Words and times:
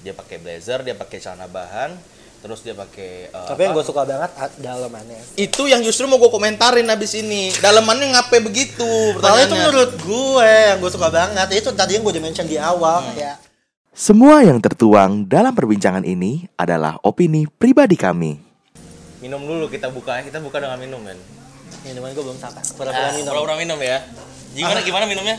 dia 0.00 0.12
pakai 0.12 0.36
blazer 0.36 0.80
dia 0.80 0.92
pakai 0.92 1.16
celana 1.16 1.44
bahan 1.44 1.92
terus 2.40 2.60
dia 2.60 2.72
pakai 2.72 3.28
eh, 3.28 3.46
Tapi 3.46 3.60
yang 3.60 3.72
apa? 3.72 3.76
gue 3.76 3.84
suka 3.84 4.02
banget 4.02 4.30
dalamannya. 4.56 5.20
itu 5.36 5.62
yang 5.64 5.80
justru 5.80 6.04
mau 6.04 6.16
gue 6.16 6.26
komentarin 6.26 6.88
abis 6.88 7.12
ini. 7.14 7.52
Dalamannya 7.54 8.16
ngapain 8.16 8.40
begitu? 8.40 8.88
Kalau 9.14 9.36
itu 9.36 9.52
menurut 9.52 9.92
gue 9.94 10.48
yang 10.66 10.80
gue 10.80 10.88
suka 10.88 11.08
banget. 11.08 11.52
Itu 11.54 11.70
tadi 11.70 11.94
yang 11.94 12.02
gue 12.02 12.10
udah 12.10 12.24
mention 12.24 12.44
di 12.44 12.56
awal. 12.56 13.04
Kayak 13.12 13.44
Semua 13.90 14.40
yang 14.40 14.56
tertuang 14.56 15.26
dalam 15.26 15.52
perbincangan 15.52 16.00
ini 16.00 16.48
adalah 16.54 16.96
opini 17.02 17.44
pribadi 17.44 17.94
kami. 17.94 18.40
minum 19.20 19.36
dulu 19.38 19.68
kita 19.68 19.92
buka 19.92 20.24
kita 20.24 20.40
buka 20.40 20.58
dengan 20.58 20.80
minum 20.80 20.96
men. 20.96 21.20
Minuman 21.82 22.08
gue 22.10 22.24
belum 22.24 22.40
sampai. 22.40 22.64
Pura-pura 22.72 23.04
Ah, 23.04 23.12
minum. 23.12 23.28
pura-pura 23.28 23.54
minum 23.54 23.76
ya. 23.76 24.00
Gimana 24.50 24.80
gimana 24.80 25.04
minumnya 25.04 25.36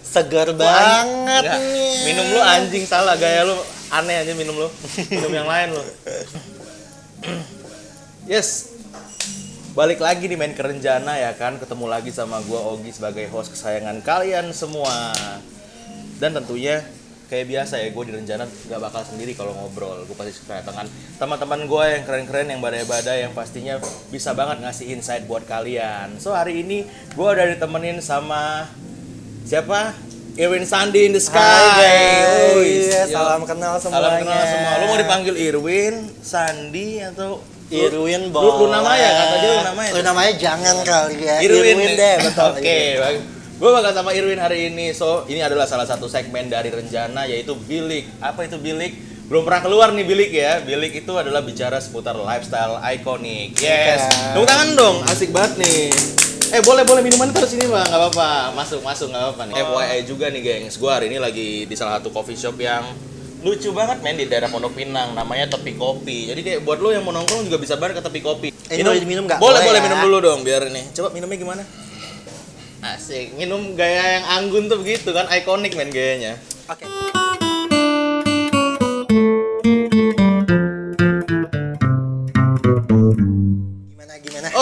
Seger 0.00 0.50
Lu 0.50 0.58
banget 0.58 1.44
Enggak. 1.44 1.58
nih. 1.60 1.94
minum 2.06 2.26
lu 2.30 2.40
anjing 2.40 2.84
salah. 2.84 3.14
Gaya 3.14 3.44
lu 3.44 3.56
aneh 3.90 4.16
aja 4.20 4.32
minum 4.34 4.56
lu. 4.56 4.68
Minum 5.08 5.32
yang 5.32 5.48
lain 5.48 5.68
lu. 5.72 5.82
Yes. 8.26 8.78
Balik 9.74 9.98
lagi 9.98 10.30
nih 10.30 10.38
main 10.38 10.54
kerenjana 10.54 11.18
ya 11.18 11.34
kan. 11.34 11.58
Ketemu 11.58 11.90
lagi 11.90 12.10
sama 12.10 12.38
gua 12.46 12.62
Ogi 12.74 12.94
sebagai 12.94 13.26
host 13.26 13.50
kesayangan 13.50 14.02
kalian 14.02 14.54
semua. 14.54 15.10
Dan 16.20 16.36
tentunya 16.36 16.84
kayak 17.26 17.46
biasa 17.46 17.78
ya 17.78 17.94
gue 17.94 18.04
di 18.06 18.12
rencana 18.12 18.42
gak 18.44 18.80
bakal 18.82 19.02
sendiri 19.06 19.38
kalau 19.38 19.54
ngobrol. 19.54 20.02
Gue 20.04 20.18
pasti 20.18 20.34
kedatangan 20.42 20.86
teman-teman 21.16 21.64
gue 21.64 21.84
yang 21.86 22.02
keren-keren 22.02 22.50
yang 22.50 22.60
badai-badai 22.60 23.22
yang 23.24 23.32
pastinya 23.32 23.78
bisa 24.10 24.34
banget 24.34 24.66
ngasih 24.66 24.90
insight 24.90 25.24
buat 25.24 25.46
kalian. 25.46 26.18
So 26.18 26.34
hari 26.34 26.60
ini 26.60 26.82
gue 27.14 27.28
udah 27.30 27.46
ditemenin 27.54 28.02
sama 28.02 28.66
siapa 29.50 29.98
Irwin 30.38 30.62
Sandi 30.62 31.10
in 31.10 31.12
the 31.12 31.18
Sky 31.18 31.34
Hai 31.34 32.62
yo. 32.62 33.10
salam 33.10 33.42
kenal 33.42 33.82
semuanya. 33.82 33.98
Salam 33.98 34.12
kenal 34.22 34.42
semua. 34.46 34.72
Lu 34.78 34.84
mau 34.86 34.98
dipanggil 35.02 35.34
Irwin, 35.34 35.94
Sandi 36.22 37.02
atau 37.02 37.42
Irwin 37.66 38.30
Lu- 38.30 38.32
boleh. 38.32 38.54
Lu, 38.62 38.66
namanya 38.70 39.08
kata 39.10 39.34
dia 39.42 39.50
lu 39.50 39.62
namanya. 39.66 39.90
Lu 39.90 40.00
namanya 40.06 40.32
jangan 40.38 40.76
kali 40.86 41.18
ya. 41.26 41.36
Irwin, 41.42 41.82
deh, 41.98 42.14
betul. 42.22 42.50
Oke, 42.56 42.78
gue 43.60 43.70
bakal 43.74 43.92
sama 43.92 44.10
Irwin 44.14 44.38
hari 44.38 44.70
ini. 44.70 44.94
So, 44.94 45.26
ini 45.26 45.42
adalah 45.42 45.66
salah 45.66 45.84
satu 45.84 46.06
segmen 46.06 46.46
dari 46.46 46.70
Renjana 46.70 47.26
yaitu 47.26 47.58
Bilik. 47.58 48.06
Apa 48.22 48.46
itu 48.46 48.54
Bilik? 48.56 49.09
Belum 49.30 49.46
pernah 49.46 49.62
keluar 49.62 49.94
nih 49.94 50.02
Bilik 50.02 50.30
ya. 50.34 50.58
Bilik 50.58 51.06
itu 51.06 51.12
adalah 51.14 51.38
bicara 51.46 51.78
seputar 51.78 52.18
lifestyle 52.18 52.82
ikonik. 52.82 53.54
Yes. 53.62 54.02
Iya. 54.02 54.34
Tepuk 54.34 54.46
tangan 54.50 54.68
dong. 54.74 54.96
Asik 55.06 55.30
banget 55.30 55.62
nih. 55.62 55.94
Eh 56.50 56.58
boleh 56.66 56.82
boleh 56.82 56.98
minuman 56.98 57.30
terus 57.30 57.54
ini 57.54 57.70
bang, 57.70 57.86
nggak 57.86 58.00
apa-apa. 58.10 58.58
Masuk 58.58 58.82
masuk 58.82 59.14
nggak 59.14 59.22
apa-apa 59.22 59.42
nih. 59.46 59.54
FYI 59.62 59.98
juga 60.02 60.26
nih 60.34 60.42
gengs, 60.42 60.74
gue 60.82 60.90
hari 60.90 61.06
ini 61.06 61.22
lagi 61.22 61.62
di 61.62 61.74
salah 61.78 62.02
satu 62.02 62.10
coffee 62.10 62.34
shop 62.34 62.58
yang 62.58 62.82
lucu 63.40 63.70
banget 63.70 64.02
men 64.02 64.18
di 64.18 64.26
daerah 64.26 64.50
Pondok 64.50 64.76
Pinang 64.76 65.16
namanya 65.16 65.48
Tepi 65.48 65.72
Kopi 65.72 66.28
jadi 66.28 66.40
kayak 66.44 66.60
buat 66.60 66.76
lo 66.76 66.92
yang 66.92 67.08
mau 67.08 67.16
nongkrong 67.16 67.48
juga 67.48 67.56
bisa 67.56 67.72
banget 67.80 67.96
ke 67.96 68.02
Tepi 68.04 68.20
Kopi 68.20 68.48
Ini 68.52 68.84
boleh 68.84 69.00
diminum 69.00 69.24
nggak? 69.24 69.40
boleh 69.40 69.56
Boleh 69.56 69.60
boleh 69.64 69.80
ya. 69.80 69.84
minum 69.88 69.98
dulu 70.04 70.16
dong 70.20 70.40
biar 70.44 70.68
ini 70.68 70.84
coba 70.92 71.08
minumnya 71.08 71.40
gimana 71.40 71.62
Asik, 72.80 73.36
minum 73.36 73.76
gaya 73.76 74.20
yang 74.20 74.24
anggun 74.40 74.64
tuh 74.64 74.80
begitu 74.80 75.12
kan, 75.12 75.28
ikonik 75.28 75.76
men 75.76 75.92
gayanya. 75.92 76.40
Oke. 76.64 76.88
Gimana 76.88 77.09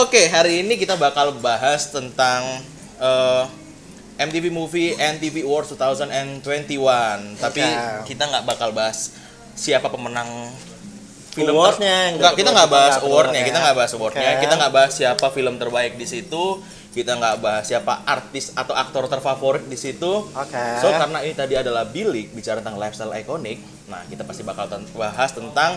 Oke, 0.09 0.25
hari 0.33 0.65
ini 0.65 0.81
kita 0.81 0.97
bakal 0.97 1.37
bahas 1.37 1.93
tentang 1.93 2.41
eh, 2.97 3.45
MTV 4.17 4.49
Movie 4.49 4.97
and 4.97 5.21
TV 5.21 5.45
Awards 5.45 5.69
2021. 5.77 7.37
Tapi 7.37 7.61
kita 8.09 8.25
nggak 8.25 8.49
bakal 8.49 8.73
bahas 8.73 9.13
siapa 9.53 9.93
pemenang 9.93 10.49
film 11.37 11.53
Awardnya, 11.53 11.93
ter- 11.93 12.05
yang 12.09 12.15
nggak 12.17 12.33
dapat 12.33 12.41
kita 12.41 12.51
nggak 12.57 12.71
bahas 12.73 12.95
nggak 12.97 13.05
awardnya, 13.05 13.41
kita 13.45 13.53
ya. 13.53 13.63
nggak 13.69 13.77
bahas 13.77 13.93
awardnya, 13.93 14.31
Oke. 14.33 14.41
kita 14.41 14.55
nggak 14.57 14.73
bahas 14.73 14.93
siapa 14.97 15.27
film 15.29 15.55
terbaik 15.61 15.93
di 16.01 16.07
situ, 16.09 16.45
kita 16.97 17.13
nggak 17.13 17.37
bahas 17.45 17.65
siapa 17.69 17.93
artis 18.09 18.57
atau 18.57 18.73
aktor 18.73 19.13
terfavorit 19.13 19.69
di 19.69 19.77
situ. 19.77 20.25
Oke. 20.25 20.65
So 20.81 20.89
karena 20.89 21.21
ini 21.21 21.37
tadi 21.37 21.53
adalah 21.61 21.85
bilik 21.85 22.33
bicara 22.33 22.65
tentang 22.65 22.81
lifestyle 22.81 23.13
ikonik, 23.13 23.61
nah 23.93 24.01
kita 24.09 24.25
pasti 24.25 24.41
bakal 24.41 24.73
bahas 24.97 25.37
tentang 25.37 25.77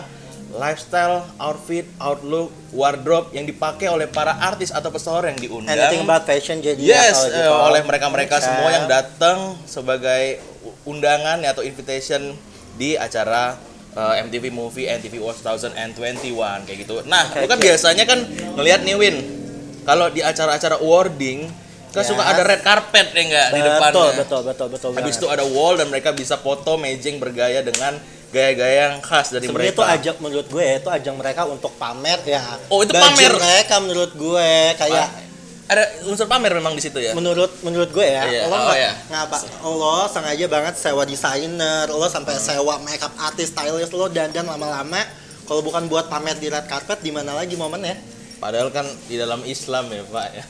lifestyle, 0.52 1.24
outfit, 1.40 1.88
outlook, 1.96 2.52
wardrobe 2.70 3.32
yang 3.32 3.44
dipakai 3.44 3.88
oleh 3.88 4.04
para 4.04 4.36
artis 4.36 4.68
atau 4.68 4.92
pesohor 4.92 5.24
yang 5.24 5.36
diundang. 5.36 5.72
Anything 5.72 6.04
about 6.04 6.24
fashion 6.24 6.60
jadi 6.60 6.76
Yes, 6.76 7.16
kalau 7.16 7.28
eh, 7.28 7.40
gitu. 7.40 7.52
oleh 7.72 7.82
mereka-mereka 7.82 8.36
Oke. 8.36 8.44
semua 8.44 8.68
yang 8.68 8.86
datang 8.86 9.56
sebagai 9.64 10.40
undangan 10.84 11.40
ya, 11.40 11.56
atau 11.56 11.64
invitation 11.64 12.36
di 12.76 12.96
acara 12.96 13.56
eh, 13.92 14.14
MTV 14.24 14.52
Movie 14.52 14.88
and 14.88 15.00
TV 15.00 15.20
Awards 15.20 15.40
2021 15.40 16.68
kayak 16.68 16.78
gitu. 16.84 16.94
Nah, 17.08 17.28
Oke, 17.32 17.44
lu 17.44 17.46
kan 17.48 17.58
biasanya 17.60 18.04
kan 18.04 18.18
ngelihat 18.56 18.80
nih 18.84 18.96
Win, 18.96 19.16
kalau 19.84 20.08
di 20.08 20.20
acara-acara 20.20 20.80
awarding 20.80 21.48
kan 21.92 22.00
Ya. 22.00 22.08
suka 22.08 22.24
ada 22.24 22.40
red 22.40 22.64
carpet 22.64 23.12
ya 23.12 23.20
enggak 23.20 23.48
di 23.52 23.60
betul, 23.60 23.68
depannya. 23.68 24.16
betul, 24.16 24.40
betul, 24.48 24.68
betul, 24.72 24.90
Habis 24.96 25.20
itu 25.20 25.28
ada 25.28 25.44
wall 25.44 25.76
dan 25.76 25.92
mereka 25.92 26.08
bisa 26.08 26.40
foto 26.40 26.80
mejeng 26.80 27.20
bergaya 27.20 27.60
dengan 27.60 28.00
gaya-gaya 28.32 28.90
yang 28.90 29.00
khas 29.00 29.28
dari 29.30 29.44
Sebenarnya 29.44 29.70
mereka. 29.70 29.76
itu 29.76 29.82
ajak 29.94 30.16
menurut 30.18 30.46
gue 30.48 30.64
itu 30.74 30.88
ajang 30.88 31.14
mereka 31.14 31.42
untuk 31.44 31.72
pamer 31.76 32.18
ya. 32.24 32.40
Oh, 32.66 32.80
itu 32.80 32.90
Baju 32.90 33.04
pamer. 33.06 33.32
mereka 33.36 33.74
menurut 33.78 34.12
gue 34.12 34.48
kayak 34.74 35.06
ada 35.64 35.84
unsur 36.04 36.26
pamer 36.26 36.52
memang 36.52 36.72
di 36.72 36.80
situ 36.80 36.98
ya. 36.98 37.12
menurut 37.12 37.48
menurut 37.62 37.88
gue 37.88 38.04
ya 38.04 38.24
Iya, 38.24 38.42
lo 38.44 38.56
oh, 38.58 38.72
iya. 38.72 38.92
ngapa 39.06 39.36
lo 39.62 40.04
sengaja 40.06 40.44
banget 40.46 40.74
sewa 40.76 41.04
desainer 41.04 41.86
lo 41.86 42.04
sampai 42.06 42.34
Hmm. 42.34 42.44
sewa 42.50 42.74
makeup 42.78 43.12
artist 43.16 43.52
stylist 43.52 43.92
lo 43.92 44.08
dandan 44.08 44.44
lama-lama 44.44 45.00
kalau 45.42 45.60
bukan 45.60 45.86
buat 45.86 46.08
pamer 46.08 46.36
di 46.36 46.48
red 46.48 46.66
carpet 46.66 47.00
di 47.00 47.08
mana 47.08 47.32
lagi 47.32 47.54
momennya 47.54 47.94
Padahal 48.42 48.68
kan 48.68 48.82
di 49.06 49.14
dalam 49.14 49.46
Islam 49.46 49.86
ya, 49.86 50.02
Pak 50.02 50.26
ya. 50.28 50.42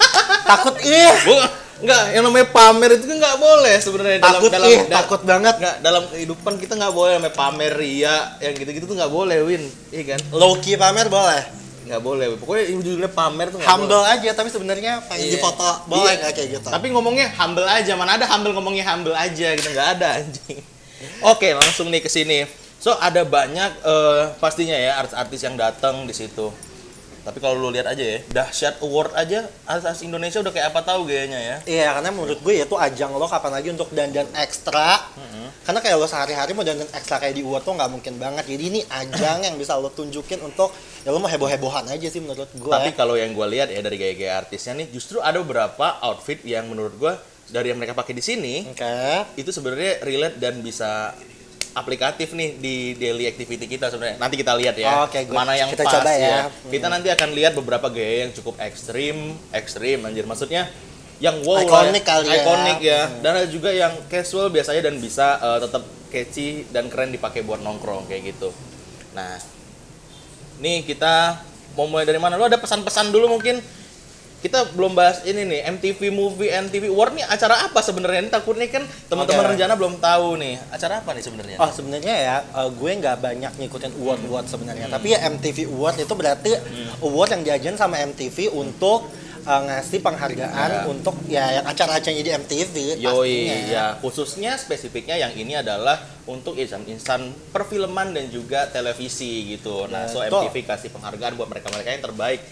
takut 0.48 0.74
ih. 0.80 1.12
Bukan, 1.22 1.48
enggak, 1.80 2.02
yang 2.10 2.22
namanya 2.24 2.46
pamer 2.48 2.90
itu 2.94 3.04
kan 3.04 3.16
nggak 3.18 3.36
boleh 3.36 3.74
sebenarnya 3.76 4.18
dalam 4.18 4.32
takut 4.40 4.50
dalam 4.50 4.66
ih 4.66 4.78
da- 4.80 4.92
takut 4.96 5.20
banget. 5.22 5.54
nggak 5.54 5.76
dalam 5.78 6.02
kehidupan 6.08 6.54
kita 6.56 6.72
nggak 6.74 6.94
boleh 6.94 7.12
namanya 7.14 7.34
pamer 7.34 7.72
ria 7.74 8.16
yang 8.40 8.52
gitu-gitu 8.54 8.84
tuh 8.86 8.96
nggak 8.96 9.12
boleh 9.12 9.38
win. 9.44 9.60
Iya 9.90 10.16
kan? 10.16 10.20
Low 10.32 10.56
key 10.56 10.74
pamer 10.74 11.06
boleh. 11.08 11.42
Nggak 11.84 12.00
boleh. 12.00 12.26
Pokoknya 12.34 12.64
judulnya 12.74 13.10
pamer 13.12 13.46
tuh 13.50 13.60
humble 13.60 13.92
boleh. 13.94 14.14
aja 14.16 14.30
tapi 14.32 14.48
sebenarnya 14.48 15.04
pengen 15.04 15.26
Iya. 15.26 15.32
difoto 15.36 15.70
boleh 15.84 16.16
Iya. 16.16 16.32
kayak 16.32 16.48
gitu. 16.50 16.68
Tapi 16.72 16.86
ngomongnya 16.88 17.28
humble 17.34 17.68
aja 17.68 17.92
mana 17.92 18.16
ada 18.16 18.24
humble 18.26 18.56
ngomongnya 18.56 18.84
humble 18.86 19.12
aja 19.12 19.52
gitu 19.52 19.68
nggak 19.68 19.88
ada 19.94 20.08
anjing. 20.16 20.64
Oke 21.32 21.52
langsung 21.52 21.92
nih 21.92 22.00
ke 22.00 22.08
sini. 22.08 22.48
So 22.80 22.96
ada 22.96 23.20
banyak 23.20 23.70
eh, 23.78 24.20
pastinya 24.38 24.72
ya 24.72 24.96
artis-artis 24.98 25.40
yang 25.42 25.56
datang 25.56 26.04
di 26.04 26.12
situ 26.12 26.48
tapi 27.24 27.40
kalau 27.40 27.56
lu 27.56 27.72
lihat 27.72 27.88
aja 27.88 28.04
ya 28.04 28.18
dahsyat 28.28 28.84
award 28.84 29.16
aja 29.16 29.48
artis 29.64 30.04
Indonesia 30.04 30.44
udah 30.44 30.52
kayak 30.52 30.68
apa 30.70 30.80
tahu 30.84 31.08
gayanya 31.08 31.40
ya 31.40 31.56
Iya, 31.64 31.96
karena 31.96 32.10
menurut 32.12 32.38
gue 32.44 32.54
itu 32.60 32.76
ajang 32.76 33.16
lo 33.16 33.24
kapan 33.24 33.52
lagi 33.56 33.68
untuk 33.72 33.88
dandan 33.96 34.28
ekstra. 34.36 35.08
Karena 35.64 35.80
kayak 35.80 35.96
lo 35.96 36.04
sehari-hari 36.04 36.52
mau 36.52 36.60
dandan 36.60 36.86
ekstra 36.92 37.16
kayak 37.16 37.40
di 37.40 37.42
award 37.42 37.64
tuh 37.64 37.72
nggak 37.72 37.90
mungkin 37.90 38.14
banget. 38.20 38.44
Jadi 38.44 38.64
ini 38.68 38.80
ajang 38.84 39.48
yang 39.48 39.56
bisa 39.56 39.80
lo 39.80 39.88
tunjukin 39.88 40.44
untuk 40.44 40.68
ya 41.02 41.08
lo 41.08 41.18
mau 41.18 41.30
heboh-hebohan 41.32 41.88
aja 41.88 42.06
sih 42.12 42.20
menurut 42.20 42.52
gue. 42.52 42.74
Tapi 42.74 42.92
kalau 42.92 43.16
yang 43.16 43.32
gue 43.32 43.46
lihat 43.48 43.72
ya 43.72 43.80
dari 43.80 43.96
gaya-gaya 43.96 44.44
artisnya 44.44 44.76
nih, 44.84 44.92
justru 44.92 45.24
ada 45.24 45.40
beberapa 45.40 45.96
outfit 46.04 46.44
yang 46.44 46.68
menurut 46.68 46.94
gue 47.00 47.12
dari 47.48 47.72
yang 47.72 47.78
mereka 47.80 47.92
pakai 47.92 48.16
di 48.16 48.24
sini 48.24 48.64
Oke. 48.72 48.88
itu 49.36 49.52
sebenarnya 49.52 50.00
relate 50.00 50.36
dan 50.40 50.64
bisa 50.64 51.12
aplikatif 51.74 52.32
nih 52.32 52.54
di 52.54 52.76
daily 52.94 53.26
activity 53.26 53.66
kita 53.66 53.90
sebenarnya. 53.90 54.16
Nanti 54.16 54.38
kita 54.38 54.54
lihat 54.54 54.78
ya 54.78 55.04
Oh, 55.04 55.06
good. 55.10 55.28
mana 55.28 55.58
yang 55.58 55.68
Kita 55.68 55.82
pas 55.82 55.92
coba 55.98 56.10
ya. 56.14 56.46
Kita 56.70 56.86
nanti 56.86 57.10
akan 57.10 57.28
lihat 57.34 57.52
beberapa 57.52 57.90
gaya 57.90 58.24
yang 58.24 58.32
cukup 58.32 58.54
ekstrim, 58.62 59.34
ekstrim 59.50 60.06
anjir. 60.06 60.22
Maksudnya 60.24 60.70
yang 61.18 61.42
wow 61.42 61.62
Iconic 61.62 62.02
lah, 62.06 62.22
kali 62.22 62.26
ya. 62.26 62.34
iconic 62.40 62.78
ya. 62.80 63.00
Dan 63.22 63.30
ada 63.34 63.48
juga 63.50 63.70
yang 63.74 63.92
casual 64.06 64.54
biasanya 64.54 64.86
dan 64.86 65.02
bisa 65.02 65.38
eh, 65.38 65.58
tetap 65.66 65.82
catchy 66.14 66.48
dan 66.70 66.86
keren 66.86 67.10
dipakai 67.10 67.42
buat 67.42 67.58
nongkrong 67.58 68.06
kayak 68.06 68.34
gitu. 68.34 68.54
Nah, 69.12 69.34
nih 70.58 70.86
kita 70.86 71.42
mau 71.74 71.90
mulai 71.90 72.06
dari 72.06 72.22
mana? 72.22 72.38
Lo 72.38 72.46
ada 72.46 72.54
pesan-pesan 72.54 73.10
dulu 73.10 73.34
mungkin? 73.34 73.58
Kita 74.44 74.60
belum 74.76 74.92
bahas 74.92 75.24
ini 75.24 75.40
nih 75.48 75.64
MTV 75.72 76.12
Movie 76.12 76.52
and 76.52 76.68
TV 76.68 76.92
Award 76.92 77.16
nih 77.16 77.24
acara 77.24 77.64
apa 77.64 77.80
sebenarnya? 77.80 78.28
Ini 78.28 78.30
takutnya 78.30 78.68
kan 78.68 78.84
teman-teman 79.08 79.40
Oke. 79.40 79.50
rencana 79.56 79.72
belum 79.72 79.96
tahu 79.96 80.36
nih. 80.36 80.60
Acara 80.68 81.00
apa 81.00 81.16
nih 81.16 81.24
sebenarnya? 81.24 81.56
Oh 81.56 81.70
sebenarnya 81.72 82.12
ya 82.14 82.36
eh, 82.44 82.68
gue 82.68 82.90
nggak 82.92 83.16
banyak 83.24 83.52
ngikutin 83.56 83.96
award 84.04 84.20
award 84.28 84.46
sebenarnya. 84.52 84.92
Tapi 84.92 85.16
ya 85.16 85.24
MTV 85.32 85.72
Award 85.72 85.96
itu 85.96 86.12
berarti 86.12 86.50
award 87.00 87.30
yang 87.32 87.42
diajain 87.42 87.76
sama 87.80 87.96
MTV 88.04 88.52
untuk 88.52 89.08
eh, 89.48 89.60
ngasih 89.64 90.04
penghargaan 90.04 90.68
Ya. 90.76 90.80
untuk 90.92 91.16
ya 91.24 91.44
yang 91.48 91.64
acara-acaranya 91.64 92.20
di 92.20 92.32
MTV. 92.36 92.74
Yoi, 93.00 93.08
pastinya. 93.48 93.56
ya 93.72 93.84
khususnya 94.04 94.52
spesifiknya 94.60 95.24
yang 95.24 95.32
ini 95.32 95.56
adalah 95.56 95.96
untuk 96.28 96.60
insan-insan 96.60 97.32
perfilman 97.48 98.12
dan 98.12 98.28
juga 98.28 98.68
televisi 98.68 99.56
gitu. 99.56 99.88
Nah, 99.88 100.04
so 100.04 100.20
Betul. 100.20 100.52
MTV 100.52 100.68
kasih 100.68 100.92
penghargaan 100.92 101.32
buat 101.32 101.48
mereka-mereka 101.48 101.96
yang 101.96 102.04
terbaik 102.04 102.44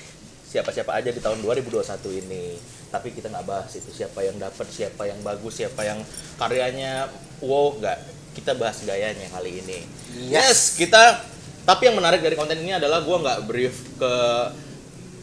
siapa-siapa 0.53 0.93
aja 0.93 1.09
di 1.09 1.19
tahun 1.19 1.41
2021 1.41 1.81
ini. 2.21 2.61
Tapi 2.93 3.09
kita 3.11 3.33
nggak 3.33 3.47
bahas 3.49 3.73
itu 3.73 3.89
siapa 3.89 4.21
yang 4.21 4.37
dapat, 4.37 4.69
siapa 4.69 5.09
yang 5.09 5.17
bagus, 5.25 5.57
siapa 5.57 5.81
yang 5.81 6.05
karyanya 6.37 7.09
wow 7.41 7.73
nggak. 7.73 7.99
kita 8.33 8.57
bahas 8.57 8.81
gayanya 8.85 9.29
kali 9.29 9.61
ini. 9.61 9.85
Yes. 10.33 10.81
kita 10.81 11.21
tapi 11.65 11.85
yang 11.85 12.01
menarik 12.01 12.25
dari 12.25 12.33
konten 12.33 12.57
ini 12.57 12.73
adalah 12.73 13.05
gua 13.05 13.21
nggak 13.21 13.41
brief 13.45 13.77
ke 14.01 14.13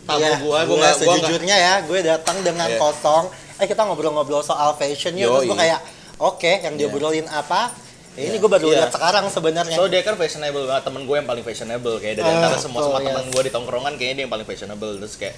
tamu 0.05 0.21
Iya, 0.21 0.29
gua, 0.37 0.45
gua 0.45 0.59
gue 0.61 0.77
nggak 0.77 0.93
gua 1.01 1.05
nggak 1.09 1.25
sejujurnya 1.25 1.57
ya, 1.57 1.73
gue 1.89 1.99
datang 2.05 2.37
dengan 2.45 2.69
Iya. 2.69 2.77
kosong. 2.77 3.33
Eh 3.57 3.65
kita 3.65 3.81
ngobrol-ngobrol 3.81 4.45
soal 4.45 4.77
fashion 4.77 5.17
ya, 5.17 5.25
terus 5.25 5.45
gue 5.45 5.57
kayak 5.57 5.81
oke, 6.21 6.53
yang 6.63 6.77
dia 6.77 6.85
Iya. 6.85 6.93
obrolin 6.93 7.27
apa? 7.29 7.73
Ya, 8.11 8.25
ini 8.25 8.31
Iya. 8.31 8.37
gue 8.37 8.49
baru 8.49 8.65
Iya. 8.65 8.75
lihat 8.79 8.91
sekarang 8.91 9.25
sebenarnya. 9.27 9.75
So 9.75 9.85
dia 9.85 10.01
kan 10.01 10.13
fashionable 10.13 10.65
banget 10.65 10.83
temen 10.83 11.01
gue 11.03 11.15
yang 11.15 11.25
paling 11.25 11.41
fashionable 11.41 11.95
kayak 11.97 12.15
dari 12.15 12.27
Ah, 12.27 12.35
antara 12.37 12.57
semua 12.57 12.81
semua 12.81 12.97
betul, 12.97 13.07
teman 13.07 13.23
yes. 13.23 13.31
gue 13.31 13.41
di 13.41 13.51
tongkrongan 13.51 13.93
kayaknya 13.95 14.15
dia 14.15 14.23
yang 14.23 14.33
paling 14.33 14.45
fashionable 14.45 14.91
terus 14.95 15.15
kayak 15.15 15.35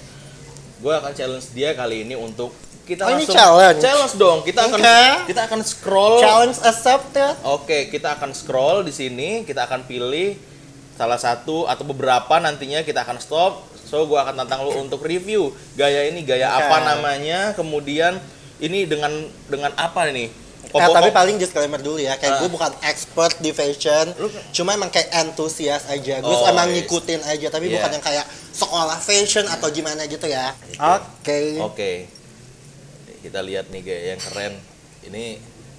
gue 0.78 0.92
akan 0.92 1.12
challenge 1.12 1.46
dia 1.52 1.70
kali 1.72 1.96
ini 2.02 2.14
untuk 2.14 2.50
kita 2.82 3.06
Oh, 3.06 3.10
ini 3.10 3.22
langsung 3.22 3.36
challenge? 3.36 3.78
challenge 3.78 4.14
dong 4.16 4.38
kita 4.42 4.60
akan 4.64 4.80
kita 5.24 5.40
akan 5.44 5.60
scroll 5.62 6.18
Challenge 6.18 6.58
accepted. 6.58 7.34
oke 7.44 7.78
kita 7.88 8.08
akan 8.12 8.30
scroll 8.32 8.82
di 8.82 8.90
sini 8.90 9.30
kita 9.42 9.62
akan 9.62 9.86
pilih 9.86 10.34
salah 10.92 11.14
satu 11.16 11.64
atau 11.64 11.84
beberapa 11.84 12.34
nantinya 12.36 12.82
kita 12.82 13.00
akan 13.00 13.16
stop 13.16 13.62
so 13.78 14.02
gue 14.02 14.16
akan 14.16 14.34
tantang 14.36 14.66
lu 14.66 14.74
untuk 14.76 14.98
review 15.00 15.48
gaya 15.72 16.02
ini 16.04 16.20
gaya 16.20 16.50
Oke. 16.50 16.58
apa 16.58 16.76
namanya 16.84 17.54
kemudian 17.54 18.18
ini 18.58 18.82
dengan 18.84 19.14
dengan 19.46 19.70
apa 19.72 20.08
nih 20.08 20.26
Eh, 20.74 20.88
tapi 20.90 21.10
paling 21.10 21.36
disclaimer 21.36 21.76
dulu 21.78 21.96
ya, 21.96 22.14
kayak 22.14 22.32
Ah. 22.32 22.38
gue 22.38 22.48
bukan 22.48 22.72
expert 22.82 23.36
di 23.38 23.50
fashion, 23.50 24.08
Lu- 24.14 24.32
cuma 24.50 24.72
emang 24.72 24.88
kayak 24.88 25.12
antusias 25.12 25.84
aja. 25.86 26.18
Gue 26.18 26.32
Oh, 26.32 26.46
emang 26.46 26.66
yes. 26.66 26.82
ngikutin 26.82 27.20
aja, 27.22 27.46
tapi 27.48 27.66
Iya. 27.66 27.76
bukan 27.76 27.90
yang 27.92 28.04
kayak 28.04 28.24
sekolah 28.50 28.98
fashion 28.98 29.44
atau 29.46 29.68
gimana 29.68 30.04
gitu 30.04 30.24
ya. 30.24 30.56
Oke. 30.96 31.60
Oke. 31.60 31.92
Kita 33.20 33.38
lihat 33.40 33.68
nih 33.68 33.80
gaya 33.80 34.02
yang 34.10 34.20
keren. 34.22 34.54
Ini 35.04 35.24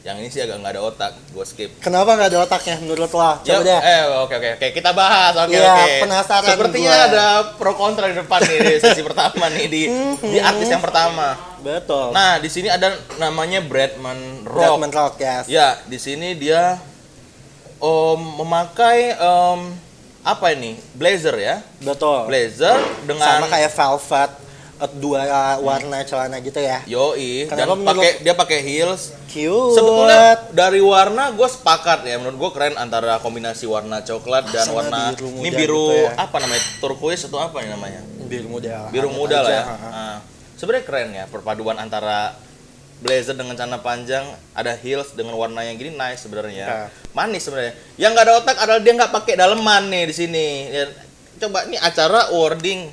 yang 0.01 0.19
ini 0.19 0.27
sih 0.27 0.39
agak 0.39 0.59
nggak 0.59 0.73
ada 0.73 0.83
otak, 0.83 1.11
gue 1.29 1.43
skip. 1.43 1.71
Kenapa 1.79 2.13
nggak 2.13 2.29
ada 2.29 2.39
otaknya 2.41 2.75
menurut 2.77 3.07
lo? 3.07 3.19
Coba 3.39 3.39
Yuk, 3.41 3.61
deh. 3.61 3.79
Eh, 3.79 4.01
oke 4.17 4.33
oke 4.33 4.49
oke. 4.53 4.67
Kita 4.73 4.91
bahas. 4.91 5.31
Oke 5.37 5.55
Iya, 5.55 5.71
oke. 5.73 5.93
penasaran 6.03 6.49
Sepertinya 6.49 6.91
gua. 6.93 7.07
ada 7.07 7.25
pro 7.55 7.71
kontra 7.73 8.05
di 8.07 8.15
depan 8.15 8.39
nih 8.41 8.57
di 8.61 8.73
sesi 8.77 9.01
pertama 9.01 9.47
nih 9.49 9.65
di 9.65 9.81
di 10.21 10.39
artis 10.39 10.67
yang 10.69 10.83
pertama. 10.83 11.52
Betul. 11.63 12.11
Nah, 12.11 12.37
di 12.37 12.49
sini 12.51 12.67
ada 12.67 12.91
namanya 13.15 13.63
Bradman 13.63 14.43
Rock. 14.43 14.59
Bradman 14.77 14.91
Rock, 14.91 15.13
yes. 15.17 15.45
Ya, 15.47 15.79
di 15.87 15.95
sini 15.95 16.35
dia 16.35 16.75
um, 17.79 18.19
memakai 18.43 19.15
um, 19.15 19.71
apa 20.21 20.51
ini? 20.51 20.75
Blazer 20.93 21.35
ya. 21.35 21.63
Betul. 21.79 22.27
Blazer 22.27 22.75
dengan 23.03 23.39
Sama 23.39 23.47
kayak 23.47 23.71
velvet 23.71 24.31
eh, 24.79 24.91
dua 24.99 25.19
warna 25.59 26.03
celana 26.03 26.37
gitu 26.39 26.59
ya. 26.59 26.83
Yoi, 26.83 27.47
dan 27.47 27.63
Kenapa 27.63 27.75
menurut- 27.75 28.03
pakai 28.03 28.11
dia 28.19 28.33
pakai 28.35 28.59
heels. 28.59 29.15
Cute. 29.27 29.73
Sebetulnya 29.73 30.45
dari 30.53 30.77
warna 30.77 31.33
gue 31.33 31.47
sepakat 31.47 32.05
ya, 32.05 32.21
menurut 32.21 32.37
gue 32.37 32.49
keren 32.53 32.75
antara 32.77 33.17
kombinasi 33.17 33.65
warna 33.65 34.05
coklat 34.05 34.45
dan 34.51 34.69
Sama 34.69 34.85
warna 34.85 35.01
biru 35.15 35.27
ini 35.41 35.49
biru 35.49 35.85
gitu 35.89 36.05
ya. 36.05 36.09
apa 36.21 36.37
namanya 36.37 36.63
turquoise 36.77 37.25
atau 37.25 37.41
apa 37.41 37.65
namanya? 37.65 38.03
biru 38.29 38.47
muda. 38.49 38.89
Biru 38.89 39.09
muda 39.09 39.41
lah 39.41 39.49
aja, 39.49 39.57
ya. 39.57 39.63
Nah, 39.89 40.17
sebenarnya 40.63 40.87
keren 40.87 41.09
ya 41.11 41.27
perpaduan 41.27 41.75
antara 41.75 42.39
blazer 43.03 43.35
dengan 43.35 43.59
celana 43.59 43.83
panjang, 43.83 44.23
ada 44.55 44.71
heels 44.79 45.11
dengan 45.11 45.35
warna 45.35 45.59
yang 45.67 45.75
gini 45.75 45.91
nice 45.91 46.23
sebenarnya. 46.23 46.65
Ya. 46.65 46.87
Manis 47.11 47.43
sebenarnya. 47.43 47.75
Yang 47.99 48.11
nggak 48.15 48.25
ada 48.25 48.33
otak 48.39 48.57
adalah 48.63 48.79
dia 48.79 48.93
nggak 48.95 49.11
pakai 49.11 49.33
daleman 49.35 49.91
nih 49.91 50.03
di 50.07 50.15
sini. 50.15 50.47
Ya, 50.71 50.83
coba 51.43 51.67
ini 51.67 51.75
acara 51.75 52.31
wording 52.31 52.87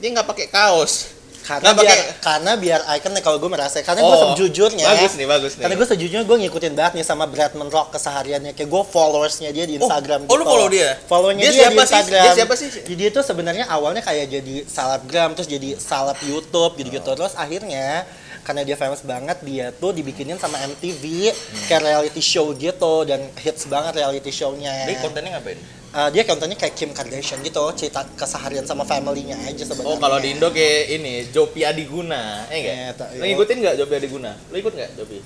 dia 0.00 0.08
nggak 0.16 0.24
pakai 0.24 0.48
kaos. 0.48 1.13
Karena 1.44 1.60
Nggak 1.66 1.76
biar 1.78 1.92
pakai- 1.94 2.16
karena 2.18 2.52
biar 2.56 2.80
icon 2.90 3.12
nih 3.12 3.20
kalau 3.20 3.36
gue 3.36 3.50
merasa 3.52 3.76
karena 3.78 4.00
gue 4.00 4.08
Oh, 4.10 4.22
sejujurnya 4.32 4.84
bagus 4.86 5.12
nih, 5.12 5.26
bagus 5.26 5.52
nih. 5.54 5.62
Karena 5.62 5.74
gue 5.76 5.86
sejujurnya 5.86 6.24
gue 6.24 6.38
ngikutin 6.40 6.72
banget 6.72 6.92
nih 6.94 7.04
sama 7.04 7.24
Bradman 7.24 7.68
Rock 7.68 7.92
kesehariannya 7.92 8.52
kayak 8.52 8.64
gue 8.66 8.82
followersnya 8.86 9.50
dia 9.50 9.64
di 9.64 9.76
Oh, 9.76 9.84
Instagram 9.84 10.24
oh, 10.24 10.34
lu 10.34 10.42
follow 10.42 10.68
dia? 10.68 10.96
Followernya 11.04 11.42
Dia 11.42 11.50
dia, 11.50 11.60
siapa 11.60 11.70
di 11.70 11.76
sih? 11.76 11.84
Instagram. 11.84 12.24
Dia 12.24 12.32
siapa 12.34 12.54
sih? 12.54 12.68
Jadi 12.72 12.94
dia 12.96 13.08
tuh 13.10 13.20
sebenarnya 13.22 13.64
awalnya 13.66 14.00
kayak 14.00 14.26
jadi 14.26 14.54
selebgram 14.64 15.30
terus 15.32 15.46
jadi 15.46 15.76
seleb 15.76 16.16
YouTube 16.22 16.72
gitu-gitu 16.76 17.04
Oh. 17.04 17.14
terus 17.14 17.36
akhirnya 17.36 18.08
karena 18.40 18.60
dia 18.62 18.74
famous 18.74 19.00
banget 19.00 19.36
dia 19.40 19.68
tuh 19.70 19.90
dibikinin 19.90 20.36
sama 20.36 20.56
MTV 20.58 21.04
Hmm. 21.28 21.64
kayak 21.66 21.80
reality 21.82 22.20
show 22.20 22.52
gitu 22.52 23.04
dan 23.04 23.20
hits 23.36 23.64
banget 23.64 23.96
reality 23.96 24.28
show-nya. 24.30 24.72
Kontennya 24.98 25.36
ngapain? 25.36 25.60
Uh, 25.94 26.10
dia 26.10 26.26
kontennya 26.26 26.58
kayak 26.58 26.74
Kim 26.74 26.90
Kardashian 26.90 27.38
gitu, 27.38 27.62
cerita 27.78 28.02
keseharian 28.18 28.66
sama 28.66 28.82
family-nya 28.82 29.38
aja 29.46 29.62
sebenarnya. 29.62 29.94
Oh 29.94 29.98
kalau 30.02 30.18
di 30.18 30.34
Indo 30.34 30.50
kayak 30.50 30.90
ini 30.90 31.30
Jopi 31.30 31.62
Adiguna, 31.62 32.50
eh 32.50 32.58
enggak? 32.58 32.74
Iya, 32.74 32.88
tak- 32.98 33.10
Lo 33.14 33.22
ngikutin 33.22 33.56
nggak 33.62 33.74
Jopi 33.78 33.94
Adiguna? 33.94 34.32
Lo 34.50 34.56
ikut 34.58 34.74
nggak 34.74 34.90
Jopi? 34.98 35.18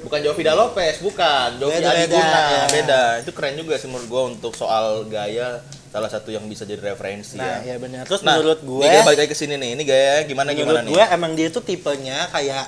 Bukan 0.00 0.18
Jovi 0.24 0.42
Lopez, 0.46 0.96
bukan. 1.02 1.48
Jovi 1.60 1.76
Beda, 1.76 1.88
beda, 1.88 1.98
Adiguna, 1.98 2.40
ya. 2.40 2.64
beda. 2.72 3.02
Itu 3.20 3.30
keren 3.36 3.54
juga 3.58 3.74
sih 3.76 3.88
menurut 3.90 4.08
gua 4.08 4.22
untuk 4.28 4.52
soal 4.56 5.04
gaya 5.12 5.60
salah 5.92 6.08
satu 6.08 6.28
yang 6.28 6.44
bisa 6.44 6.64
jadi 6.64 6.92
referensi 6.92 7.36
Nah, 7.36 7.64
ya. 7.64 7.72
ya 7.72 7.76
benar. 7.76 8.04
Terus 8.04 8.20
Nah, 8.20 8.36
menurut 8.36 8.60
gue, 8.60 8.84
ini 8.84 8.92
gaya 8.92 9.04
balik 9.04 9.18
lagi 9.24 9.30
ke 9.32 9.38
sini 9.38 9.54
nih. 9.56 9.70
Ini 9.76 9.82
gaya 9.84 10.12
gimana 10.24 10.52
menurut 10.52 10.60
gimana 10.72 10.80
gue 10.84 11.00
nih? 11.00 11.14
emang 11.16 11.32
dia 11.32 11.48
tuh 11.48 11.60
tipenya 11.60 12.28
kayak 12.28 12.64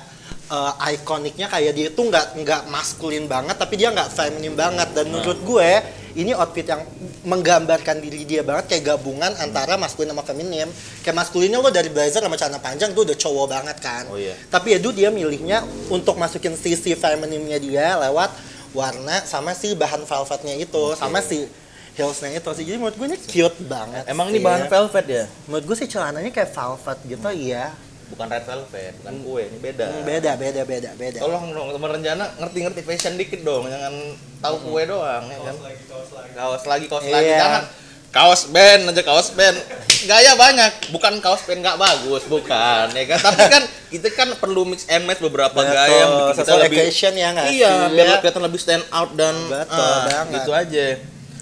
eh, 0.49 0.93
ikoniknya 0.93 1.45
kayak 1.45 1.71
dia 1.71 1.87
tuh 1.89 2.05
nggak 2.05 2.25
nggak 2.37 2.61
maskulin 2.67 3.25
banget 3.25 3.55
tapi 3.55 3.73
dia 3.75 3.89
nggak 3.89 4.09
feminim 4.09 4.53
banget 4.53 4.89
dan 4.91 5.05
Nah. 5.05 5.17
menurut 5.17 5.39
gue 5.41 5.69
ini 6.15 6.33
outfit 6.33 6.65
yang 6.65 6.81
menggambarkan 7.23 7.99
diri 7.99 8.23
dia 8.23 8.41
banget 8.41 8.65
kayak 8.67 8.83
gabungan 8.89 9.29
antara 9.37 9.75
maskulin 9.75 10.09
sama 10.09 10.23
feminim 10.23 10.65
kayak 10.99 11.15
maskulinnya 11.15 11.57
lo 11.57 11.69
dari 11.69 11.87
blazer 11.87 12.19
sama 12.19 12.33
celana 12.33 12.57
panjang 12.57 12.91
tuh 12.91 13.05
udah 13.05 13.13
cowok 13.13 13.45
banget 13.47 13.77
kan 13.77 14.03
Oh 14.07 14.17
iya. 14.17 14.33
tapi 14.47 14.73
ya 14.73 14.81
dia 14.81 15.09
milihnya 15.09 15.61
untuk 15.87 16.15
masukin 16.15 16.55
sisi 16.55 16.93
feminimnya 16.93 17.57
dia 17.57 17.93
lewat 17.99 18.33
warna 18.71 19.21
sama 19.23 19.53
si 19.53 19.73
bahan 19.73 20.01
velvetnya 20.03 20.53
itu 20.55 20.83
sama 20.93 21.21
si 21.21 21.45
heelsnya 21.93 22.31
itu 22.33 22.49
sih 22.53 22.63
jadi 22.63 22.77
menurut 22.77 22.95
gue 22.95 23.07
ini 23.07 23.17
cute 23.19 23.59
banget 23.61 24.03
Emang 24.05 24.29
ini 24.29 24.37
sih. 24.37 24.45
bahan 24.45 24.63
velvet 24.65 25.05
ya? 25.05 25.23
menurut 25.45 25.65
gue 25.65 25.77
sih 25.77 25.87
celananya 25.87 26.29
kayak 26.29 26.49
velvet 26.49 26.97
gitu 27.05 27.27
iya 27.31 27.73
Bukan 28.09 28.25
red 28.25 28.41
velvet, 28.41 28.93
bukan 28.99 29.15
kue, 29.21 29.43
ini 29.45 29.59
beda. 29.59 29.85
Hmm, 29.85 30.01
beda 30.01 30.31
beda 30.33 30.61
beda 30.65 30.89
beda 30.97 31.17
Tolong 31.21 31.53
dong 31.53 31.69
teman 31.69 31.89
rencana 31.93 32.25
ngerti-ngerti 32.37 32.81
fashion 32.81 33.13
dikit 33.15 33.41
dong, 33.41 33.65
jangan 33.65 33.93
tahu 34.39 34.55
kue 34.65 34.81
doang 34.83 35.23
ya 35.25 35.37
kan. 35.39 35.55
Kaos 36.33 36.63
lagi, 36.65 36.85
kaos 36.89 37.05
lagi, 37.05 37.29
Iya. 37.29 37.37
jangan 37.37 37.63
kaos 38.09 38.41
band 38.49 38.89
aja 38.89 39.01
kaos 39.05 39.29
band. 39.33 39.57
Gaya 39.99 40.33
banyak, 40.33 40.89
bukan 40.89 41.21
kaos 41.21 41.45
band 41.45 41.61
nggak 41.61 41.77
bagus, 41.77 42.25
bukan 42.25 42.85
ya 42.89 43.05
kan. 43.05 43.19
Tapi 43.21 43.43
kan 43.45 43.63
kita 43.93 44.07
kan 44.11 44.29
perlu 44.35 44.65
mix 44.65 44.89
and 44.89 45.05
match 45.05 45.21
beberapa 45.21 45.53
Betul, 45.53 45.69
gaya 45.69 46.03
kita 46.33 46.53
lebih 46.57 46.77
occasion 46.81 47.13
ya 47.13 47.27
nggak 47.31 47.47
Iya, 47.53 47.73
biar 47.89 48.17
kelihatan 48.19 48.41
lebih 48.41 48.57
stand 48.57 48.85
out 48.89 49.13
dan 49.13 49.37
Betul 49.45 49.77
ah, 49.77 50.01
banget. 50.09 50.33
gitu 50.41 50.51
aja. 50.51 50.85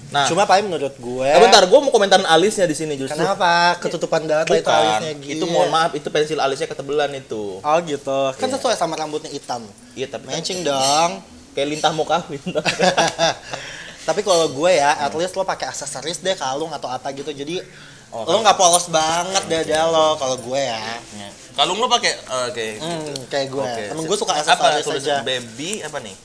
Nah, 0.08 0.24
cuma 0.24 0.48
paling 0.48 0.64
menurut 0.64 0.96
gue 0.96 1.28
eh, 1.28 1.36
bentar, 1.36 1.60
gue 1.62 1.78
mau 1.78 1.92
komentarin 1.92 2.24
alisnya 2.24 2.64
di 2.64 2.72
sini 2.72 2.96
justru. 2.96 3.12
kenapa 3.12 3.76
ketutupan 3.76 4.24
banget 4.24 4.48
itu 4.56 4.64
alisnya 4.66 5.12
gitu 5.14 5.32
itu 5.34 5.44
mohon 5.44 5.68
maaf, 5.68 5.92
itu 5.92 6.08
pensil 6.08 6.40
alisnya 6.40 6.64
ketebelan 6.64 7.12
itu. 7.12 7.60
oh 7.60 7.76
gitu 7.84 8.32
kan 8.32 8.48
Iya. 8.48 8.56
sesuai 8.56 8.74
sama 8.74 8.96
rambutnya 8.96 9.28
hitam 9.28 9.68
Iya, 9.92 10.08
tapi 10.08 10.24
kan 10.26 10.40
matching 10.40 10.64
dong 10.64 11.10
kayak 11.52 11.68
lintah 11.68 11.92
mau 11.92 12.04
kawin. 12.04 12.40
tapi 14.08 14.20
kalau 14.22 14.48
gue 14.48 14.70
ya 14.72 14.96
at 14.96 15.12
least 15.12 15.36
lo 15.36 15.44
pakai 15.44 15.68
aksesoris 15.68 16.18
deh 16.18 16.32
kalung 16.32 16.72
atau 16.72 16.88
apa 16.88 17.12
gitu 17.12 17.28
jadi 17.28 17.60
Oh, 18.08 18.24
lo 18.24 18.40
nggak 18.40 18.56
polos 18.56 18.88
banget 18.88 19.44
dada 19.44 19.84
lo 19.84 20.16
kalau 20.16 20.40
gue 20.40 20.56
ya 20.56 20.96
Ya. 21.12 21.28
Kalung 21.52 21.76
lu 21.76 21.84
pakai 21.86 22.16
oke. 22.48 22.66
hmm, 22.80 23.28
kayak 23.28 23.46
gue 23.52 23.60
Oke. 23.60 23.82
emang 23.92 24.04
gue 24.08 24.16
suka 24.16 24.32
apa 24.32 24.48
aksesoris 24.48 24.84
tulisan 24.88 25.04
aja 25.04 25.16
baby 25.20 25.84
apa 25.84 26.00
nih? 26.00 26.16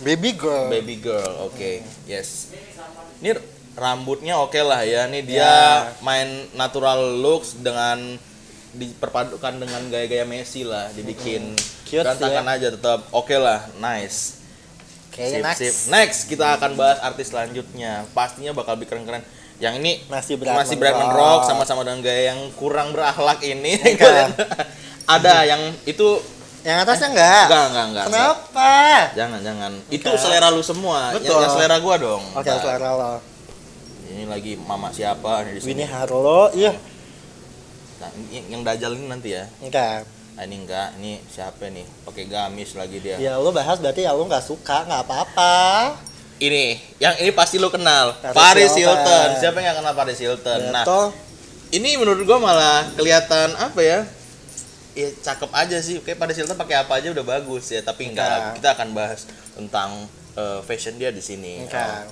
baby 0.00 0.30
girl 0.32 0.68
Baby 0.68 0.96
girl. 0.98 1.32
Oke. 1.44 1.80
Yes. 2.04 2.52
Ini 3.20 3.30
rambutnya 3.76 4.34
oke 4.36 4.60
lah 4.60 4.82
ya. 4.82 5.06
Ini 5.06 5.20
dia 5.22 5.40
Ya. 5.40 5.92
main 6.00 6.28
natural 6.52 7.20
looks 7.20 7.60
dengan 7.60 8.16
diperpadukan 8.70 9.58
dengan 9.58 9.82
gaya-gaya 9.90 10.22
Messi 10.22 10.62
lah, 10.62 10.86
dibikin 10.94 11.58
berantakan 11.90 12.44
sih 12.46 12.54
aja 12.54 12.68
tetap 12.70 13.00
oke 13.10 13.34
lah, 13.34 13.66
nice. 13.82 14.38
Oke, 15.10 15.26
Sip, 15.26 15.42
next. 15.42 15.58
sip. 15.58 15.74
Next 15.90 16.18
kita 16.30 16.54
akan 16.54 16.78
bahas 16.78 17.02
artis 17.02 17.34
selanjutnya. 17.34 18.06
Pastinya 18.14 18.54
bakal 18.54 18.78
lebih 18.78 18.94
keren-keren. 18.94 19.26
Yang 19.58 19.74
ini 19.82 19.92
Masih 20.06 20.38
Bradman 20.38 20.62
masih 20.62 20.78
Rock. 20.78 21.18
Rock 21.18 21.40
sama-sama 21.50 21.82
dengan 21.82 21.98
gaya 22.00 22.30
yang 22.30 22.40
kurang 22.54 22.94
berakhlak 22.94 23.42
ini. 23.42 23.74
Ada 25.18 25.50
yang 25.50 25.74
itu 25.82 26.22
yang 26.62 26.78
atasnya 26.78 27.08
enggak 27.08 27.44
enggak 27.46 27.64
enggak 27.66 27.84
enggak. 27.86 28.04
kenapa 28.06 28.72
Jangan 29.12 29.40
jangan. 29.40 29.72
Itu 29.88 30.06
Enggak. 30.06 30.20
selera 30.20 30.48
lu 30.48 30.60
semua. 30.60 30.98
Yang, 31.10 31.24
Betul. 31.24 31.38
yang 31.38 31.52
selera 31.52 31.76
gua 31.78 31.94
dong. 31.96 32.22
oke 32.30 32.44
Ntar. 32.44 32.60
selera 32.60 32.90
lo 32.92 33.14
Ini 34.06 34.22
lagi 34.26 34.52
mama 34.58 34.88
siapa 34.90 35.40
nih 35.42 35.52
di 35.52 35.60
sini. 35.60 35.68
Winnie 35.72 35.86
Harlow 35.86 36.50
iya 36.52 36.72
Nah, 37.96 38.08
ini- 38.26 38.48
yang 38.48 38.60
dajal 38.60 38.92
ini 38.92 39.06
nanti 39.06 39.28
ya. 39.30 39.44
enggak 39.58 40.04
Nah, 40.30 40.42
ini 40.42 40.56
enggak, 40.58 40.96
ini 40.96 41.20
siapa 41.26 41.68
nih? 41.68 41.84
Pakai 42.02 42.24
gamis 42.24 42.72
lagi 42.72 42.96
dia. 42.98 43.16
ya 43.16 43.36
lo 43.36 43.50
bahas 43.50 43.76
berarti 43.76 44.02
ya 44.02 44.12
lo 44.12 44.24
nggak 44.24 44.40
suka 44.42 44.84
nggak 44.84 45.02
apa-apa 45.02 45.52
Ini, 46.38 46.80
yang 46.96 47.12
ini 47.18 47.30
pasti 47.30 47.56
lu 47.56 47.68
kenal. 47.68 48.16
Paris 48.16 48.32
Paris 48.32 48.72
Hilton. 48.74 48.96
Hilton. 48.96 49.28
Siapa 49.38 49.58
yang 49.58 49.76
kenal 49.76 49.92
Paris 49.92 50.16
Hilton? 50.18 50.60
Nah, 50.70 50.82
Betul. 50.82 51.12
ini 51.70 51.90
menurut 51.94 52.24
gua 52.24 52.38
malah 52.38 52.88
kelihatan 52.90 53.52
apa 53.54 53.76
ya? 53.78 54.00
Ya 54.92 55.08
cakep 55.14 55.50
aja 55.50 55.76
sih. 55.78 55.98
Kayak 56.00 56.18
Paris 56.18 56.36
Hilton 56.36 56.54
pakai 56.54 56.76
apa 56.80 56.98
aja 56.98 57.08
udah 57.10 57.22
bagus 57.22 57.70
ya, 57.70 57.80
tapi 57.80 58.10
enggak. 58.10 58.26
Enggak. 58.26 58.54
Kita 58.58 58.68
akan 58.74 58.88
bahas 58.90 59.20
tentang 59.52 59.90
eh, 60.34 60.60
fashion 60.62 60.96
dia 60.96 61.10
di 61.10 61.20
sini. 61.20 61.62
Oke. 61.62 61.76
Oh. 61.76 62.06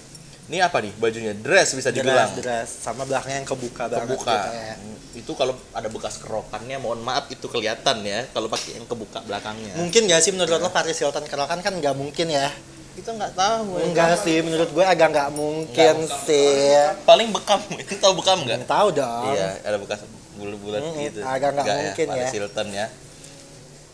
Ini 0.48 0.64
apa 0.64 0.80
nih 0.80 0.96
bajunya? 0.96 1.36
Dress 1.36 1.76
bisa 1.76 1.92
Dress, 1.92 2.00
dibilang. 2.00 2.30
dress 2.40 2.70
sama 2.80 3.04
belakangnya 3.04 3.44
yang 3.44 3.48
kebuka, 3.48 3.84
banget 3.84 4.16
Kebuka. 4.16 4.38
ya. 4.48 4.74
Itu 5.12 5.36
kalau 5.36 5.52
ada 5.76 5.92
bekas 5.92 6.16
kerokannya, 6.16 6.80
mohon 6.80 7.04
maaf 7.04 7.28
itu 7.28 7.44
kelihatan 7.46 8.00
ya. 8.00 8.24
Kalau 8.32 8.48
pakai 8.48 8.80
yang 8.80 8.88
kebuka 8.88 9.20
belakangnya. 9.28 9.76
Mungkin 9.76 10.08
gak 10.08 10.24
sih 10.24 10.32
menurut 10.32 10.56
lo 10.56 10.72
Paris 10.72 10.96
Hilton 10.96 11.28
kerokan 11.28 11.60
kan 11.60 11.76
nggak 11.76 11.92
mungkin 11.92 12.32
ya? 12.32 12.48
Kita 12.96 13.12
nggak 13.12 13.36
tahu. 13.36 13.76
ya. 13.76 13.84
Enggak 13.92 14.12
sih, 14.24 14.40
menurut 14.40 14.72
gue 14.72 14.82
agak 14.82 15.12
nggak 15.12 15.30
mungkin 15.36 15.94
Nggak, 16.08 16.24
sih. 16.24 16.74
Paling 17.04 17.28
bekam. 17.28 17.60
Itu 17.84 17.94
tahu 18.00 18.16
bekam? 18.16 18.40
Nggak 18.40 18.64
tahu 18.64 18.88
dong. 18.96 19.36
Iya, 19.36 19.48
ada 19.68 19.76
bekas 19.76 20.00
bulu-bulat 20.38 20.80
Hmm, 20.80 20.96
gitu. 21.02 21.20
agak 21.20 21.50
nggak 21.52 21.66
mungkin 21.66 22.06
ya. 22.06 22.14
Paris 22.14 22.32
Hilton 22.32 22.68
ya. 22.70 22.86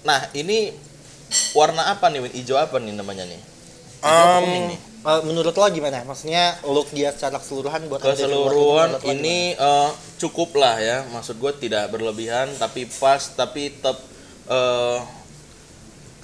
Nah, 0.04 0.20
ini 0.32 0.76
warna 1.52 1.88
apa 1.88 2.12
nih? 2.12 2.20
Win? 2.20 2.32
Hijau 2.36 2.60
apa 2.60 2.76
nih 2.76 2.92
namanya 2.92 3.24
nih? 3.24 3.40
Kuning 4.04 4.64
nih. 4.68 4.78
eh, 5.04 5.20
menurut 5.24 5.52
lo 5.52 5.64
gimana? 5.68 6.04
Maksudnya 6.04 6.60
look 6.64 6.92
dia 6.92 7.08
secara 7.10 7.40
keseluruhan 7.40 7.88
buat 7.88 8.04
Keseluruhan 8.04 9.00
ini 9.02 9.56
eh, 9.56 9.90
cukup 10.16 10.52
lah 10.54 10.76
ya. 10.76 11.08
Maksud 11.08 11.40
gue 11.40 11.52
tidak 11.58 11.88
berlebihan, 11.88 12.52
tapi 12.60 12.84
pas, 12.86 13.24
tapi 13.32 13.72
tetap 13.72 13.96
eh, 14.46 14.98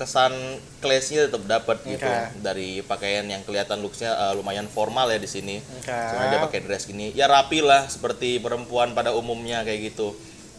kesan 0.00 0.32
classnya 0.78 1.28
tetap 1.28 1.44
dapat 1.44 1.76
gitu 1.84 2.00
Oke. 2.00 2.40
dari 2.40 2.80
pakaian 2.80 3.20
yang 3.22 3.44
kelihatan 3.44 3.78
looksnya 3.78 4.08
eh, 4.10 4.32
lumayan 4.32 4.64
formal 4.66 5.04
ya 5.06 5.16
di 5.16 5.28
sini. 5.28 5.60
Oke. 5.60 5.92
Cuma 5.92 6.24
dia 6.26 6.40
pakai 6.40 6.60
dress 6.60 6.84
gini, 6.84 7.12
ya 7.12 7.28
rapi 7.28 7.60
lah 7.60 7.84
seperti 7.84 8.36
perempuan 8.36 8.90
pada 8.90 9.12
umumnya 9.12 9.60
kayak 9.60 9.92
gitu, 9.92 10.16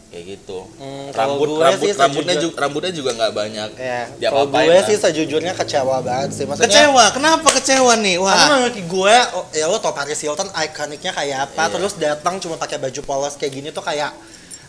kayak 0.08 0.38
gitu. 0.38 0.62
Hmm, 0.76 1.10
rambut 1.10 1.48
gue 1.50 1.58
rambut 1.60 1.82
sih 1.82 1.92
rambutnya 1.92 2.34
sejujur- 2.34 2.44
juga 2.48 2.62
rambutnya 2.62 2.92
juga 2.92 3.10
nggak 3.12 3.32
banyak. 3.32 3.68
Ya, 3.74 4.00
Dia 4.14 4.28
kalau 4.28 4.46
gue 4.46 4.62
lah. 4.70 4.86
sih 4.86 4.96
sejujurnya 4.96 5.52
kecewa 5.52 5.96
banget 6.00 6.30
sih. 6.32 6.44
Maksudnya, 6.44 6.70
Kecewa, 6.70 7.04
kenapa 7.10 7.48
kecewa 7.50 7.92
nih? 7.98 8.16
Karena 8.16 8.30
Wah, 8.38 8.46
menurut 8.54 8.76
gue, 8.78 9.14
oh, 9.34 9.44
ya 9.50 9.66
lo 9.66 9.76
tau 9.76 9.90
Paris 9.90 10.16
Hilton 10.16 10.46
ikoniknya 10.48 11.10
kayak 11.10 11.50
apa, 11.50 11.62
Iya. 11.64 11.72
terus 11.72 11.92
datang 11.96 12.38
cuma 12.38 12.54
pakai 12.54 12.78
baju 12.78 13.00
polos 13.02 13.34
kayak 13.34 13.52
gini 13.52 13.68
tuh 13.68 13.82
kayak 13.82 14.14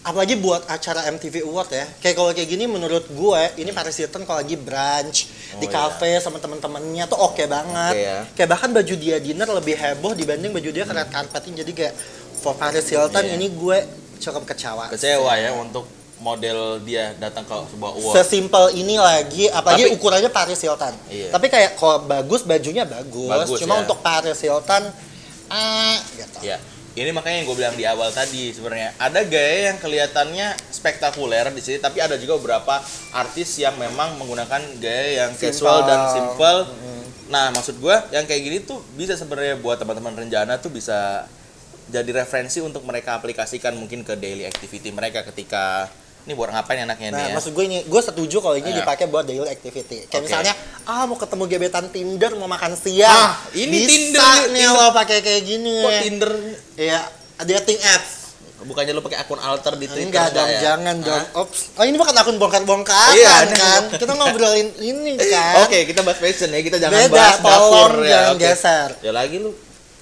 apalagi 0.03 0.35
buat 0.35 0.67
acara 0.67 1.07
MTV 1.07 1.43
Award 1.43 1.69
ya. 1.69 1.85
Kayak 1.97 2.15
kalau 2.15 2.29
kayak 2.29 2.45
gini 2.45 2.65
menurut 2.65 3.05
gue, 3.05 3.41
ini 3.57 3.71
Paris 3.71 3.95
Hilton 3.95 4.23
kalau 4.23 4.37
lagi 4.37 4.53
brunch 4.53 5.31
di 5.55 5.65
Oh, 5.65 5.71
cafe 5.71 6.19
sama 6.19 6.37
teman-temannya 6.37 7.07
tuh 7.07 7.15
oke 7.17 7.43
banget. 7.45 7.93
Oke 7.93 8.03
ya. 8.03 8.19
Kayak 8.33 8.49
bahkan 8.51 8.69
baju 8.69 8.93
dia 8.93 9.17
dinner 9.17 9.47
lebih 9.49 9.73
heboh 9.73 10.11
dibanding 10.11 10.51
baju 10.51 10.69
dia 10.69 10.83
ke 10.83 10.91
red 10.91 11.07
carpeting. 11.07 11.53
Jadi 11.55 11.71
kayak 11.73 11.93
for 12.35 12.53
Paris 12.53 12.83
Hilton 12.85 13.23
Iya. 13.23 13.33
ini 13.33 13.47
gue 13.49 13.77
cukup 14.19 14.43
kecewa. 14.45 14.91
kecewa 14.91 15.31
ya 15.35 15.51
untuk 15.53 15.87
model 16.19 16.79
dia 16.79 17.11
datang 17.13 17.43
ke 17.43 17.55
sebuah 17.69 17.91
award. 17.93 18.15
Sesimpel 18.17 18.65
ini 18.73 18.95
lagi, 18.95 19.47
apalagi 19.49 19.87
Tapi- 19.87 19.93
ukurannya 19.93 20.27
Paris 20.29 20.59
Hilton. 20.59 20.95
Iya. 21.07 21.31
Tapi 21.31 21.47
kayak 21.47 21.75
kalau 21.75 21.99
bagus 22.01 22.43
bajunya 22.43 22.83
bagus, 22.83 23.27
Bagus, 23.29 23.59
cuma 23.59 23.75
ya. 23.75 23.79
untuk 23.83 23.99
Paris 23.99 24.39
Hilton 24.39 24.83
ah 25.47 25.95
gitu. 26.13 26.39
Ya, 26.41 26.57
ini 26.93 27.09
makanya 27.09 27.41
yang 27.41 27.47
gue 27.49 27.57
bilang 27.57 27.75
di 27.75 27.85
awal 27.89 28.13
tadi 28.13 28.53
sebenarnya 28.53 28.93
ada 29.01 29.25
gaya 29.25 29.73
yang 29.73 29.81
kelihatannya 29.81 30.53
spektakuler 30.69 31.49
di 31.49 31.61
sini, 31.61 31.77
tapi 31.81 31.97
ada 32.05 32.13
juga 32.21 32.37
beberapa 32.37 32.77
artis 33.17 33.57
yang 33.57 33.73
memang 33.81 34.13
menggunakan 34.21 34.61
gaya 34.77 35.25
yang 35.25 35.31
casual 35.33 35.81
Simple. 35.81 35.89
dan 35.89 35.99
simple. 36.13 36.59
Nah, 37.33 37.49
maksud 37.49 37.81
gue 37.81 37.95
yang 38.13 38.29
kayak 38.29 38.41
gini 38.45 38.57
tuh 38.61 38.77
bisa 38.93 39.17
sebenarnya 39.17 39.57
buat 39.57 39.81
teman-teman 39.81 40.13
rencana 40.13 40.61
tuh 40.61 40.69
bisa 40.69 41.25
jadi 41.89 42.23
referensi 42.23 42.61
untuk 42.61 42.85
mereka 42.85 43.17
aplikasikan 43.17 43.73
mungkin 43.73 44.05
ke 44.05 44.13
daily 44.13 44.45
activity 44.45 44.93
mereka 44.93 45.25
ketika 45.25 45.89
ini 46.23 46.33
buat 46.33 46.49
ngapain 46.49 46.79
enaknya 46.81 47.07
nih 47.09 47.13
Nah, 47.13 47.25
ya. 47.25 47.33
maksud 47.35 47.51
gue 47.51 47.63
ini, 47.63 47.77
gue 47.81 48.01
setuju 48.01 48.37
kalau 48.39 48.55
ini 48.55 48.69
Iya. 48.69 48.79
dipakai 48.79 49.05
buat 49.05 49.23
daily 49.23 49.43
activity. 49.45 50.07
Kayak 50.07 50.15
Oke. 50.15 50.25
misalnya, 50.25 50.53
ah 50.85 51.03
mau 51.03 51.15
ketemu 51.15 51.43
gebetan 51.45 51.85
Tinder, 51.87 52.31
mau 52.33 52.47
makan 52.47 52.73
siang. 52.73 53.11
Ah, 53.11 53.31
ini 53.51 53.75
Bisa 53.77 53.89
Tinder, 53.89 54.23
nih 54.49 54.63
Tinder. 54.63 54.71
lo 54.73 54.87
pakai 54.93 55.17
kayak 55.19 55.43
gini. 55.43 55.75
Kok 55.77 55.93
Tinder 55.99 56.31
Iya, 56.75 56.99
dating 57.41 57.79
apps. 57.85 58.11
bukannya 58.63 58.91
lo 58.91 59.03
pakai 59.03 59.19
akun 59.19 59.35
alter 59.37 59.75
di 59.75 59.83
Twitter 59.85 60.07
Enggak 60.07 60.31
dong, 60.31 60.47
ya? 60.47 60.59
jangan 60.63 60.95
Hah? 60.95 61.05
dong. 61.05 61.23
Ops. 61.43 61.75
Oh, 61.75 61.83
ini 61.83 61.99
bukan 61.99 62.15
akun 62.15 62.39
bongkar-bongkaran 62.39 63.11
Iya, 63.11 63.35
kan? 63.51 63.81
Kita 63.91 64.11
ngobrolin 64.13 64.71
ini 64.79 65.19
kan. 65.35 65.67
Oke, 65.67 65.83
kita 65.83 65.99
bahas 65.99 66.15
fashion 66.15 66.47
ya. 66.47 66.63
Kita 66.63 66.79
jangan 66.79 66.95
Beda, 66.97 67.11
bahas 67.11 67.37
dapur 67.37 67.51
tolong 67.91 67.93
ya. 68.01 68.11
jangan 68.23 68.31
Oke. 68.31 68.43
geser. 68.45 68.89
Ya 69.01 69.11
lagi 69.11 69.35
lu 69.37 69.51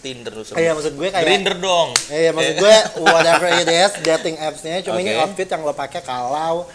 Tinder 0.02 0.34
lu. 0.34 0.44
Iya, 0.58 0.74
maksud 0.74 0.94
gue 0.98 1.08
kayak 1.14 1.24
Grinder 1.24 1.56
dong. 1.62 1.90
Iya, 2.10 2.30
maksud 2.34 2.56
gue 2.58 2.76
whatever 3.06 3.48
it 3.54 3.70
is, 3.70 3.92
dating 4.02 4.36
apps-nya 4.42 4.82
cuma 4.82 4.98
ini 5.00 5.14
Oke. 5.14 5.22
outfit 5.30 5.48
yang 5.48 5.62
lo 5.62 5.74
pakai 5.78 6.02
kalau 6.02 6.66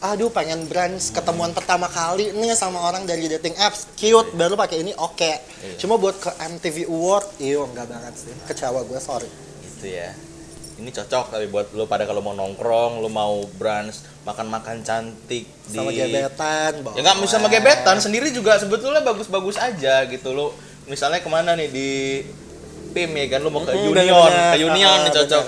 aduh 0.00 0.32
pengen 0.32 0.64
brunch 0.64 1.12
ketemuan 1.12 1.52
pertama 1.52 1.84
kali 1.84 2.32
nih 2.32 2.56
sama 2.56 2.80
orang 2.88 3.04
dari 3.04 3.28
dating 3.28 3.52
apps 3.60 3.84
cute 4.00 4.32
baru 4.32 4.56
pakai 4.56 4.80
ini 4.80 4.96
oke 4.96 5.20
Iya. 5.20 5.76
cuma 5.76 6.00
buat 6.00 6.16
ke 6.16 6.32
MTV 6.40 6.88
Award 6.88 7.36
iyo 7.36 7.68
enggak 7.68 7.84
banget 7.84 8.16
sih 8.16 8.32
kecewa 8.48 8.80
gue 8.88 8.96
sorry 8.96 9.28
Gitu 9.80 9.96
ya. 9.96 10.12
Ini 10.80 10.92
cocok 10.92 11.32
tapi 11.32 11.48
buat 11.48 11.72
lu 11.76 11.84
pada 11.84 12.04
kalau 12.04 12.20
mau 12.24 12.32
nongkrong, 12.32 13.00
lu 13.04 13.08
mau 13.12 13.44
brunch, 13.56 14.00
makan-makan 14.24 14.80
cantik 14.84 15.44
di 15.48 15.76
sama 15.76 15.92
gebetan 15.92 16.72
Ya 16.96 17.00
nggak 17.04 17.16
bisa 17.20 17.36
sama 17.36 17.48
gebetan, 17.52 17.96
sendiri 18.00 18.28
juga 18.32 18.56
sebetulnya 18.56 19.04
bagus-bagus 19.04 19.56
aja 19.60 20.04
gitu 20.08 20.32
lu. 20.32 20.52
Misalnya 20.88 21.20
ke 21.20 21.28
mana 21.28 21.52
nih 21.52 21.68
di 21.68 21.88
PIM 22.90 23.10
ya 23.12 23.26
kan 23.28 23.40
lu 23.40 23.48
mau 23.48 23.60
ke 23.60 23.72
Mm, 23.72 23.88
Union, 23.88 24.30
ke 24.48 24.58
Union 24.60 24.90
Ah, 24.92 25.02
nih 25.02 25.12
cocok. 25.12 25.44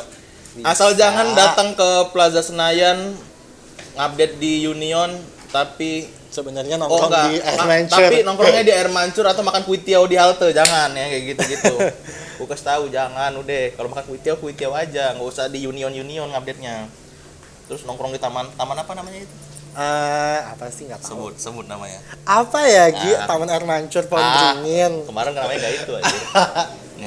bener. 0.54 0.64
Asal 0.64 0.92
jangan 0.92 1.26
datang 1.32 1.72
ke 1.72 1.88
Plaza 2.08 2.40
Senayan 2.40 3.16
ngupdate 3.92 4.36
di 4.36 4.64
Union 4.64 5.10
tapi 5.48 6.04
sebenarnya 6.28 6.76
Oh 6.76 6.86
nongkrong 6.86 7.08
enggak, 7.08 7.26
di 7.26 7.34
Air 7.38 7.58
Ma- 7.58 7.68
Mancur. 7.68 7.98
tapi 8.00 8.16
nongkrongnya 8.22 8.62
di 8.62 8.72
air 8.72 8.88
mancur 8.88 9.24
atau 9.26 9.42
makan 9.42 9.62
kuitiau 9.62 10.04
di 10.04 10.14
halte 10.14 10.48
jangan 10.50 10.88
ya 10.90 11.04
kayak 11.06 11.24
gitu-gitu. 11.30 11.74
Gue 12.36 12.46
kasih 12.48 12.66
tahu 12.66 12.82
jangan 12.88 13.32
udah 13.34 13.60
kalau 13.72 13.88
makan 13.88 14.04
kuitiau 14.06 14.36
kuitiau 14.36 14.72
aja 14.72 15.12
nggak 15.12 15.26
usah 15.26 15.46
di 15.46 15.60
Union 15.62 15.90
Union 15.90 16.28
update 16.30 16.58
nya. 16.58 16.88
Terus 17.62 17.82
nongkrong 17.82 18.10
di 18.10 18.18
taman 18.18 18.48
taman 18.50 18.74
apa 18.74 18.92
namanya 18.92 19.20
itu? 19.20 19.34
Eh, 19.72 20.40
apa 20.46 20.68
sih 20.68 20.84
nggak 20.84 21.00
tahu 21.00 21.08
Sebut 21.28 21.34
sebut 21.34 21.64
namanya. 21.64 21.96
apa 22.22 22.60
ya 22.62 22.84
Gi 22.90 23.12
Ah. 23.14 23.24
Taman 23.26 23.48
Air 23.48 23.64
Mancur 23.64 24.04
Pohon 24.04 24.20
Ah, 24.20 24.52
Beringin 24.54 24.92
Kemarin 25.02 25.32
namanya 25.32 25.58
gak 25.62 25.72
itu 25.78 25.92
aja. 25.98 26.12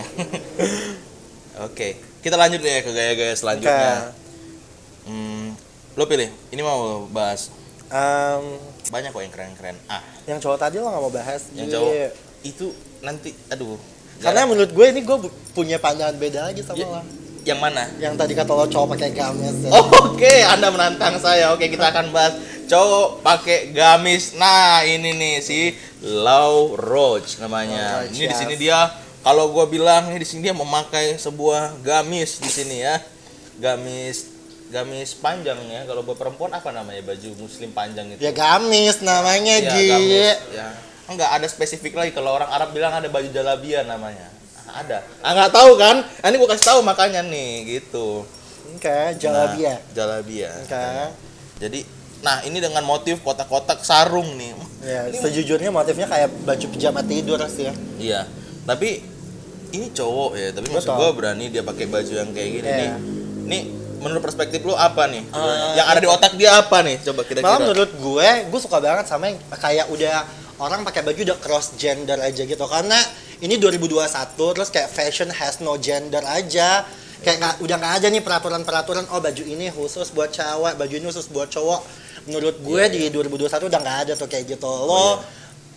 Oke, 1.65 1.87
kita 2.19 2.35
lanjut 2.35 2.59
ya 2.59 2.83
ke 2.83 2.91
gaya-gaya 2.91 3.33
selanjutnya. 3.33 4.11
Hmm, 5.05 5.55
lo 5.93 6.03
pilih. 6.03 6.27
Ini 6.49 6.61
mau 6.61 7.05
bahas 7.07 7.53
Em, 7.85 8.43
banyak 8.89 9.13
kok 9.13 9.21
yang 9.21 9.29
keren-keren. 9.29 9.77
Ah, 9.85 10.01
yang 10.25 10.41
cowok 10.41 10.57
tadi 10.57 10.81
lo 10.81 10.89
nggak 10.89 11.03
mau 11.05 11.13
bahas 11.13 11.53
yang 11.53 11.69
cowok 11.69 11.93
itu 12.41 12.73
nanti 12.99 13.29
aduh. 13.47 13.77
karena 14.17 14.41
jarang. 14.41 14.57
menurut 14.57 14.71
gue 14.73 14.85
ini 14.89 15.01
gue 15.05 15.17
punya 15.53 15.77
pandangan 15.77 16.17
beda 16.17 16.49
lagi 16.49 16.65
sama 16.65 16.81
Ya, 16.81 16.87
lo 16.89 17.01
yang 17.45 17.59
mana? 17.61 17.85
yang 18.01 18.17
tadi 18.17 18.33
kata 18.33 18.49
lo 18.49 18.65
cowok 18.65 18.97
pakai 18.97 19.13
gamis 19.13 19.53
ya. 19.61 19.69
Oke, 20.01 20.33
Anda 20.43 20.73
menantang 20.73 21.21
saya. 21.21 21.53
Oke, 21.53 21.69
kita 21.69 21.93
akan 21.93 22.09
bahas 22.09 22.33
cowok 22.65 23.21
pakai 23.21 23.69
gamis. 23.69 24.33
Nah, 24.33 24.81
ini 24.81 25.13
nih 25.13 25.35
si 25.45 25.77
Lau 26.01 26.73
Roach 26.73 27.37
namanya. 27.37 28.01
Roach, 28.01 28.17
ini 28.17 28.25
di 28.25 28.35
sini 28.35 28.55
dia 28.57 28.89
kalau 29.25 29.49
gua 29.49 29.65
bilang 29.65 30.05
ini 30.07 30.21
di 30.21 30.27
sini 30.27 30.41
dia 30.43 30.53
memakai 30.53 31.17
sebuah 31.17 31.81
gamis 31.81 32.37
di 32.37 32.47
sini 32.47 32.77
ya. 32.79 33.01
Gamis 33.57 34.29
gamis 34.67 35.13
panjang 35.15 35.57
ya. 35.65 35.81
Kalau 35.83 36.01
buat 36.01 36.13
perempuan 36.15 36.51
apa 36.51 36.69
namanya? 36.69 37.01
Baju 37.01 37.29
muslim 37.39 37.69
panjang 37.71 38.05
itu. 38.07 38.21
ya 38.21 38.29
gamis 38.29 39.01
namanya 39.01 39.55
Iya, 39.57 39.71
Gi 39.71 39.87
gamis, 39.87 40.37
ya. 40.51 40.67
Enggak 41.05 41.29
ada 41.31 41.45
spesifik 41.45 41.93
lagi 41.93 42.11
kalau 42.11 42.33
orang 42.33 42.49
Arab 42.49 42.69
bilang 42.69 42.91
ada 42.91 43.05
baju 43.05 43.25
jalabia 43.27 43.81
namanya. 43.81 44.29
Ada. 44.67 45.01
Ah 45.21 45.31
nggak 45.31 45.51
tahu 45.51 45.71
kan? 45.75 46.03
Ah, 46.19 46.27
ini 46.27 46.35
gua 46.35 46.49
kasih 46.51 46.67
tahu 46.67 46.79
makanya 46.81 47.21
nih 47.21 47.51
gitu. 47.77 48.25
oke 48.67 48.97
jalabia 49.15 49.73
Nah, 49.73 49.93
jalabia. 49.93 50.49
oke 50.51 50.85
Jadi, 51.55 51.79
nah 52.19 52.43
ini 52.43 52.59
dengan 52.59 52.83
motif 52.83 53.21
kotak-kotak 53.21 53.81
sarung 53.81 54.35
nih. 54.35 54.51
ya 54.83 55.01
sejujurnya 55.15 55.71
motifnya 55.71 56.05
kayak 56.05 56.29
baju 56.43 56.65
pijama 56.69 56.99
tidur 57.01 57.39
sih 57.47 57.65
ya 57.65 57.73
Iya. 57.95 58.21
Tapi 58.65 58.99
ini 59.71 59.87
cowok 59.89 60.31
ya, 60.33 60.47
tapi 60.51 60.67
maksud 60.67 60.85
Betul. 60.87 60.99
gua 60.99 61.09
berani 61.11 61.45
dia 61.47 61.61
pakai 61.61 61.85
baju 61.85 62.13
yang 62.13 62.29
kayak 62.29 62.49
gini 62.51 62.65
Iya. 62.65 62.77
nih. 62.77 62.91
Nih 63.45 63.61
menurut 63.97 64.21
perspektif 64.21 64.61
lu 64.61 64.73
apa 64.73 65.07
nih? 65.07 65.23
Eh, 65.23 65.57
yang 65.73 65.87
ada 65.87 65.97
di 65.97 66.05
otak 66.05 66.33
dia 66.33 66.51
apa 66.55 66.81
nih? 66.81 67.01
Coba 67.01 67.15
malah 67.15 67.25
kira-kira. 67.25 67.57
menurut 67.59 67.91
gue 67.91 68.29
gue 68.45 68.59
suka 68.59 68.77
banget 68.77 69.05
sama 69.05 69.23
yang 69.27 69.37
kayak 69.51 69.89
udah 69.89 70.15
orang 70.55 70.83
pakai 70.83 71.01
baju 71.01 71.19
udah 71.25 71.39
cross 71.39 71.73
gender 71.73 72.15
aja 72.17 72.41
gitu 72.41 72.65
karena 72.65 72.95
ini 73.37 73.57
2021 73.57 74.05
terus 74.53 74.69
kayak 74.69 74.87
fashion 74.87 75.27
has 75.29 75.59
no 75.59 75.75
gender 75.75 76.21
aja 76.23 76.85
kayak 77.19 77.37
nggak 77.37 77.53
udah 77.59 77.75
nggak 77.75 77.93
ada 77.97 78.07
nih 78.07 78.21
peraturan-peraturan 78.21 79.03
oh 79.09 79.19
baju 79.19 79.43
ini 79.43 79.67
khusus 79.67 80.07
buat 80.09 80.29
cewek 80.29 80.75
baju 80.75 80.93
ini 80.93 81.05
khusus 81.05 81.27
buat 81.27 81.49
cowok 81.49 81.81
menurut 82.25 82.55
gue 82.57 82.79
Iya, 82.79 82.87
di 82.87 83.09
2021 83.09 83.67
udah 83.67 83.79
nggak 83.81 83.97
ada 84.01 84.13
tuh 84.13 84.25
kayak 84.25 84.45
gitu 84.47 84.63
lo 84.63 84.87
Oh, 84.87 85.13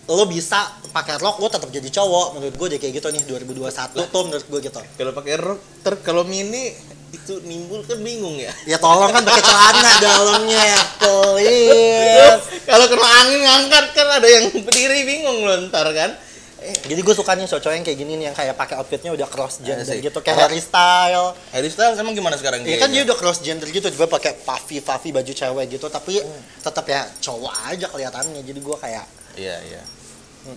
lo 0.09 0.25
bisa 0.25 0.65
pakai 0.89 1.21
rok 1.21 1.37
lo 1.37 1.47
tetap 1.47 1.69
jadi 1.69 1.85
cowok 1.85 2.33
menurut 2.33 2.55
gue 2.57 2.67
deh 2.73 2.79
kayak 2.81 2.97
gitu 2.97 3.07
nih 3.13 3.21
2021 3.29 3.69
tuh 4.09 4.21
menurut 4.25 4.45
gue 4.49 4.59
gitu 4.65 4.79
Kalau 4.97 5.11
pakai 5.13 5.33
rok, 5.37 5.59
ter 5.85 5.93
kalau 6.01 6.25
mini 6.25 6.73
itu 7.09 7.41
nimbul 7.41 7.81
kan 7.85 7.97
bingung 8.01 8.37
ya. 8.37 8.53
ya 8.65 8.77
tolong 8.77 9.09
kan 9.09 9.21
pakai 9.21 9.41
celana 9.41 9.91
dalamnya 9.97 10.61
please 10.97 12.41
kalau 12.69 12.85
kena 12.85 13.07
angin 13.21 13.39
ngangkat 13.45 13.85
kan 13.93 14.07
ada 14.17 14.27
yang 14.29 14.45
berdiri 14.53 15.05
bingung 15.05 15.45
loh 15.45 15.57
ntar 15.69 15.89
kan. 15.93 16.13
Jadi 16.59 16.99
gue 16.99 17.15
sukanya 17.15 17.47
cowok-cowok 17.47 17.71
yang 17.71 17.85
kayak 17.87 17.97
gini 17.97 18.13
nih 18.19 18.25
yang 18.29 18.35
kayak 18.35 18.51
pakai 18.53 18.75
outfitnya 18.77 19.15
udah 19.15 19.31
cross 19.31 19.63
gender 19.63 19.87
Asik. 19.95 20.11
gitu 20.11 20.19
kayak? 20.19 20.43
Harry 20.43 20.59
Style. 20.59 21.31
Harry 21.55 21.71
Styles 21.71 21.95
emang 21.95 22.11
gimana 22.11 22.35
sekarang 22.35 22.67
Iya 22.67 22.83
kan 22.83 22.91
dia 22.91 22.99
kayaknya? 22.99 23.07
udah 23.07 23.15
cross 23.15 23.39
gender 23.39 23.67
gitu, 23.71 23.87
gue 23.87 24.07
pakai 24.11 24.35
puffy 24.43 24.83
puffy 24.83 25.15
baju 25.15 25.31
cewek 25.31 25.65
gitu, 25.71 25.87
tapi 25.87 26.19
tetap 26.59 26.83
ya 26.83 27.07
cowok 27.23 27.53
aja 27.71 27.87
kelihatannya. 27.87 28.43
Jadi 28.43 28.59
gue 28.59 28.75
kayak 28.75 29.05
Iya, 29.39 29.55
iya. 29.71 29.81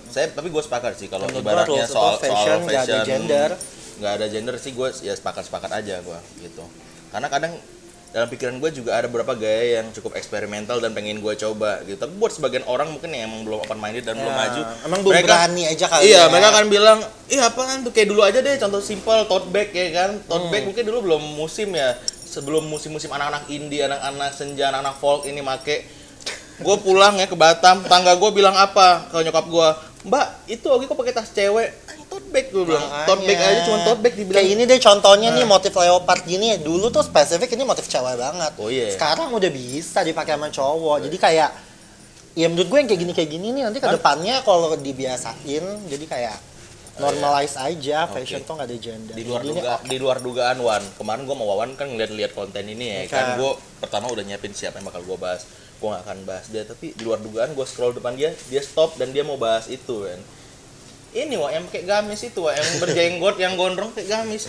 Saya 0.08 0.26
tapi 0.28 0.48
gue 0.48 0.60
sepakat 0.60 0.92
sih 0.94 1.06
kalau 1.06 1.26
ibaratnya 1.28 1.84
soal 1.84 2.16
fashion 2.16 2.58
soal 2.58 2.64
nggak 2.64 2.80
ada 2.80 2.96
fashion 2.96 3.06
gender. 3.06 3.50
nggak 3.92 4.12
ada 4.14 4.26
gender 4.26 4.54
sih 4.56 4.72
gue 4.72 4.88
ya 5.00 5.12
sepakat-sepakat 5.12 5.70
aja 5.74 6.00
gue 6.00 6.18
gitu. 6.40 6.64
Karena 7.08 7.28
kadang 7.28 7.52
dalam 8.08 8.28
pikiran 8.28 8.56
gue 8.56 8.70
juga 8.74 8.92
ada 8.92 9.08
beberapa 9.08 9.32
gaya 9.32 9.80
yang 9.80 9.88
cukup 9.90 10.12
eksperimental 10.14 10.76
dan 10.78 10.92
pengen 10.92 11.16
gue 11.18 11.32
coba 11.34 11.80
gitu. 11.82 11.96
Tapi 11.96 12.12
buat 12.14 12.28
sebagian 12.28 12.60
orang 12.66 12.88
mungkin 12.88 13.08
yang 13.08 13.24
emang 13.26 13.40
belum 13.42 13.58
open 13.60 13.78
minded 13.78 14.04
dan 14.04 14.16
belum 14.16 14.28
Ya, 14.28 14.36
maju. 14.38 14.60
emang 14.84 15.00
belum 15.00 15.14
berani 15.18 15.62
aja 15.64 15.86
kali 15.86 16.02
Iya, 16.06 16.16
ya. 16.18 16.22
mereka 16.28 16.48
akan 16.50 16.66
bilang, 16.68 16.98
"Iya 17.26 17.42
apaan 17.48 17.80
tuh 17.80 17.88
kayak 17.90 18.08
dulu 18.08 18.20
aja 18.20 18.38
deh 18.38 18.52
contoh 18.58 18.80
simpel 18.80 19.24
tote 19.24 19.48
bag 19.48 19.72
ya 19.72 19.88
kan. 19.94 20.10
Tote 20.20 20.44
Hmm. 20.44 20.52
bag 20.52 20.62
mungkin 20.66 20.84
dulu 20.84 20.98
belum 21.02 21.22
musim 21.34 21.72
ya. 21.72 21.96
Sebelum 22.22 22.64
musim-musim 22.64 23.08
anak-anak 23.08 23.48
indie, 23.48 23.80
anak-anak 23.82 24.28
senja, 24.30 24.68
anak-anak 24.68 24.96
folk 24.98 25.24
ini 25.24 25.40
make 25.40 25.84
gue 26.60 26.76
pulang 26.84 27.16
ya 27.16 27.26
ke 27.30 27.36
Batam, 27.38 27.80
tangga 27.88 28.12
gue 28.18 28.30
bilang 28.34 28.52
apa 28.52 29.08
ke 29.08 29.16
nyokap 29.24 29.46
gue, 29.48 29.68
Mbak, 30.02 30.26
itu 30.50 30.66
Ogi 30.66 30.90
kok 30.90 30.98
pakai 30.98 31.14
tas 31.14 31.30
cewek? 31.30 31.70
Tote 32.10 32.28
bag 32.28 32.50
gue 32.50 32.64
bilang, 32.66 32.82
tote 33.06 33.22
bag 33.22 33.38
aja 33.38 33.60
cuma 33.64 33.78
tote 33.86 34.00
bag 34.02 34.14
dibilang. 34.18 34.36
Kayak 34.42 34.50
ini 34.52 34.62
deh 34.66 34.80
contohnya 34.82 35.28
nih 35.32 35.46
motif 35.46 35.72
leopard 35.72 36.22
gini 36.26 36.58
dulu 36.58 36.90
tuh 36.90 37.06
spesifik 37.06 37.54
ini 37.54 37.62
motif 37.62 37.86
cewek 37.86 38.18
banget. 38.18 38.52
Oh, 38.58 38.68
iya. 38.68 38.90
Sekarang 38.90 39.30
udah 39.30 39.48
bisa 39.48 40.02
dipakai 40.02 40.34
sama 40.34 40.50
cowok. 40.50 41.06
Jadi 41.06 41.16
kayak 41.16 41.50
ya 42.32 42.46
menurut 42.48 42.68
gue 42.68 42.78
yang 42.82 42.88
kayak 42.88 43.00
gini 43.00 43.12
kayak 43.12 43.30
gini 43.30 43.46
nih 43.52 43.62
nanti 43.68 43.78
ke 43.78 43.88
depannya 43.92 44.40
kalau 44.40 44.72
dibiasain 44.72 45.64
jadi 45.84 46.04
kayak 46.08 46.36
normalize 46.96 47.56
aja 47.60 48.08
Oke. 48.08 48.24
fashion 48.24 48.40
tuh 48.44 48.56
nggak 48.56 48.68
ada 48.68 48.76
gender. 48.76 49.14
di 49.16 49.24
luar 49.24 49.40
Jadi 49.40 49.48
ini 49.48 49.60
duga, 49.60 49.72
di 49.84 49.96
luar 50.00 50.18
dugaan 50.20 50.58
Wan 50.60 50.84
kemarin 50.96 51.22
gue 51.24 51.36
mau 51.36 51.48
Wawan 51.52 51.76
kan 51.76 51.88
ngeliat-liat 51.88 52.32
konten 52.36 52.64
ini 52.68 52.84
ya 52.84 53.00
Oke. 53.04 53.12
kan 53.12 53.26
gue 53.36 53.50
pertama 53.80 54.12
udah 54.12 54.24
nyiapin 54.24 54.52
siapa 54.52 54.80
yang 54.80 54.88
bakal 54.88 55.04
gue 55.04 55.16
bahas 55.20 55.44
gue 55.82 55.90
gak 55.90 56.04
akan 56.06 56.18
bahas 56.22 56.46
dia 56.46 56.62
tapi 56.62 56.94
di 56.94 57.02
luar 57.02 57.18
dugaan 57.18 57.50
gue 57.52 57.66
scroll 57.66 57.90
depan 57.90 58.14
dia 58.14 58.30
dia 58.46 58.62
stop 58.62 58.94
dan 58.94 59.10
dia 59.10 59.26
mau 59.26 59.34
bahas 59.34 59.66
itu 59.66 60.06
kan 60.06 60.20
ini 61.12 61.34
wah 61.34 61.50
yang 61.50 61.66
pakai 61.66 61.82
gamis 61.82 62.22
itu 62.22 62.38
wah 62.38 62.54
yang 62.54 62.68
berjenggot 62.78 63.36
yang 63.36 63.58
gondrong 63.58 63.90
kayak 63.90 64.08
gamis 64.08 64.46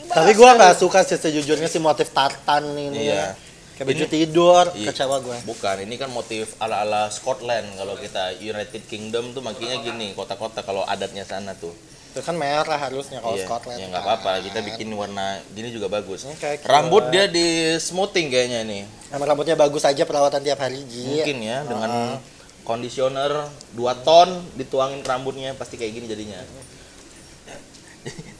Tapi 0.00 0.32
gue 0.32 0.48
nggak 0.48 0.78
suka 0.78 1.02
sih 1.02 1.18
sejujurnya 1.18 1.66
si 1.66 1.76
motif 1.76 2.08
tartan 2.10 2.72
ini. 2.72 3.10
Iya. 3.10 3.36
Kayak 3.76 3.86
baju 3.90 4.04
tidur, 4.08 4.64
Iya. 4.72 4.88
kecewa 4.90 5.16
gue. 5.20 5.36
bukan 5.44 5.76
ini 5.84 5.94
kan 5.96 6.08
motif 6.08 6.56
ala 6.56 6.82
ala 6.82 7.02
Scotland 7.08 7.64
kalau 7.76 7.94
kita 7.96 8.32
United 8.36 8.86
Kingdom 8.88 9.32
tuh 9.32 9.42
makanya 9.44 9.80
gini 9.80 10.12
kota-kota 10.12 10.60
kalau 10.60 10.84
adatnya 10.84 11.24
sana 11.24 11.52
tuh 11.54 11.74
Itu 12.10 12.20
kan 12.20 12.34
merah 12.34 12.76
harusnya 12.76 13.18
kalau 13.18 13.32
Iya, 13.32 13.44
Scotland. 13.44 13.76
ya 13.76 13.84
nggak 13.86 13.96
kan. 13.96 14.08
apa-apa 14.18 14.30
kita 14.42 14.58
bikin 14.64 14.86
warna 14.92 15.38
gini 15.48 15.68
juga 15.68 15.86
bagus 15.86 16.24
oke. 16.24 16.64
rambut 16.64 17.08
dia 17.08 17.24
di 17.26 17.74
smoothing 17.76 18.28
kayaknya 18.28 18.60
nih 18.62 18.82
Emang 19.10 19.26
rambutnya 19.28 19.54
bagus 19.54 19.82
aja 19.82 20.02
perawatan 20.02 20.40
tiap 20.40 20.58
hari 20.58 20.80
Ji. 20.84 21.04
mungkin 21.08 21.36
ya 21.40 21.56
dengan 21.62 21.88
Ah. 21.88 22.16
conditioner 22.60 23.30
2 23.72 23.92
ton 24.00 24.28
dituangin 24.54 24.98
ke 24.98 25.08
rambutnya 25.08 25.50
pasti 25.52 25.74
kayak 25.74 25.90
gini 25.92 26.04
jadinya 26.06 26.38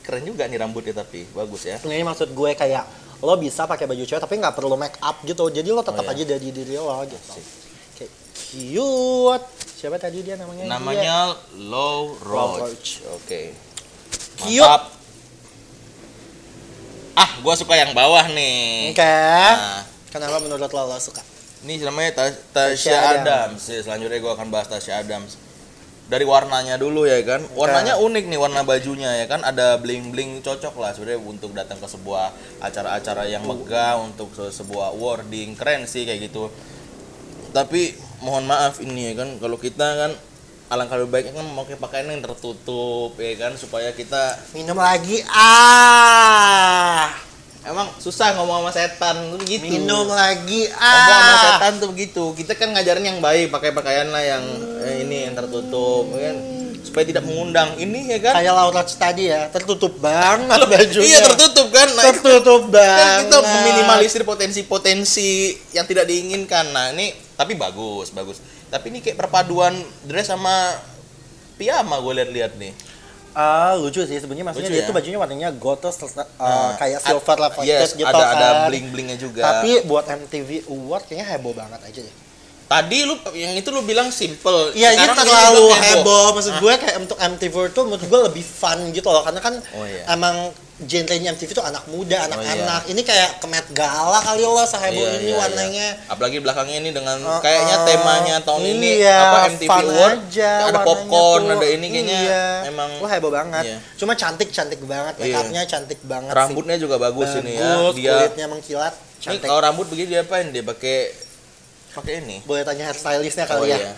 keren 0.00 0.24
juga 0.24 0.44
nih 0.44 0.56
rambutnya 0.56 0.92
tapi 0.96 1.24
bagus 1.30 1.64
ya 1.64 1.76
Ini 1.80 2.02
maksud 2.02 2.28
gue 2.28 2.50
kayak 2.52 2.84
lo 3.20 3.36
bisa 3.36 3.64
pakai 3.64 3.84
baju 3.84 4.00
cewek 4.00 4.18
tapi 4.18 4.34
nggak 4.34 4.52
perlu 4.52 4.74
make 4.74 4.96
up 4.98 5.20
gitu. 5.22 5.46
Jadi 5.46 5.68
lo 5.68 5.80
tetap 5.80 6.00
Oh, 6.00 6.08
iya. 6.08 6.16
aja 6.16 6.22
dari 6.26 6.48
diri 6.48 6.72
lo 6.74 6.88
gitu. 7.04 7.30
Asik. 7.30 7.44
Cute. 8.50 9.46
Siapa 9.72 9.96
tadi 9.96 10.20
dia 10.20 10.34
namanya? 10.34 10.66
namanya 10.68 11.16
low 11.56 12.18
Low 12.20 12.58
roach 12.58 13.00
oke. 13.08 13.54
Mantap. 14.40 14.82
ah 17.12 17.30
gua 17.40 17.54
suka 17.54 17.74
yang 17.74 17.92
bawah 17.92 18.24
Dia. 18.24 18.34
nih 18.34 18.92
Oke. 18.92 19.04
nah 19.52 19.82
Kenapa 20.10 20.36
menurut 20.38 20.66
lo 20.66 20.82
lo 20.84 20.98
suka? 20.98 21.22
ini 21.60 21.76
namanya 21.78 22.16
Tas- 22.18 22.40
Tasya 22.50 22.74
Tasya 22.74 22.98
Adams. 23.20 23.62
Ya, 23.62 23.80
selanjutnya 23.80 24.18
gua 24.18 24.32
akan 24.34 24.48
bahas 24.48 24.66
Tasya 24.66 24.98
Adams 24.98 25.36
dari 26.06 26.26
warnanya 26.26 26.74
dulu 26.74 27.06
ya 27.06 27.22
kan 27.22 27.38
warnanya 27.54 27.94
unik 27.96 28.24
nih 28.26 28.34
warna 28.36 28.66
bajunya 28.66 29.14
ya 29.14 29.26
kan 29.26 29.40
ada 29.40 29.78
bling 29.78 30.10
bling 30.10 30.42
cocok 30.42 30.74
lah 30.74 30.90
sebenarnya 30.90 31.22
untuk 31.22 31.54
datang 31.54 31.78
ke 31.78 31.86
sebuah 31.86 32.34
acara-acara 32.58 33.30
yang 33.30 33.46
megah 33.46 33.94
untuk 33.96 34.26
se- 34.34 34.50
sebuah 34.52 34.90
awarding 34.90 35.54
keren 35.54 35.86
sih 35.86 36.02
kayak 36.02 36.26
gitu 36.26 36.50
tapi 37.50 37.94
mohon 38.20 38.44
maaf 38.44 38.78
ini 38.78 39.10
ya 39.10 39.14
kan 39.16 39.36
kalau 39.36 39.56
kita 39.56 39.82
kan 39.98 40.12
alangkah 40.68 40.96
lebih 40.96 41.10
baiknya 41.10 41.34
kan 41.34 41.46
memakai 41.46 41.74
pakaian 41.74 42.06
yang 42.06 42.22
tertutup 42.22 43.16
ya 43.16 43.32
kan 43.36 43.52
supaya 43.54 43.90
kita 43.90 44.38
Minum 44.52 44.76
lagi. 44.76 45.24
Ah. 45.26 47.10
emang 47.60 47.90
susah 47.96 48.32
ngomong 48.34 48.64
sama 48.64 48.72
setan 48.72 49.16
tuh 49.28 49.38
begitu 49.38 49.68
Minum 49.68 50.06
lagi. 50.06 50.68
ngomong 50.68 51.10
sama 51.10 51.32
Ah. 51.32 51.42
setan 51.50 51.72
tuh 51.76 51.88
begitu 51.90 52.24
kita 52.34 52.54
kan 52.54 52.70
ngajarin 52.70 53.04
yang 53.04 53.18
baik 53.18 53.48
pakai 53.48 53.70
pakaian 53.70 54.08
lah 54.08 54.22
yang 54.22 54.44
eh, 54.80 55.02
ini 55.02 55.26
yang 55.26 55.34
tertutup 55.34 56.08
ya 56.12 56.30
kan 56.30 56.38
supaya 56.80 57.04
tidak 57.04 57.22
mengundang 57.22 57.76
ini 57.76 58.08
ya 58.08 58.18
kan 58.20 58.32
Kayak 58.32 58.54
Laura 58.54 58.80
tadi 58.82 59.28
ya, 59.28 59.46
tertutup 59.48 60.00
banget 60.00 60.58
bajunya. 60.66 61.04
iya 61.04 61.20
tertutup 61.22 61.68
kan 61.68 61.88
nah, 61.90 62.04
Tertutup 62.06 62.62
kan 62.64 62.72
banget. 62.72 63.20
kita 63.26 63.36
meminimalisir 63.44 64.22
potensi-potensi 64.24 65.30
yang 65.72 65.84
tidak 65.84 66.06
diinginkan 66.06 66.70
nah 66.70 66.88
ini 66.90 67.12
tapi 67.40 67.56
bagus 67.56 68.12
bagus 68.12 68.38
tapi 68.68 68.92
ini 68.92 69.00
kayak 69.00 69.16
perpaduan 69.16 69.72
dress 70.04 70.28
sama 70.28 70.76
piyama 71.56 71.96
gue 71.98 72.12
lihat-lihat 72.20 72.54
nih 72.56 72.72
Ah, 73.30 73.78
lucu 73.78 74.02
sih 74.02 74.18
sebenarnya 74.18 74.42
maksudnya 74.42 74.66
Lucu 74.66 74.74
dia 74.74 74.82
ya? 74.82 74.88
tuh 74.90 74.96
bajunya 74.98 75.14
warnanya 75.14 75.48
terus 75.94 76.18
uh, 76.18 76.26
Nah, 76.34 76.74
kayak 76.74 76.98
silver 76.98 77.38
reflected 77.38 77.78
yes, 77.78 77.94
gitu 77.94 78.02
ada 78.02 78.18
kan. 78.18 78.34
ada 78.34 78.48
bling-blingnya 78.66 79.14
juga 79.14 79.46
Tapi 79.46 79.86
buat 79.86 80.02
MTV 80.02 80.66
Award 80.66 81.06
kayaknya 81.06 81.26
heboh 81.30 81.54
banget 81.54 81.78
aja 81.80 82.00
deh. 82.02 82.14
tadi 82.66 82.98
lu 83.02 83.14
yang 83.30 83.54
itu 83.54 83.70
lu 83.70 83.86
bilang 83.86 84.10
simple 84.10 84.74
Iya, 84.74 84.94
ini 84.94 85.06
terlalu 85.14 85.62
bilang 85.62 85.82
heboh. 85.94 86.26
Maksud 86.34 86.54
gue 86.58 86.74
kayak 86.76 86.96
untuk 86.98 87.18
MTV 87.22 87.54
tuh 87.70 87.82
menurut 87.86 88.02
gue 88.02 88.20
lebih 88.26 88.42
fun 88.42 88.78
gitu 88.90 89.06
loh 89.06 89.22
karena 89.22 89.38
kan 89.38 89.54
Oh, 89.78 89.86
iya. 89.86 90.02
emang 90.10 90.50
genrenya 90.80 91.36
MTV 91.36 91.52
tuh 91.52 91.60
anak 91.60 91.84
muda, 91.86 92.16
Oh, 92.16 92.26
anak-anak. 92.32 92.88
Ini 92.88 93.00
kayak 93.00 93.30
kemet 93.38 93.66
gala 93.70 94.16
kali 94.18 94.40
loh 94.40 94.64
seheboh 94.64 95.04
Iya, 95.04 95.12
ini 95.16 95.28
iya, 95.28 95.36
warnanya. 95.36 95.88
iya. 95.92 96.08
Apalagi 96.08 96.40
belakangnya 96.40 96.76
ini 96.80 96.90
dengan 96.90 97.20
Uh, 97.20 97.36
kayaknya 97.38 97.76
temanya 97.84 98.36
tahun 98.40 98.62
ini 98.64 98.88
iya, 98.98 99.18
apa 99.20 99.38
MTV 99.52 99.68
Award 99.68 100.18
aja 100.24 100.52
ada 100.66 100.80
popcorn, 100.80 101.42
tuh. 101.44 101.54
ada 101.54 101.66
ini 101.68 101.86
kayaknya 101.86 102.20
iya. 102.24 102.44
emang 102.66 102.90
Wah 102.98 103.10
heboh 103.10 103.28
banget. 103.28 103.64
Iya. 103.64 103.76
Cuma 103.94 104.12
cantik 104.14 104.48
cantik 104.48 104.80
banget, 104.82 105.14
Iya. 105.20 105.36
upnya 105.38 105.62
cantik 105.64 106.00
banget. 106.02 106.32
rambutnya 106.32 106.76
juga 106.76 106.96
sih. 106.96 107.04
bagus, 107.04 107.30
ini 107.38 107.52
ya. 107.54 107.62
Bagus, 107.76 107.94
Dia 107.94 108.12
kulitnya 108.16 108.46
mengkilat, 108.48 108.94
ini 108.96 109.20
cantik. 109.20 109.46
kalau 109.46 109.60
rambut 109.60 109.86
begini 109.86 110.08
dia 110.10 110.22
apain? 110.24 110.48
Dia 110.48 110.64
pakai 110.64 110.96
pakai 111.92 112.12
ini. 112.24 112.36
Boleh 112.42 112.64
tanya 112.64 112.88
hairstylistnya 112.88 113.44
Oh 113.44 113.60
kali 113.60 113.68
ya. 113.68 113.78
iya. 113.78 113.92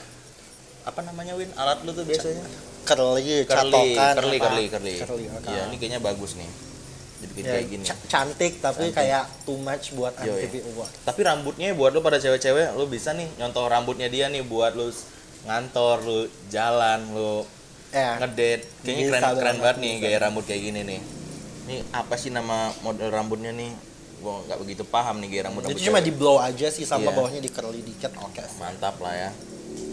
Apa 0.82 0.98
namanya 1.00 1.38
Win? 1.38 1.46
Alat 1.54 1.86
lu 1.86 1.94
tuh 1.94 2.02
biasanya? 2.02 2.42
Curly, 2.82 3.46
Curly, 3.46 3.46
catokan, 3.46 4.14
curly, 4.18 4.38
curly, 4.42 4.64
curly. 4.66 4.94
Curly, 4.98 5.24
oke. 5.30 5.46
Iya, 5.46 5.70
ini 5.70 5.76
kayaknya 5.78 6.00
bagus 6.02 6.34
nih. 6.34 6.50
Dibikin 7.22 7.42
Ya, 7.42 7.52
kayak 7.52 7.66
gini. 7.68 7.84
ca- 7.84 8.02
cantik 8.04 8.52
tapi 8.58 8.84
Cantik. 8.84 8.98
kayak 8.98 9.24
too 9.42 9.56
much 9.56 9.84
buat 9.92 10.12
Yo, 10.18 10.34
MTV 10.34 10.52
iya. 10.52 10.62
Award. 10.68 10.92
Tapi 11.02 11.20
rambutnya 11.22 11.66
buat 11.72 11.90
lu 11.90 12.00
pada 12.00 12.18
cewek-cewek, 12.18 12.74
lu 12.74 12.84
bisa 12.84 13.10
nih 13.12 13.30
nyontoh 13.36 13.64
rambutnya 13.64 14.06
dia 14.06 14.26
nih 14.26 14.42
buat 14.42 14.74
lu 14.74 14.90
ngantor, 15.42 15.96
lu 16.00 16.18
jalan, 16.48 17.00
lu 17.08 17.46
Ya. 17.90 18.16
ngedate 18.16 18.64
kayaknya 18.80 19.04
keren 19.06 19.20
keren 19.20 19.36
banget, 19.52 19.60
banget 19.60 19.76
nih 19.78 19.92
gaya 20.00 20.18
rambut 20.18 20.42
kayak 20.42 20.62
gini 20.62 20.80
nih 20.82 21.00
ini 21.62 21.76
apa 21.92 22.16
sih 22.16 22.28
nama 22.28 22.72
model 22.80 23.06
rambutnya 23.06 23.52
nih 23.52 23.68
gua 24.18 24.40
nggak 24.42 24.58
begitu 24.58 24.82
paham 24.82 25.20
nih 25.20 25.28
gaya 25.28 25.42
rambut 25.44 25.60
Itu 25.62 25.68
rambut 25.70 25.84
cuma 25.84 25.98
di 26.00 26.08
blow 26.10 26.40
aja 26.40 26.66
sih 26.68 26.82
sama 26.82 27.04
Iya. 27.04 27.12
bawahnya 27.12 27.38
di 27.38 27.50
curly 27.50 27.80
dikit 27.80 28.16
oke. 28.16 28.40
mantap 28.56 28.96
lah 28.96 29.12
ya 29.12 29.30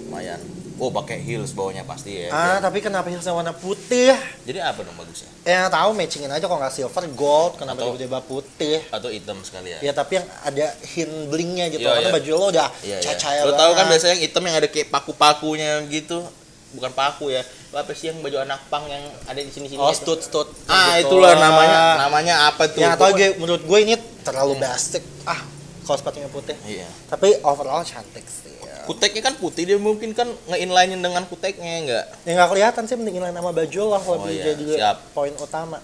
lumayan 0.01 0.39
oh 0.79 0.89
pakai 0.89 1.19
heels 1.19 1.51
bawahnya 1.51 1.83
pasti 1.83 2.15
ya 2.17 2.27
Ah, 2.29 2.57
tapi 2.57 2.79
kenapa 2.79 3.05
heelsnya 3.05 3.29
warna 3.29 3.51
putih? 3.51 4.15
jadi 4.41 4.63
apa 4.65 4.81
dong 4.81 4.95
bagusnya 4.95 5.27
Ya 5.41 5.67
tahu 5.67 5.91
matchingin 5.91 6.27
aja 6.27 6.41
kok 6.41 6.55
nggak 6.55 6.71
silver 6.71 7.03
gold, 7.11 7.53
kenapa 7.55 7.79
Atau- 7.79 7.93
tiba-tiba 7.93 8.19
putih? 8.21 8.77
atau 8.87 9.09
hitam 9.09 9.39
sekali 9.41 9.71
ya 9.71 9.79
Ya 9.81 9.91
tapi 9.91 10.15
yang 10.15 10.27
ada 10.39 10.65
hint 10.85 11.27
blingnya 11.27 11.65
gitu, 11.69 11.81
Iya, 11.81 11.93
karena 11.93 12.07
iya. 12.07 12.15
baju 12.15 12.31
lo 12.33 12.45
udah 12.49 12.67
iya 12.81 12.95
iya 12.95 13.03
cacaya 13.05 13.41
lo 13.43 13.51
tahu 13.53 13.71
kan 13.73 13.85
biasanya 13.85 14.11
yang 14.11 14.23
hitam 14.23 14.41
yang 14.41 14.55
ada 14.55 14.67
kayak 14.67 14.87
paku-pakunya 14.89 15.69
gitu 15.85 16.23
bukan 16.69 16.91
paku 16.91 17.29
ya 17.29 17.41
apa 17.71 17.91
sih 17.91 18.07
yang 18.07 18.17
baju 18.19 18.37
anak 18.39 18.61
pang 18.67 18.85
yang 18.85 19.01
ada 19.23 19.37
di 19.37 19.47
sini-sini 19.47 19.77
Oh, 19.77 19.89
itu? 19.89 19.99
stud 19.99 20.19
stud. 20.21 20.47
ah 20.65 20.95
Gitu. 20.95 21.07
itulah 21.07 21.33
namanya 21.35 21.79
namanya 21.99 22.35
apa 22.47 22.65
tuh 22.67 22.79
tahu 22.79 22.93
Pokoknya- 23.09 23.29
gue 23.31 23.37
menurut 23.37 23.63
gue 23.63 23.79
ini 23.79 23.93
terlalu 24.21 24.53
basic. 24.55 25.01
Ah, 25.23 25.41
kalau 25.83 25.97
sepatunya 25.97 26.25
putih. 26.27 26.53
iya 26.63 26.85
Tapi 27.05 27.41
overall 27.41 27.81
cantik 27.83 28.21
sih. 28.23 28.48
Ya. 28.89 28.91
kuteknya 28.91 29.21
kan 29.21 29.35
putih 29.35 29.63
dia 29.63 29.77
mungkin 29.77 30.11
kan 30.11 30.25
nge-inline 30.47 30.97
dengan 30.97 31.21
kuteknya 31.23 31.73
enggak 31.79 32.05
Ya 32.25 32.31
nggak 32.33 32.49
kelihatan 32.49 32.83
sih 32.83 32.97
mending 32.97 33.21
lain 33.21 33.31
sama 33.31 33.53
baju 33.53 33.81
lah 33.87 34.01
Oh, 34.01 34.17
lebih 34.17 34.33
iya. 34.33 34.43
jadi 34.49 34.65
Siap. 34.75 34.97
poin 35.13 35.33
utama. 35.35 35.77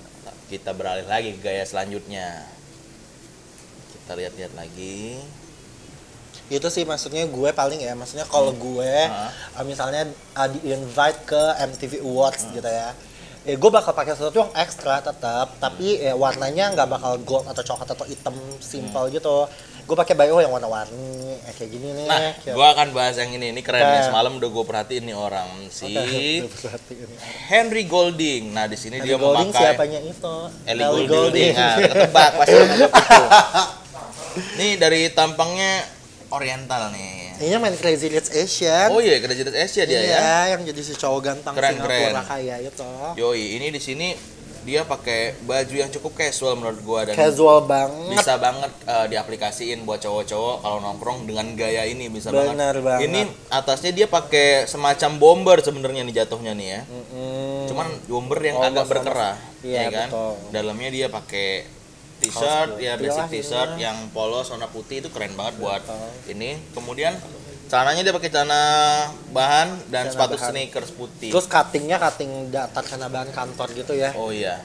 kita 0.45 0.73
beralih 0.73 1.05
lagi 1.05 1.33
ke 1.33 1.41
gaya 1.41 1.61
selanjutnya 1.63 2.45
kita 3.95 4.13
lihat-lihat 4.15 4.53
lagi 4.53 5.17
itu 6.45 6.67
sih 6.67 6.85
maksudnya 6.85 7.25
gue 7.25 7.49
paling 7.51 7.81
ya 7.81 7.93
maksudnya 7.93 8.21
kalau 8.23 8.53
gue 8.53 8.93
Ah. 9.03 9.33
uh, 9.57 9.65
misalnya 9.65 10.05
uh, 10.33 10.45
di 10.45 10.61
invite 10.63 11.25
ke 11.25 11.41
MTV 11.65 12.05
Awards 12.05 12.45
gitu 12.47 12.61
ya 12.61 12.93
ya 13.41 13.55
gue 13.55 13.71
bakal 13.71 13.93
pakai 13.93 14.13
sesuatu 14.13 14.37
yang 14.39 14.53
ekstra 14.55 15.01
tetap 15.01 15.57
tapi 15.57 15.97
ya 15.97 16.13
warnanya 16.13 16.73
nggak 16.73 16.85
bakal 16.87 17.13
gold 17.19 17.45
atau 17.45 17.61
coklat 17.63 17.89
atau 17.91 18.05
hitam 18.05 18.33
simple 18.59 19.09
gitu 19.09 19.49
gue 19.85 19.93
pakai 19.95 20.13
bio 20.13 20.37
yang 20.37 20.49
warna-warni 20.49 20.97
ya, 21.37 21.51
kayak 21.53 21.69
gini 21.69 21.87
nih 21.93 22.05
Nah, 22.05 22.33
kayak- 22.35 22.53
gua 22.53 22.67
akan 22.73 22.87
bahas 22.89 23.15
yang 23.15 23.29
ini. 23.31 23.53
Ini 23.53 23.61
keren 23.61 23.79
nih. 23.79 23.99
Oke. 23.99 24.07
Semalam 24.07 24.31
udah 24.35 24.49
gue 24.49 24.65
perhatiin 24.65 25.03
nih 25.03 25.13
orang 25.13 25.49
si. 25.69 25.93
Henry 27.45 27.85
Golding. 27.85 28.49
Nah, 28.49 28.65
di 28.65 28.75
sini 28.75 28.97
dia 28.97 29.13
Goulding 29.15 29.49
memakai 29.49 29.61
siapanya 29.71 29.99
itu 30.01 30.35
Ellie 30.65 31.05
Golding. 31.05 31.53
Nah, 31.53 31.75
ketebak 31.79 32.31
pasti 32.35 32.55
itu. 32.57 32.87
Nih 34.59 34.75
dari 34.75 35.07
tampangnya 35.09 35.85
oriental 36.27 36.91
nih. 36.91 37.37
Ini 37.37 37.55
main 37.55 37.75
Crazy 37.75 38.07
Rich 38.09 38.31
Asian. 38.33 38.89
Oh 38.89 38.99
iya, 38.99 39.19
Crazy 39.19 39.43
Rich 39.43 39.55
Asia 39.55 39.83
dia 39.85 39.95
ya. 39.95 40.03
Iya, 40.03 40.39
yang 40.51 40.61
jadi 40.65 40.81
si 40.81 40.91
cowok 40.93 41.19
ganteng 41.21 41.53
Keren, 41.53 41.71
Singapura 41.73 41.95
keren. 42.11 42.25
kaya 42.25 42.55
itu. 42.59 42.89
Yoi, 43.15 43.55
ini 43.55 43.67
di 43.69 43.79
sini 43.79 44.07
dia 44.65 44.81
pakai 44.81 45.37
baju 45.39 45.71
yang 45.71 45.87
cukup 45.87 46.17
casual 46.17 46.57
menurut 46.57 46.81
gua 46.81 47.05
dan 47.05 47.13
Casual 47.13 47.63
banget. 47.63 48.17
bisa 48.17 48.33
banget 48.35 48.71
eh, 48.81 49.05
diaplikasiin 49.07 49.85
buat 49.85 50.01
cowok-cowok 50.01 50.55
kalau 50.59 50.77
nongkrong 50.81 51.23
dengan 51.23 51.53
gaya 51.53 51.85
ini 51.85 52.09
bisa 52.09 52.33
Benar 52.33 52.81
banget. 52.81 53.05
Ini 53.05 53.21
atasnya 53.47 53.93
dia 53.93 54.07
pakai 54.07 54.65
semacam 54.65 55.11
bomber 55.15 55.57
sebenarnya 55.59 56.01
nih 56.01 56.15
jatuhnya 56.17 56.51
nih 56.51 56.67
ya. 56.67 56.81
Mm-mm. 56.83 57.69
Cuman 57.69 57.87
bomber 58.05 58.39
yang 58.41 58.57
Oh, 58.57 58.65
agak 58.65 58.85
berkerah, 58.87 59.37
Iya, 59.61 59.79
ya 59.79 59.89
kan? 59.91 60.07
betul. 60.09 60.33
Dalamnya 60.49 60.89
dia 60.89 61.07
pakai 61.07 61.47
t-shirt 62.15 62.79
ya 62.79 62.95
basic 62.95 63.25
t-shirt 63.29 63.75
yang 63.75 63.93
polos 64.09 64.47
warna 64.47 64.65
putih 64.65 64.97
itu 64.97 65.11
keren 65.11 65.35
banget 65.35 65.59
buat 65.59 65.79
Betul. 65.79 66.31
ini. 66.31 66.57
Kemudian 66.71 67.13
celananya 67.75 68.07
dia 68.07 68.13
pakai 68.15 68.31
celana 68.31 68.63
bahan 69.35 69.67
dan 69.91 70.07
Celana 70.07 70.13
sepatu 70.15 70.35
bahan. 70.39 70.47
sneakers 70.55 70.91
putih. 70.95 71.27
Terus 71.27 71.43
cuttingnya 71.43 71.99
cutting 71.99 72.47
datar 72.47 72.87
karena 72.87 73.11
bahan 73.11 73.35
kantor 73.35 73.67
gitu 73.75 73.91
ya. 73.91 74.15
oh 74.15 74.31
iya. 74.31 74.63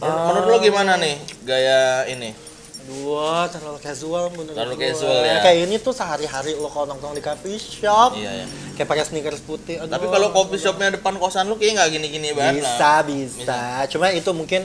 Menurut, 0.00 0.24
menurut 0.24 0.46
lo 0.48 0.56
gimana 0.64 0.92
nih 0.96 1.16
gaya 1.44 2.08
ini? 2.08 2.32
Aduh, 2.80 3.44
terlalu 3.52 3.78
casual 3.84 4.32
menurut 4.32 4.56
Terlalu 4.56 4.74
gua. 4.80 4.84
casual 4.88 5.20
ya. 5.20 5.36
Kayak 5.44 5.58
ini 5.68 5.76
tuh 5.76 5.92
sehari-hari 5.92 6.56
lo 6.56 6.72
kalau 6.72 6.88
nongkrong 6.88 7.12
di 7.12 7.20
coffee 7.20 7.60
shop, 7.60 8.16
Iya 8.16 8.32
ya. 8.32 8.46
kayak 8.80 8.88
pakai 8.88 9.04
sneakers 9.04 9.44
putih. 9.44 9.76
Aduh. 9.76 9.92
Tapi 9.92 10.08
kalau 10.08 10.32
coffee 10.32 10.56
shopnya 10.56 10.96
depan 10.96 11.20
kosan 11.20 11.52
lu 11.52 11.60
kayak 11.60 11.76
nggak 11.76 11.90
gini-gini 11.92 12.32
banget. 12.32 12.64
bisa, 12.64 13.04
bisa, 13.04 13.60
Cuma 13.92 14.08
itu 14.08 14.32
mungkin 14.32 14.64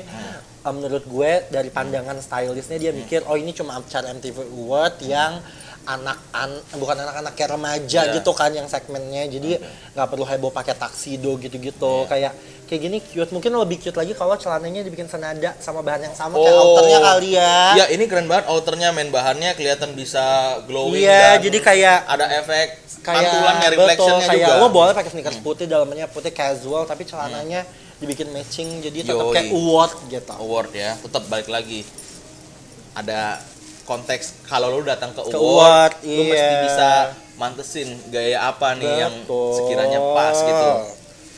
uh, 0.63 0.71
menurut 0.71 1.03
gue 1.03 1.31
dari 1.51 1.67
pandangan 1.67 2.15
stylistnya 2.15 2.79
dia 2.79 2.91
mikir, 2.95 3.27
oh 3.27 3.35
ini 3.35 3.51
cuma 3.51 3.75
acara 3.75 4.07
MTV 4.15 4.39
Award 4.55 5.03
yang 5.03 5.43
anak 5.83 6.15
an 6.31 6.47
bukan 6.75 6.95
anak-anak 6.95 7.33
kayak 7.35 7.51
remaja 7.53 8.01
Iya. 8.07 8.13
gitu 8.15 8.31
kan 8.31 8.49
yang 8.49 8.65
segmennya. 8.65 9.27
Jadi 9.27 9.59
nggak 9.93 10.07
perlu 10.07 10.23
heboh 10.23 10.49
pakai 10.49 10.73
taksido 10.73 11.35
gitu-gitu. 11.37 12.07
Kayak 12.07 12.31
kayak 12.63 12.81
gini 12.81 12.97
cute. 13.03 13.29
Mungkin 13.29 13.51
lebih 13.51 13.77
cute 13.83 13.99
lagi 13.99 14.15
kalau 14.15 14.39
celananya 14.39 14.81
dibikin 14.81 15.05
senada 15.05 15.51
sama 15.59 15.83
bahan 15.83 16.07
yang 16.07 16.15
sama 16.15 16.39
kayak 16.39 16.55
outernya 16.55 16.99
kali 16.99 17.29
ya. 17.35 17.55
Iya, 17.75 17.85
ini 17.91 18.03
keren 18.07 18.25
banget 18.25 18.47
outernya 18.47 18.89
main 18.89 19.11
bahannya 19.11 19.51
kelihatan 19.53 19.91
bisa 19.93 20.57
glowing 20.63 21.03
iya 21.03 21.35
dan 21.35 21.43
jadi 21.43 21.57
kayak 21.59 21.97
ada 22.07 22.25
efek 22.39 22.67
kayak 23.03 23.19
pantulannya 23.19 23.67
betul 23.67 23.75
reflectionnya 23.83 24.27
kayak 24.31 24.47
juga. 24.47 24.61
lo 24.63 24.67
boleh 24.71 24.93
pakai 24.95 25.11
sneakers 25.11 25.39
putih 25.43 25.67
dalamnya 25.67 26.07
putih 26.07 26.31
casual 26.31 26.87
tapi 26.87 27.03
celananya 27.03 27.67
dibikin 27.99 28.31
matching 28.31 28.79
jadi 28.79 29.03
tetap 29.03 29.27
Yoi. 29.27 29.35
kayak 29.35 29.51
award 29.51 29.93
gitu. 30.07 30.33
Award 30.39 30.71
ya, 30.71 30.91
tetap 30.95 31.23
balik 31.27 31.51
lagi. 31.51 31.83
Ada 32.93 33.39
konteks 33.83 34.45
kalau 34.45 34.71
lu 34.71 34.81
datang 34.81 35.11
ke, 35.11 35.19
Ke 35.21 35.33
award, 35.33 35.99
lu 36.01 36.23
mesti 36.23 36.39
iya. 36.49 36.63
bisa 36.63 36.89
mantesin 37.33 37.89
gaya 38.07 38.39
apa 38.45 38.73
nih 38.73 38.93
yang 38.99 39.13
Betul. 39.21 39.51
sekiranya 39.57 39.99
pas 40.13 40.35
gitu. 40.35 40.69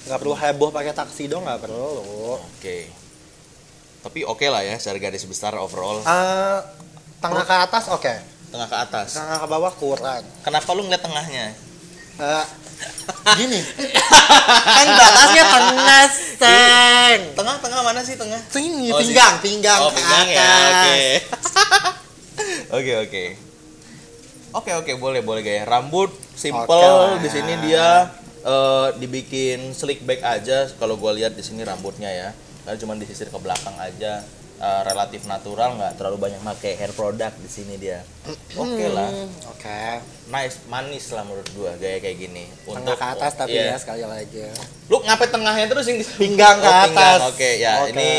nggak 0.06 0.20
perlu 0.20 0.36
heboh 0.36 0.70
pakai 0.70 0.92
taksido 0.92 1.40
nggak 1.40 1.60
perlu 1.60 2.38
Oke. 2.38 2.86
Tapi 4.00 4.22
oke 4.22 4.46
lah 4.46 4.62
ya 4.62 4.78
secara 4.78 5.02
garis 5.02 5.26
besar 5.26 5.58
overall. 5.58 5.98
Ah, 6.04 6.62
tengah 7.18 7.42
ke 7.42 7.56
atas 7.60 7.90
oke 7.90 8.14
Tengah 8.48 8.68
ke 8.68 8.78
atas. 8.80 9.18
tengah 9.18 9.36
ke 9.36 9.48
bawah 9.48 9.74
kurang 9.74 10.22
Kenapa 10.40 10.70
lu 10.72 10.86
ngeliat 10.86 11.02
tengahnya? 11.02 11.58
Eh, 12.16 12.46
gini 13.34 13.60
kan 14.78 14.88
batasnya 14.94 15.44
tengah 15.50 16.06
seng 16.38 17.20
Tengah-tengah 17.34 17.80
mana 17.82 18.00
sih 18.00 18.14
tengah? 18.14 18.40
sini 18.48 18.94
Oh, 18.94 19.02
pinggang 19.02 19.36
pinggang 19.42 19.80
Oh, 19.82 19.90
ke 19.90 19.98
pinggang 19.98 20.28
ya. 20.30 20.38
atas 20.38 21.26
Oke. 22.76 22.96
Oke, 24.52 24.72
oke. 24.72 24.72
Oke, 24.84 24.94
boleh, 24.96 25.20
boleh 25.24 25.42
gaya. 25.44 25.64
Rambut 25.64 26.12
simple 26.36 26.68
Oke 26.68 26.76
lah. 26.76 27.20
di 27.20 27.30
sini 27.32 27.54
dia 27.64 28.12
eh, 28.44 28.88
dibikin 29.00 29.72
slick 29.72 30.04
back 30.04 30.24
aja 30.24 30.68
kalau 30.76 31.00
gua 31.00 31.16
lihat 31.16 31.36
di 31.36 31.44
sini 31.44 31.64
rambutnya 31.64 32.12
ya. 32.12 32.30
Karena 32.64 32.80
cuma 32.80 32.96
disisir 32.96 33.28
ke 33.28 33.40
belakang 33.40 33.76
aja. 33.80 34.24
Eh, 34.56 34.82
relatif 34.88 35.28
natural 35.28 35.76
nggak 35.76 36.00
terlalu 36.00 36.16
banyak 36.16 36.40
pakai 36.40 36.80
hair 36.80 36.96
product 36.96 37.36
di 37.44 37.50
sini 37.52 37.76
dia. 37.76 38.00
Oke 38.56 38.88
lah. 38.88 39.12
Hmm, 39.12 39.52
oke 39.52 39.80
Nice, 40.32 40.64
manis 40.72 41.12
lah 41.12 41.28
menurut 41.28 41.48
gua 41.52 41.76
gaya 41.76 42.00
kayak 42.00 42.16
gini. 42.16 42.48
tengah 42.64 42.96
ke 42.96 43.08
atas 43.20 43.36
tapi 43.36 43.52
iya. 43.52 43.76
ya 43.76 43.78
sekali 43.80 44.08
lagi 44.08 44.48
Lu 44.88 45.04
ngapain 45.04 45.28
tengahnya 45.28 45.68
terus 45.68 45.92
yang 45.92 46.00
Pinggang 46.16 46.64
ke 46.64 46.72
Oh, 46.72 46.84
atas. 46.88 47.20
Oke, 47.28 47.60
ya 47.60 47.84
Oke. 47.84 47.92
ini 47.92 48.10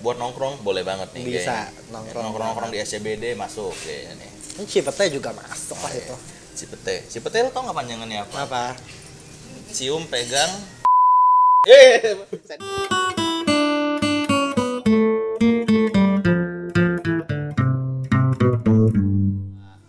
buat 0.00 0.16
nongkrong 0.16 0.64
boleh 0.64 0.80
banget 0.80 1.12
nih 1.12 1.22
Bisa, 1.28 1.68
kayaknya. 1.68 1.92
nongkrong 1.92 2.24
nongkrong-nongkrong 2.32 2.70
di 2.72 2.78
SCBD 2.80 3.36
masuk 3.36 3.72
kayaknya 3.84 4.16
nih. 4.16 4.30
ini 4.56 4.64
cipetnya 4.66 5.06
juga 5.12 5.30
masuk 5.36 5.78
lah 5.80 5.92
itu 5.92 6.16
Cipete. 6.50 7.08
Cipete 7.08 7.40
lu 7.40 7.48
tau 7.48 7.64
nggak 7.64 7.76
panjangannya 7.76 8.20
apa? 8.20 8.36
apa 8.44 8.64
Cium, 9.70 10.02
pegang. 10.10 10.50
Eh, 11.62 12.18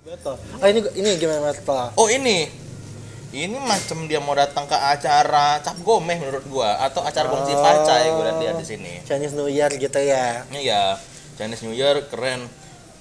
betul 0.06 0.36
oh 0.38 0.68
ini 0.70 0.80
ini 0.96 1.10
gimana 1.18 1.50
betul 1.50 1.86
oh 1.98 2.08
ini. 2.08 2.61
Ini 3.32 3.56
macam 3.58 4.06
dia 4.06 4.20
mau 4.20 4.34
datang 4.34 4.64
ke 4.64 4.76
acara 4.76 5.58
cap 5.58 5.80
gomeh 5.80 6.20
menurut 6.20 6.44
gua 6.46 6.76
atau 6.82 7.00
acara 7.00 7.26
gongsi 7.26 7.52
Oh. 7.52 7.60
pacai 7.60 8.06
gua 8.10 8.24
lihat 8.26 8.38
dia 8.38 8.52
di 8.54 8.66
sini. 8.66 8.94
Chinese 9.02 9.34
New 9.34 9.48
Year 9.48 9.72
gitu 9.72 9.96
ya 9.98 10.44
Iya, 10.50 11.00
Chinese 11.34 11.64
New 11.64 11.72
Year 11.72 12.04
keren. 12.06 12.44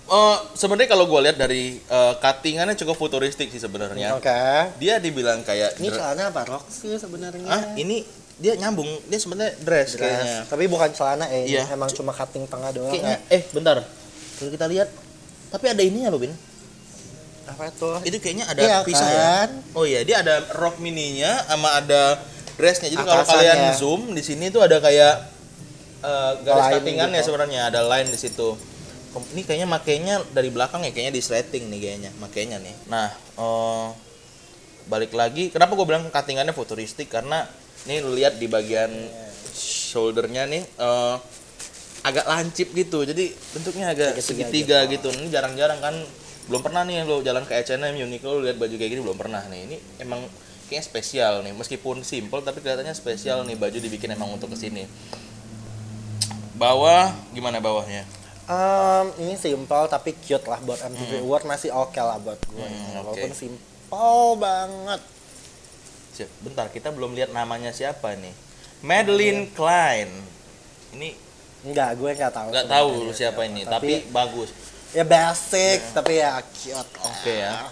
Eh 0.07 0.37
sebenarnya 0.55 0.87
kalau 0.89 1.05
gua 1.05 1.19
lihat 1.21 1.35
dari 1.35 1.79
eh, 1.79 2.13
cuttingannya 2.17 2.75
cukup 2.77 2.95
futuristik 2.97 3.47
sih 3.47 3.59
sebenarnya. 3.59 4.15
oke 4.15 4.39
Dia 4.77 4.99
dibilang 4.99 5.43
kayak 5.43 5.77
ini 5.77 5.91
celana 5.91 6.31
apa 6.31 6.43
rok 6.45 6.67
sih 6.67 6.95
sebenarnya 6.95 7.47
ah 7.47 7.63
ini 7.75 8.07
dia 8.37 8.55
nyambung 8.55 8.89
dia 9.05 9.19
sebenarnya 9.19 9.53
dress, 9.59 9.93
Dress. 9.93 10.01
kayaknya 10.01 10.37
tapi 10.47 10.65
bukan 10.65 10.91
celana 10.91 11.27
eh 11.29 11.45
Iya. 11.45 11.69
emang 11.71 11.91
cuma 11.91 12.09
cutting 12.11 12.47
tengah 12.47 12.71
doang 12.71 12.89
kayaknya 12.89 13.19
ya. 13.21 13.35
eh 13.35 13.43
bentar 13.51 13.83
kalau 14.35 14.49
kita 14.49 14.67
lihat 14.67 14.89
tapi 15.51 15.67
ada 15.67 15.79
ininya 15.81 16.09
loh 16.09 16.19
bin 16.19 16.33
apa 17.61 17.77
tuh 17.77 18.01
itu 18.09 18.17
kayaknya 18.17 18.49
ada 18.49 18.61
Iya 18.65 18.77
pisah 18.89 19.09
ya? 19.13 19.21
kan? 19.21 19.51
oh 19.77 19.85
iya 19.85 20.01
dia 20.01 20.25
ada 20.25 20.41
rok 20.57 20.81
mininya 20.81 21.45
sama 21.45 21.77
ada 21.77 22.17
dressnya 22.57 22.89
jadi 22.89 23.05
kalau 23.05 23.25
kalian 23.29 23.59
zoom 23.77 24.17
di 24.17 24.25
sini 24.25 24.49
tuh 24.49 24.65
ada 24.65 24.81
kayak 24.81 25.29
eh, 26.01 26.33
garis 26.45 26.65
Line 26.65 26.75
cuttingannya 26.81 27.21
gitu. 27.21 27.27
sebenarnya. 27.33 27.61
Ada 27.73 27.81
line 27.85 28.09
di 28.09 28.19
situ. 28.21 28.57
Ini 29.11 29.43
kayaknya 29.43 29.69
makainya 29.69 30.15
dari 30.31 30.49
belakang 30.55 30.87
ya 30.87 30.95
kayaknya 30.95 31.15
di 31.19 31.23
sleting 31.25 31.67
nih 31.67 31.81
kayaknya 31.83 32.11
makainya 32.21 32.57
nih. 32.63 32.75
Nah 32.89 33.09
eh, 33.17 33.89
balik 34.89 35.13
lagi 35.15 35.53
kenapa 35.53 35.77
gue 35.77 35.87
bilang 35.89 36.09
cuttingannya 36.09 36.55
futuristik? 36.55 37.09
Karena 37.13 37.45
ini 37.89 38.05
lihat 38.17 38.37
di 38.37 38.47
bagian 38.47 38.93
shouldernya 39.57 40.47
nih 40.47 40.63
eh, 40.65 41.17
agak 42.07 42.25
lancip 42.29 42.73
gitu. 42.73 43.05
Jadi 43.05 43.35
bentuknya 43.57 43.93
agak 43.93 44.17
Segitiga 44.21 44.85
segitiga 44.87 44.93
gitu. 44.93 45.09
Ini 45.13 45.27
jarang-jarang 45.33 45.81
kan 45.81 45.97
belum 46.51 46.67
pernah 46.67 46.83
nih 46.83 47.07
lo 47.07 47.23
jalan 47.23 47.47
ke 47.47 47.55
H&M 47.55 47.95
Uniqlo 47.95 48.43
lu 48.43 48.43
lihat 48.43 48.59
baju 48.59 48.75
kayak 48.75 48.91
gini 48.91 49.01
belum 49.07 49.15
pernah 49.15 49.39
nih. 49.47 49.71
Ini 49.71 49.77
emang 50.03 50.19
kayaknya 50.67 50.83
spesial 50.83 51.47
nih. 51.47 51.55
Meskipun 51.55 52.03
simple 52.03 52.43
tapi 52.43 52.59
kelihatannya 52.59 52.91
spesial 52.91 53.47
nih 53.47 53.55
baju 53.55 53.79
dibikin 53.79 54.11
emang 54.11 54.35
untuk 54.35 54.51
ke 54.51 54.59
sini. 54.59 54.91
Bawah 56.59 57.15
gimana 57.31 57.63
bawahnya? 57.63 58.03
Em, 58.51 59.07
ini 59.23 59.39
simple 59.39 59.87
tapi 59.87 60.11
cute 60.19 60.43
lah 60.51 60.59
buat 60.59 60.83
MTV 60.83 61.23
Award. 61.23 61.47
Masih 61.47 61.71
oke 61.71 61.97
lah 61.97 62.19
buat 62.19 62.43
gue. 62.43 62.67
Hmm, 62.67 62.99
walaupun 62.99 63.31
simple 63.31 64.27
banget. 64.35 65.01
Siap, 66.19 66.31
bentar. 66.43 66.67
Kita 66.67 66.91
belum 66.91 67.15
lihat 67.15 67.31
namanya 67.31 67.71
siapa 67.71 68.19
nih. 68.19 68.35
Madeline 68.83 69.55
Klein. 69.55 70.11
Ini 70.99 71.15
enggak 71.61 72.01
gue 72.01 72.11
nggak 72.17 72.33
tahu 72.33 72.49
nggak 72.49 72.69
tahu 72.73 72.89
sebenarnya 72.89 73.17
siapa 73.21 73.41
ini 73.45 73.61
Tapi- 73.69 74.01
tapi 74.01 74.13
bagus 74.17 74.49
ya 74.91 75.05
basic 75.05 75.79
tapi 75.93 76.19
ya 76.19 76.39
cute 76.53 76.93
Oke 77.01 77.33
ya. 77.37 77.67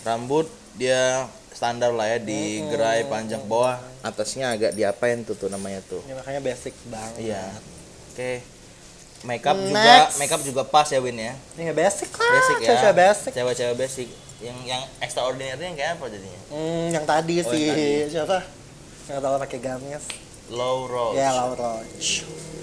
Rambut 0.00 0.46
dia 0.74 1.26
standar 1.50 1.90
lah 1.90 2.08
ya 2.08 2.18
di 2.18 2.62
gerai 2.64 3.04
panjang 3.04 3.42
bawah. 3.44 3.76
Atasnya 4.00 4.48
agak 4.50 4.72
diapain 4.72 5.20
tuh 5.20 5.34
tuh 5.34 5.46
namanya 5.46 5.84
tuh. 5.84 6.00
ini 6.02 6.14
makanya 6.14 6.40
basic 6.40 6.72
banget 6.86 7.14
Iya. 7.20 7.44
Oke. 8.08 8.32
Makeup 9.20 9.52
juga 9.54 9.76
Next. 10.08 10.16
makeup 10.16 10.40
juga 10.40 10.62
pas 10.64 10.88
ya 10.88 10.96
Win 10.96 11.12
ya. 11.14 11.36
ini 11.54 11.68
ya 11.68 11.74
basic 11.76 12.08
lah 12.10 12.32
Basic 12.32 12.56
ya. 12.56 12.68
cewek 12.72 12.94
basic 12.96 13.32
Cewek-cewek 13.34 13.76
basic. 13.76 14.08
Yang 14.40 14.58
yang 14.64 14.82
extraordinary 14.98 15.60
yang 15.62 15.76
kayak 15.76 15.92
apa 15.94 16.04
jadinya? 16.08 16.40
Hmm, 16.48 16.88
yang 16.88 17.04
tadi 17.04 17.34
Oh, 17.38 17.52
sih 17.52 17.60
yang 18.00 18.10
siapa? 18.10 18.40
Yang 19.04 19.18
tahu 19.20 19.34
pakai 19.38 19.58
gamis. 19.60 20.04
Low 20.48 20.88
roach. 20.88 21.14
Ya, 21.14 21.30
Lauroch. 21.30 21.84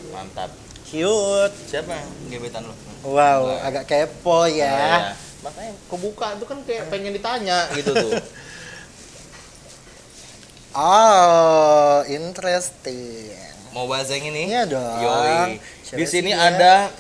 Mantap. 0.10 0.50
Cute. 0.88 1.56
Siapa 1.67 1.91
yang 1.91 2.10
gebetan 2.30 2.63
lu? 2.63 2.73
Wow, 3.06 3.60
Enggak. 3.60 3.60
agak 3.62 3.84
kepo 3.86 4.47
ya. 4.47 4.71
Iya. 4.71 4.97
Makanya 5.38 5.71
kebuka 5.86 6.28
itu 6.34 6.45
kan 6.45 6.60
kayak 6.63 6.84
pengen 6.91 7.12
ditanya 7.12 7.67
gitu 7.73 7.91
tuh. 7.91 8.12
Oh, 10.78 12.06
interesting. 12.06 13.34
Mau 13.73 13.89
bahas 13.89 14.13
yang 14.13 14.30
ini? 14.30 14.45
Iya 14.45 14.69
dong. 14.69 15.02
Yoi. 15.02 15.58
Di 15.89 16.06
sini 16.06 16.30
dia? 16.30 16.54
ada 16.54 16.93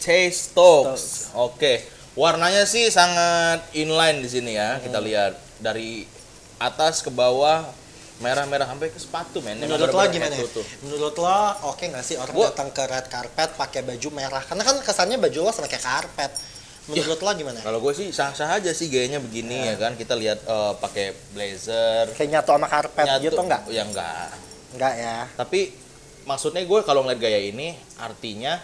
Chase 0.00 0.56
Talks. 0.56 1.28
Oke. 1.36 1.84
Warnanya 2.16 2.64
sih 2.64 2.88
sangat 2.88 3.68
inline 3.72 4.24
di 4.24 4.30
sini 4.32 4.56
ya. 4.56 4.80
Kita 4.80 4.96
Hmm. 4.96 5.06
lihat 5.06 5.32
dari 5.60 6.08
atas 6.56 7.04
ke 7.04 7.12
bawah 7.12 7.68
merah-merah 8.16 8.64
sampai 8.64 8.88
ke 8.88 8.96
sepatu 8.96 9.44
men. 9.44 9.60
Menurut 9.60 9.92
lo 9.92 10.02
gimana? 10.08 10.32
ya? 10.32 10.46
Menurut 10.80 11.16
lo 11.16 11.36
oke 11.68 11.84
nggak 11.84 12.04
sih 12.04 12.16
orang 12.16 12.32
datang 12.32 12.72
ke 12.72 12.82
red 12.88 13.06
carpet 13.12 13.50
pakai 13.54 13.80
baju 13.84 14.08
merah? 14.10 14.40
Karena 14.40 14.62
kan 14.64 14.76
kesannya 14.80 15.20
baju 15.20 15.38
lo 15.44 15.50
sama 15.52 15.68
kayak 15.68 15.84
karpet. 15.84 16.32
Menurut 16.86 17.20
lo 17.20 17.30
gimana? 17.34 17.58
Kalau 17.60 17.82
gue 17.82 17.92
sih 17.92 18.08
sah-sah 18.14 18.56
aja 18.56 18.70
sih 18.72 18.86
gayanya 18.88 19.20
begini 19.20 19.68
Iya. 19.68 19.74
ya 19.76 19.82
kan. 19.84 19.92
Kita 19.94 20.14
lihat 20.16 20.38
eh, 20.42 20.72
pakai 20.80 21.06
blazer. 21.34 22.14
Kayak 22.16 22.30
nyatu 22.40 22.50
sama 22.56 22.68
karpet 22.70 23.04
nyatu. 23.04 23.24
gitu 23.28 23.40
nggak? 23.42 23.62
Ya 23.68 23.82
enggak. 23.84 24.28
Nggak 24.78 24.94
ya. 24.96 25.18
Tapi 25.36 25.60
maksudnya 26.24 26.62
gue 26.64 26.80
kalau 26.82 27.04
ngeliat 27.04 27.20
gaya 27.20 27.40
ini 27.42 27.76
artinya 28.00 28.56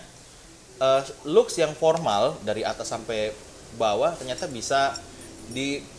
eh, 0.78 1.02
looks 1.28 1.60
yang 1.60 1.76
formal 1.76 2.40
dari 2.40 2.64
atas 2.64 2.88
sampai 2.88 3.34
bawah 3.76 4.16
ternyata 4.16 4.48
bisa 4.48 4.96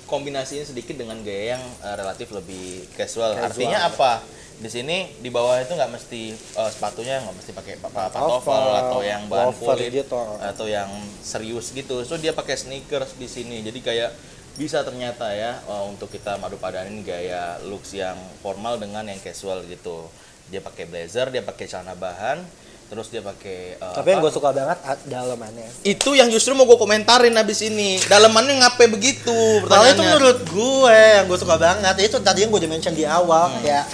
dikombinasiin 0.03 0.67
sedikit 0.67 0.99
dengan 0.99 1.17
gaya 1.23 1.55
yang 1.57 1.63
eh, 1.81 1.95
relatif 1.95 2.29
lebih 2.29 2.85
casual. 2.93 3.33
Casual. 3.33 3.47
Artinya 3.47 3.79
apa? 3.87 4.19
Di 4.53 4.69
sini 4.69 5.09
di 5.19 5.33
bawah 5.33 5.57
itu 5.57 5.73
nggak 5.73 5.91
mesti 5.91 6.21
eh, 6.35 6.69
sepatunya 6.69 7.23
nggak 7.23 7.35
mesti 7.35 7.51
pakai 7.55 7.73
pa- 7.79 7.89
pa- 7.89 8.11
pantofel 8.11 8.53
atau 8.77 8.99
yang 9.01 9.25
bahan 9.25 9.49
kulit 9.55 9.89
gitu. 10.03 10.19
atau 10.37 10.65
yang 10.67 10.91
serius 11.23 11.71
gitu. 11.71 12.03
So 12.03 12.19
dia 12.19 12.35
pakai 12.35 12.59
sneakers 12.59 13.15
di 13.17 13.25
sini. 13.25 13.63
Jadi 13.63 13.79
kayak 13.79 14.11
bisa 14.53 14.85
ternyata 14.85 15.33
ya 15.33 15.57
eh, 15.57 15.83
untuk 15.87 16.11
kita 16.11 16.37
madu 16.37 16.59
padanin 16.59 17.01
gaya 17.01 17.57
looks 17.65 17.95
yang 17.95 18.19
formal 18.43 18.77
dengan 18.77 19.07
yang 19.07 19.17
casual 19.23 19.63
gitu. 19.65 20.11
Dia 20.51 20.59
pakai 20.59 20.85
blazer, 20.85 21.31
dia 21.31 21.41
pakai 21.41 21.65
celana 21.65 21.95
bahan, 21.95 22.43
terus 22.93 23.09
dia 23.09 23.19
pakai 23.19 23.73
eh, 23.75 23.93
Tapi 23.97 24.07
yang 24.13 24.21
gue 24.21 24.29
suka 24.29 24.53
banget 24.53 24.77
dalamannya. 25.03 25.65
itu 25.81 26.13
yang 26.13 26.29
justru 26.29 26.53
mau 26.53 26.63
gue 26.63 26.77
komentarin 26.77 27.33
abis 27.33 27.65
ini. 27.65 27.97
Dalemannya 28.05 28.61
ngapain 28.61 28.93
begitu? 28.93 29.33
Kalau 29.65 29.81
itu 29.83 29.97
menurut 29.99 30.37
gue 30.45 30.93
yang 30.93 31.25
gue 31.25 31.39
suka 31.41 31.57
banget 31.57 31.95
itu 31.99 32.21
tadi 32.21 32.45
yang 32.45 32.53
gue 32.53 32.61
udah 32.61 32.69
mention 32.69 32.93
di 32.93 33.01
awal 33.03 33.49
Hmm. 33.49 33.59
kayak 33.59 33.85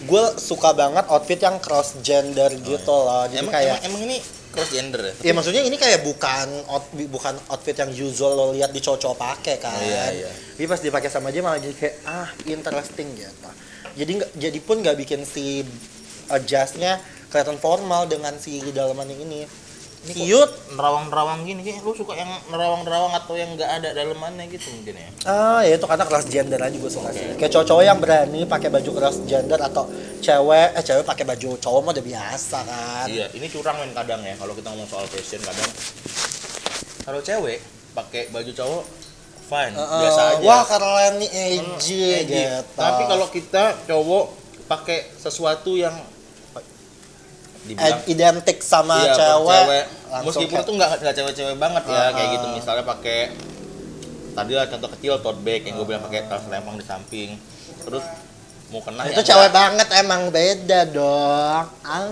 gue 0.00 0.24
suka 0.34 0.74
banget 0.74 1.06
outfit 1.06 1.38
yang 1.38 1.62
cross 1.62 1.94
gender 2.02 2.50
gitu 2.50 2.90
loh. 2.90 3.30
Jadi 3.30 3.38
emang, 3.38 3.54
kayak 3.54 3.86
emang, 3.86 3.86
emang 3.86 4.02
ini 4.10 4.16
cross 4.50 4.70
gender 4.74 5.00
ya? 5.00 5.12
Ya 5.30 5.32
maksudnya 5.32 5.62
ini 5.62 5.76
kayak 5.78 6.02
bukan 6.02 6.48
out, 6.66 6.84
bukan 6.90 7.38
outfit 7.46 7.78
yang 7.78 7.94
usual 7.94 8.34
lo 8.34 8.44
lihat 8.50 8.74
di 8.74 8.82
cowok-cowok 8.82 9.14
pakai 9.14 9.62
kan. 9.62 9.70
Oh, 9.70 9.86
iya, 9.86 10.26
iya. 10.26 10.30
Tapi 10.58 10.66
pas 10.66 10.82
dipakai 10.82 11.06
sama 11.06 11.30
dia 11.30 11.38
malah 11.38 11.62
jadi 11.62 11.76
kayak 11.78 11.94
ah 12.02 12.26
interesting 12.44 13.14
gitu. 13.14 13.48
Jadi 13.94 14.10
nggak 14.18 14.30
jadi 14.34 14.58
pun 14.58 14.82
nggak 14.82 14.96
bikin 14.98 15.22
si 15.22 15.62
adjustnya 16.26 16.98
kelihatan 17.30 17.56
formal 17.62 18.10
dengan 18.10 18.34
si 18.36 18.60
dalaman 18.74 19.06
yang 19.08 19.22
ini. 19.24 19.40
Ini 20.00 20.16
Cute. 20.16 20.80
nerawang-nerawang 20.80 21.44
gini 21.44 21.60
kayak 21.60 21.84
lu 21.84 21.92
suka 21.92 22.16
yang 22.16 22.32
nerawang-nerawang 22.48 23.12
atau 23.20 23.36
yang 23.36 23.52
nggak 23.52 23.68
ada 23.68 23.92
dalemannya 23.92 24.48
gitu 24.48 24.72
mungkin 24.72 24.96
ya. 24.96 25.08
Ah 25.28 25.60
ya 25.60 25.76
itu 25.76 25.84
karena 25.84 26.08
cross 26.08 26.24
gender 26.24 26.56
aja 26.56 26.72
gue 26.72 26.88
suka 26.88 27.12
sih. 27.12 27.36
Kayak 27.36 27.52
cowok-cowok 27.52 27.84
yang 27.84 27.98
berani 28.00 28.48
pakai 28.48 28.72
baju 28.72 28.90
cross 28.96 29.20
gender 29.28 29.60
atau 29.60 29.92
cewek 30.24 30.68
eh 30.72 30.80
cewek 30.80 31.04
pakai 31.04 31.24
baju 31.28 31.48
cowok 31.60 31.80
mah 31.84 31.92
udah 31.92 32.06
biasa 32.16 32.58
kan. 32.64 33.06
Iya, 33.12 33.28
ini 33.36 33.46
curang 33.52 33.76
men 33.76 33.92
kadang 33.92 34.24
ya 34.24 34.32
kalau 34.40 34.56
kita 34.56 34.72
ngomong 34.72 34.88
soal 34.88 35.04
fashion 35.04 35.44
kadang 35.44 35.68
kalau 37.04 37.20
cewek 37.20 37.60
pakai 37.92 38.32
baju 38.32 38.52
cowok 38.56 38.82
fine, 39.52 39.74
eh, 39.76 40.00
biasa 40.00 40.20
aja. 40.32 40.44
Wah 40.48 40.62
keren 40.64 41.12
nih 41.20 41.28
edgy 41.28 42.00
Edgy. 42.24 42.40
gitu. 42.40 42.72
Tapi 42.72 43.02
kalau 43.04 43.26
kita 43.28 43.64
cowok 43.84 44.24
pakai 44.64 45.12
sesuatu 45.20 45.76
yang 45.76 45.92
dibilang 47.70 48.00
Eh, 48.00 48.10
identik 48.10 48.58
sama 48.60 48.98
iya, 49.00 49.14
cewek, 49.14 49.64
langsung 50.06 50.26
meskipun 50.26 50.50
kayak- 50.52 50.64
itu 50.64 50.72
nggak 50.72 50.90
nggak 50.98 51.14
cewek-cewek 51.14 51.56
banget 51.56 51.82
ya 51.84 51.94
Ah, 51.96 52.10
kayak 52.10 52.26
ah. 52.26 52.34
gitu 52.34 52.46
misalnya 52.52 52.84
pakai 52.84 53.18
tadi 54.30 54.52
lah 54.52 54.66
contoh 54.66 54.88
kecil 54.90 55.12
tote 55.18 55.40
bag 55.40 55.62
yang 55.62 55.74
gue 55.74 55.86
bilang 55.86 56.02
pakai 56.02 56.24
tas 56.24 56.46
lempang 56.46 56.74
di 56.74 56.82
samping 56.82 57.30
terus 57.80 58.04
mau 58.68 58.78
kena 58.78 58.96
Nah, 58.96 59.04
ya 59.04 59.08
itu 59.08 59.14
enggak. 59.16 59.28
cewek 59.28 59.50
banget 59.52 59.88
emang 59.96 60.22
beda 60.28 60.80
dong. 60.86 61.64
Ah. 61.82 62.06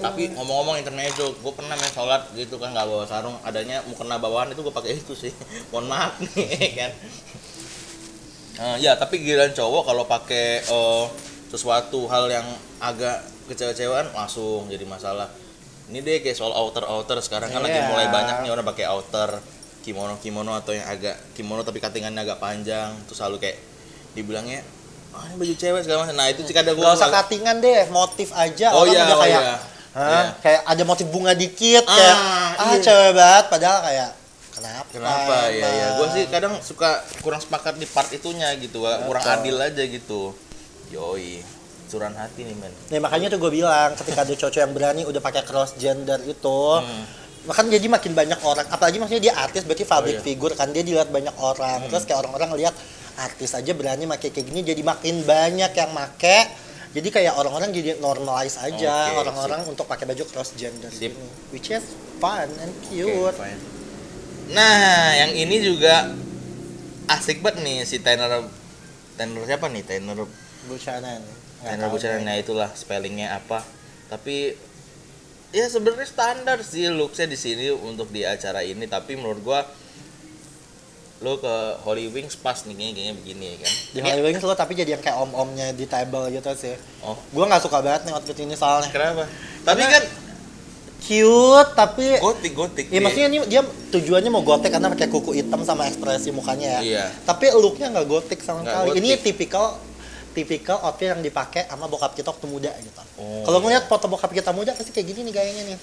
tapi 0.00 0.28
ngomong-ngomong 0.30 0.76
intermezzo 0.76 1.30
gue 1.32 1.52
pernah 1.52 1.72
main 1.72 1.88
sholat 1.88 2.26
gitu 2.32 2.56
kan 2.56 2.70
nggak 2.70 2.84
bawa 2.84 3.06
sarung 3.06 3.38
adanya 3.40 3.80
mau 3.82 3.94
kena 3.94 4.18
bawaan 4.18 4.50
itu 4.50 4.60
gue 4.60 4.70
pakai 4.70 4.98
itu 4.98 5.14
sih 5.14 5.30
mohon 5.70 5.86
maaf 5.86 6.16
nih 6.18 6.32
kan 6.80 6.92
Eh, 8.54 8.76
ya 8.80 8.94
tapi 8.94 9.16
giliran 9.18 9.48
cowok 9.50 9.82
kalau 9.82 10.04
pakai 10.04 10.60
eh, 10.60 11.04
sesuatu 11.48 12.04
hal 12.04 12.28
yang 12.28 12.44
agak 12.78 13.24
kecewa-cewaan 13.52 14.10
langsung 14.12 14.66
jadi 14.66 14.82
masalah 14.82 15.28
ini 15.86 16.00
deh 16.00 16.18
kayak 16.18 16.32
soal 16.32 16.50
outer 16.50 16.82
outer 16.82 17.20
sekarang 17.20 17.48
kan 17.48 17.60
lagi 17.60 17.76
Iya. 17.76 17.86
mulai 17.86 18.08
banyak 18.08 18.36
nih 18.40 18.50
orang 18.50 18.64
pakai 18.64 18.88
outer 18.88 19.36
kimono 19.82 20.16
kimono 20.18 20.54
atau 20.54 20.72
yang 20.72 20.86
agak 20.86 21.18
kimono 21.34 21.60
tapi 21.60 21.78
katingannya 21.78 22.22
agak 22.22 22.38
panjang 22.38 22.94
terus 23.04 23.18
selalu 23.18 23.36
kayak 23.38 23.58
dibilangnya 24.12 24.62
ah 25.12 25.28
ini 25.28 25.36
baju 25.36 25.52
cewek 25.52 25.80
segala 25.82 25.98
macam 26.02 26.16
nah 26.16 26.26
itu 26.26 26.40
sih 26.40 26.54
kadang 26.54 26.72
gue 26.72 26.86
usah 26.86 27.12
cuttingan 27.12 27.60
deh, 27.60 27.84
motif 27.92 28.32
aja. 28.32 28.72
Oh 28.72 28.80
Orang 28.80 28.96
iya, 28.96 29.04
udah 29.04 29.12
oh 29.12 29.20
kayak, 29.20 29.42
iya. 29.44 29.54
Hah? 29.92 30.08
Iya. 30.08 30.22
kayak 30.40 30.60
ada 30.64 30.82
motif 30.88 31.06
bunga 31.12 31.32
dikit, 31.36 31.84
Ah, 31.84 31.92
kayak 31.92 32.16
ah 32.16 32.72
iya. 32.72 32.80
cewek 32.80 33.12
banget, 33.12 33.44
padahal 33.52 33.78
kayak 33.84 34.10
kenapa? 34.56 34.88
Kenapa 34.88 35.36
ya 35.52 35.68
ya? 35.68 35.86
Gue 36.00 36.06
sih 36.16 36.24
kadang 36.32 36.54
suka 36.64 36.90
kurang 37.20 37.44
sepakat 37.44 37.76
di 37.76 37.84
part 37.84 38.08
itunya 38.08 38.48
gitu, 38.56 38.80
kurang 39.04 39.20
Betul. 39.20 39.36
adil 39.36 39.56
aja 39.60 39.82
gitu. 39.84 40.22
Yoi, 40.88 41.44
curahan 41.92 42.16
hati 42.16 42.40
nih 42.42 42.56
men. 42.56 42.72
Nih 42.88 42.98
makanya 42.98 43.28
tuh 43.28 43.38
gue 43.38 43.52
bilang 43.52 43.92
ketika 43.92 44.24
ada 44.24 44.32
cowok 44.32 44.56
yang 44.56 44.72
berani 44.72 45.04
udah 45.04 45.20
pakai 45.20 45.44
cross 45.44 45.76
gender 45.76 46.16
itu, 46.24 46.60
Hmm. 46.80 47.04
makan 47.44 47.68
jadi 47.68 47.86
makin 47.86 48.12
banyak 48.12 48.40
orang. 48.40 48.64
Apalagi 48.66 48.96
maksudnya 48.96 49.22
dia 49.22 49.34
artis 49.36 49.62
berarti 49.62 49.82
Oh, 49.82 49.86
iya. 49.86 49.92
public 49.92 50.16
figure 50.22 50.54
kan 50.54 50.72
dia 50.72 50.80
dilihat 50.80 51.12
banyak 51.12 51.36
orang. 51.36 51.84
Hmm. 51.84 51.90
Terus 51.92 52.08
kayak 52.08 52.24
orang-orang 52.24 52.56
lihat 52.56 52.74
artis 53.12 53.52
aja 53.52 53.72
berani 53.72 54.08
pakai 54.08 54.32
kayak 54.32 54.46
gini 54.48 54.60
jadi 54.64 54.80
makin 54.80 55.20
banyak 55.22 55.70
yang 55.70 55.90
make. 55.92 56.38
Jadi 56.92 57.08
kayak 57.08 57.36
orang-orang 57.36 57.72
jadi 57.72 57.96
normalize 57.98 58.56
aja 58.56 59.16
orang-orang 59.16 59.64
untuk 59.64 59.84
pakai 59.84 60.04
baju 60.04 60.24
cross 60.24 60.52
gender 60.54 60.88
Sip. 60.88 61.12
gini. 61.12 61.28
Which 61.48 61.68
is 61.68 61.84
fun 62.16 62.48
and 62.58 62.72
cute. 62.84 63.32
fine. 63.32 63.60
Nah, 64.48 65.16
yang 65.16 65.32
ini 65.32 65.56
juga 65.58 66.12
asik 67.06 67.40
banget 67.40 67.64
nih 67.64 67.78
si 67.82 67.96
tenor 67.98 68.44
tenor 69.14 69.44
siapa 69.44 69.68
nih? 69.68 69.82
Tenor 69.82 70.28
Buchanan. 70.62 71.24
Buchanan 71.62 72.18
deh. 72.18 72.26
nah 72.26 72.34
itulah 72.34 72.70
spellingnya 72.72 73.34
apa. 73.34 73.62
Tapi 74.06 74.56
ya 75.50 75.68
sebenarnya 75.68 76.04
standar 76.04 76.58
sih 76.60 76.88
looksnya 76.88 77.26
di 77.26 77.36
sini 77.36 77.68
untuk 77.70 78.08
di 78.08 78.24
acara 78.24 78.60
ini 78.60 78.84
tapi 78.84 79.14
menurut 79.14 79.40
gua 79.40 79.60
lo 81.22 81.38
ke 81.38 81.54
Holy 81.86 82.10
Wings 82.10 82.34
pas 82.34 82.66
nih 82.66 82.74
kayaknya, 82.74 82.92
kayaknya 82.92 83.14
begini 83.14 83.44
ya 83.46 83.56
kan 83.62 83.72
Di 83.94 84.00
Holy 84.02 84.22
Wings 84.26 84.42
lo 84.42 84.54
tapi 84.58 84.74
jadi 84.74 84.98
yang 84.98 85.02
kayak 85.04 85.22
om-omnya 85.22 85.70
di 85.70 85.86
table 85.86 86.26
gitu 86.28 86.50
sih. 86.52 86.74
oh 86.98 87.14
Gue 87.30 87.46
nggak 87.46 87.62
suka 87.62 87.78
banget 87.78 88.10
nih 88.10 88.12
outfit 88.12 88.34
ini 88.36 88.58
soalnya. 88.58 88.90
kenapa 88.90 89.30
tapi 89.62 89.86
Karena- 89.86 89.94
kan 89.94 90.04
Cute 91.02 91.70
tapi 91.74 92.06
gotik 92.16 92.52
gotik 92.54 92.86
Iya 92.86 93.02
maksudnya 93.02 93.26
ini 93.26 93.38
dia 93.46 93.62
tujuannya 93.62 94.30
mau 94.30 94.42
gotek 94.42 94.70
karena 94.70 94.86
pakai 94.86 95.10
kuku 95.10 95.34
hitam 95.34 95.66
sama 95.66 95.90
ekspresi 95.90 96.30
mukanya 96.30 96.78
ya. 96.78 96.80
Iya. 96.80 97.04
Tapi 97.26 97.50
looknya 97.52 97.90
nggak 97.90 98.06
gotik 98.06 98.38
sama 98.38 98.62
sekali. 98.62 99.02
Ini 99.02 99.18
gotik. 99.18 99.22
tipikal 99.26 99.82
tipikal 100.32 100.80
outfit 100.82 101.08
yang 101.08 101.20
dipakai 101.20 101.64
sama 101.64 101.84
bokap 101.84 102.12
kita 102.12 102.28
waktu 102.28 102.44
muda 102.44 102.72
gitu. 102.74 102.96
Oh, 103.16 103.42
Kalau 103.42 103.58
iya. 103.58 103.64
ngeliat 103.64 103.84
foto 103.86 104.06
bokap 104.06 104.28
kita 104.28 104.50
muda 104.50 104.72
pasti 104.72 104.90
kayak 104.90 105.06
gini 105.06 105.20
nih 105.22 105.32
gayanya 105.32 105.64
nih. 105.66 105.78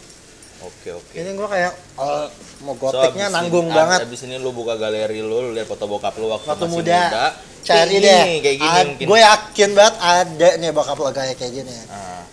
oke 0.59 0.89
oke 0.91 1.11
Ini 1.13 1.29
gua 1.33 1.47
kayak 1.47 1.71
oh, 1.95 2.27
mau 2.61 2.75
So, 2.75 2.91
goteknya 2.91 3.25
abis 3.25 3.35
nanggung 3.37 3.65
ini, 3.65 3.73
banget. 3.73 3.99
abis 4.03 4.21
ini 4.23 4.35
lu 4.35 4.51
buka 4.51 4.75
galeri 4.75 5.19
lu, 5.19 5.39
lu 5.39 5.49
lihat 5.51 5.65
foto 5.65 5.85
bokap 5.85 6.13
lu 6.15 6.27
waktu, 6.27 6.45
Waktu 6.45 6.65
masih 6.65 6.75
muda. 6.75 6.99
muda. 6.99 7.25
Cari 7.59 7.91
kayak 7.91 8.03
deh. 8.03 8.23
kayak 8.39 8.57
gini 8.57 8.79
mungkin 8.83 9.05
Gue 9.07 9.19
yakin 9.21 9.69
banget 9.71 9.95
ada 9.97 10.49
nih 10.57 10.69
bokap 10.69 10.97
lo 10.97 11.09
kayak 11.09 11.35
kayak 11.35 11.53
gini. 11.53 11.73
Ah, 11.87 12.23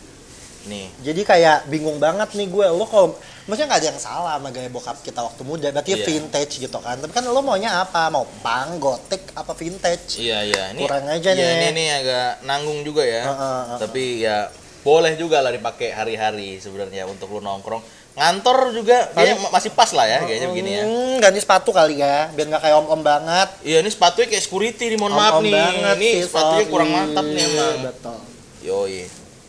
nih 0.67 0.87
Jadi 1.01 1.21
kayak 1.23 1.59
bingung 1.67 1.99
banget 1.99 2.29
nih 2.33 2.47
gue. 2.47 2.67
Lo 2.69 2.85
kalau 2.85 3.15
maksudnya 3.47 3.67
nggak 3.69 3.81
ada 3.81 3.89
yang 3.89 4.01
salah 4.01 4.35
sama 4.37 4.51
gaya 4.51 4.67
bokap 4.67 4.99
kita 5.01 5.21
waktu 5.21 5.43
muda. 5.43 5.71
Berarti 5.71 5.93
Iya. 5.93 6.05
vintage 6.05 6.55
gitu 6.59 6.79
kan. 6.79 6.99
Tapi 6.99 7.11
kan 7.11 7.25
lo 7.25 7.41
maunya 7.41 7.79
apa? 7.79 8.07
Mau 8.09 8.27
punk, 8.37 8.71
gotik, 8.77 9.23
apa 9.33 9.53
vintage? 9.53 10.19
iya 10.19 10.43
iya 10.43 10.71
ini 10.71 10.83
Kurang 10.83 11.07
aja 11.07 11.31
iya, 11.31 11.47
nih. 11.55 11.55
ini 11.57 11.69
nih 11.73 11.89
agak 11.97 12.31
nanggung 12.43 12.83
juga 12.83 13.03
ya 13.03 13.23
Heeh, 13.25 13.39
heeh. 13.65 13.79
tapi 13.79 14.03
ya 14.21 14.37
boleh 14.83 15.15
juga 15.15 15.41
lah 15.41 15.51
dipakai 15.51 15.91
hari-hari 15.91 16.59
sebenarnya 16.59 17.07
untuk 17.07 17.27
lu 17.29 17.41
nongkrong 17.41 17.83
ngantor 18.15 18.73
juga 18.73 19.13
dia 19.13 19.37
masih 19.47 19.69
pas 19.71 19.93
lah 19.93 20.07
ya 20.07 20.25
kayaknya 20.25 20.49
begini 20.49 20.71
ya. 20.73 20.83
Hmm, 20.83 21.15
ganti 21.19 21.37
sepatu 21.37 21.69
kali 21.69 21.99
ya, 21.99 22.33
biar 22.33 22.49
nggak 22.49 22.63
kayak 22.63 22.77
om-om 22.79 23.01
banget. 23.01 23.49
Iya 23.61 23.79
ini 23.79 23.91
sepatunya 23.91 24.25
kayak 24.27 24.41
security 24.41 24.85
nih 24.89 24.97
mohon 24.97 25.13
maaf 25.13 25.37
Om-om 25.37 25.45
nih. 25.45 25.53
banget 25.53 25.97
Ini 25.97 26.09
sih, 26.09 26.23
sepatunya 26.25 26.57
sorry. 26.59 26.73
kurang 26.73 26.91
mantap 26.91 27.25
nih 27.27 27.45
emang. 27.45 27.77
Betul. 27.85 28.19
Yoi. 28.65 29.01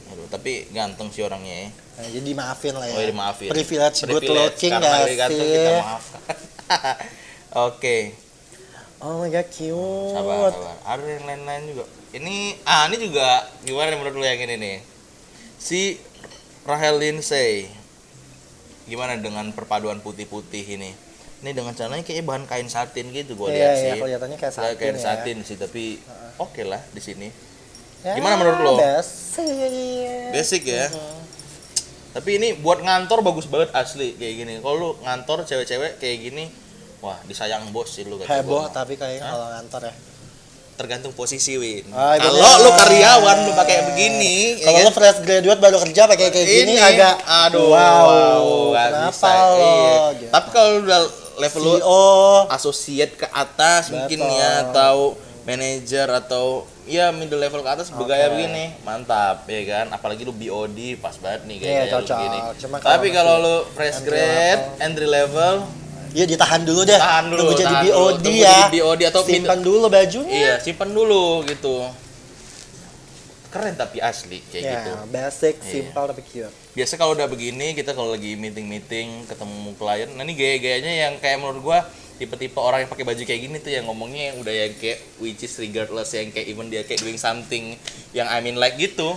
Aduh, 0.08 0.28
tapi 0.28 0.52
ganteng 0.70 1.08
sih 1.10 1.24
orangnya 1.24 1.56
ya. 1.64 1.70
Nah, 1.98 2.06
jadi 2.08 2.30
maafin 2.32 2.74
lah 2.74 2.86
ya. 2.86 2.94
Oh, 2.94 3.02
iya, 3.02 3.10
maafin. 3.12 3.50
Privilege, 3.50 3.98
good 4.04 4.22
Privilege, 4.22 4.38
looking 4.54 4.72
karena 4.72 4.98
gak 5.10 5.30
sih? 5.30 5.42
kita 5.42 5.72
maafkan. 5.82 6.22
Oke. 7.68 7.98
Oh 8.98 9.22
my 9.22 9.30
god, 9.30 9.48
cute. 9.50 10.14
Sabar, 10.14 10.50
sabar. 10.52 10.76
Ada 10.86 11.06
yang 11.08 11.26
lain-lain 11.26 11.64
juga. 11.70 11.84
Ini 12.10 12.36
ah 12.64 12.86
ini 12.86 12.98
juga 13.00 13.28
gimana 13.62 13.94
menurut 13.94 14.16
lu 14.16 14.24
yang 14.24 14.38
ini 14.40 14.56
nih? 14.56 14.78
Si 15.58 15.98
Rahel 16.64 16.98
Lindsay. 16.98 17.70
Gimana 18.86 19.18
dengan 19.18 19.50
perpaduan 19.52 20.00
putih-putih 20.00 20.64
ini? 20.64 20.94
Ini 21.38 21.52
dengan 21.52 21.74
celananya 21.74 22.02
kayaknya 22.02 22.26
bahan 22.26 22.46
kain 22.46 22.66
satin 22.66 23.10
gitu 23.10 23.36
gua 23.36 23.50
Iya, 23.50 23.54
lihat 23.54 23.70
iya, 23.70 23.82
sih. 23.84 24.00
kelihatannya 24.00 24.38
kayak 24.38 24.54
Kayak 24.54 24.66
satin 24.66 24.78
kain 24.80 24.96
ya. 24.96 25.02
satin 25.04 25.38
sih, 25.44 25.58
tapi 25.58 25.84
oke 26.38 26.62
lah 26.64 26.82
di 26.90 27.02
sini. 27.04 27.28
Ya, 28.02 28.14
Gimana 28.16 28.34
menurut 28.38 28.60
lo? 28.60 28.74
Basic. 28.78 30.32
Basic 30.32 30.62
ya. 30.64 30.88
Mhm. 30.88 31.17
Tapi 32.18 32.30
ini 32.34 32.58
buat 32.58 32.82
ngantor 32.82 33.22
bagus 33.22 33.46
banget 33.46 33.70
asli 33.78 34.18
kayak 34.18 34.34
gini. 34.36 34.54
Kalau 34.58 34.74
lu 34.76 34.90
ngantor 35.00 35.46
cewek-cewek 35.46 36.02
kayak 36.02 36.18
gini, 36.20 36.50
wah 36.98 37.14
disayang 37.24 37.70
bos 37.70 37.94
sih 37.94 38.02
lu 38.04 38.18
kata 38.18 38.42
Heboh 38.42 38.66
gua. 38.66 38.74
tapi 38.74 38.98
Hah? 38.98 39.22
kalau 39.22 39.48
ngantor 39.54 39.82
ya. 39.86 39.94
Tergantung 40.74 41.10
posisi 41.12 41.58
Win. 41.58 41.90
Ah, 41.90 42.18
Kalau 42.18 42.38
lu 42.38 42.70
karyawan 42.72 43.38
lu 43.46 43.52
pakai 43.54 43.78
begini, 43.88 44.62
ya 44.62 44.70
Kalau 44.70 44.78
kan? 44.78 44.86
lo 44.86 44.92
fresh 44.94 45.20
graduate 45.22 45.58
baru 45.58 45.78
kerja 45.82 46.02
pakai 46.06 46.30
kayak 46.30 46.46
gini 46.46 46.74
Ini, 46.74 46.76
agak 46.78 47.16
aduh, 47.26 47.66
wow, 47.68 48.06
wow, 48.06 48.46
kenapa 48.78 49.10
bisa, 49.10 49.30
lo? 49.34 49.58
iya. 49.58 49.90
Gitu. 50.14 50.30
Tapi 50.30 50.48
kalau 50.54 50.70
udah 50.80 51.02
level 51.38 51.62
lu 51.62 51.74
CEO 51.76 52.02
associate 52.50 53.14
ke 53.16 53.26
atas 53.28 53.90
mungkin 53.90 54.20
Betul. 54.22 54.38
ya 54.38 54.50
atau 54.64 54.96
manager 55.48 56.08
atau 56.14 56.46
ya 56.84 57.08
middle 57.10 57.40
level 57.40 57.60
ke 57.60 57.70
atas 57.70 57.88
bergaya 57.90 58.28
Oke. 58.28 58.34
begini 58.38 58.76
mantap 58.82 59.48
ya 59.48 59.62
kan 59.66 59.86
apalagi 59.90 60.22
lu 60.22 60.32
BOD 60.32 61.00
pas 61.00 61.16
banget 61.16 61.48
nih 61.48 61.56
Iya, 61.56 61.62
kayak 61.62 61.72
gaya 61.72 61.82
lu 61.82 61.94
cocok. 61.96 62.18
begini 62.20 62.40
Cuma 62.58 62.76
tapi 62.78 63.08
kalau 63.10 63.36
lu 63.38 63.56
fresh 63.72 63.98
entry 63.98 64.12
grade 64.12 64.28
level. 64.60 64.84
entry 64.84 65.08
level 65.08 65.56
Iya 66.10 66.24
ditahan 66.26 66.64
dulu 66.64 66.82
deh. 66.82 66.98
Tahan 66.98 67.26
dulu, 67.28 67.40
Tunggu 67.44 67.56
jadi 67.58 67.68
tahan 67.70 67.84
dulu. 67.86 67.94
BOD 67.94 68.16
Tunggu 68.18 68.32
ya. 68.40 68.50
jadi 68.50 68.72
BOD 68.74 69.02
atau 69.06 69.22
simpan 69.24 69.60
dulu 69.60 69.78
bajunya. 69.88 70.34
iya 70.34 70.54
simpan 70.58 70.90
dulu 70.90 71.24
gitu 71.44 71.76
keren 73.48 73.74
tapi 73.74 73.98
asli 74.00 74.44
kayak 74.44 74.60
Ya, 74.62 74.72
gitu 74.78 74.92
basic, 75.08 75.56
Iya. 75.58 75.68
simple 75.70 76.04
tapi 76.06 76.22
cute. 76.22 76.52
biasa 76.74 76.94
kalau 76.96 77.12
udah 77.14 77.26
begini 77.26 77.72
kita 77.74 77.92
kalau 77.92 78.12
lagi 78.12 78.36
meeting 78.36 78.66
meeting 78.66 79.08
ketemu 79.24 79.72
klien 79.74 80.10
nah 80.12 80.22
ini 80.22 80.34
gaya-gayanya 80.34 80.94
yang 81.02 81.14
kayak 81.18 81.38
menurut 81.38 81.62
gua 81.62 81.80
tipe-tipe 82.18 82.58
orang 82.58 82.82
yang 82.82 82.90
pakai 82.90 83.04
baju 83.04 83.22
kayak 83.22 83.42
gini 83.42 83.58
tuh 83.58 83.72
yang 83.72 83.86
ngomongnya 83.86 84.24
yang 84.28 84.38
udah 84.38 84.52
yang 84.52 84.74
kayak 84.74 85.00
which 85.18 85.40
is 85.40 85.54
regardless 85.56 86.12
yang 86.12 86.28
kayak 86.28 86.48
even 86.48 86.68
dia 86.68 86.82
kayak 86.82 87.00
doing 87.00 87.16
something 87.16 87.78
yang 88.12 88.26
I 88.26 88.40
mean 88.40 88.56
like 88.56 88.76
gitu 88.76 89.14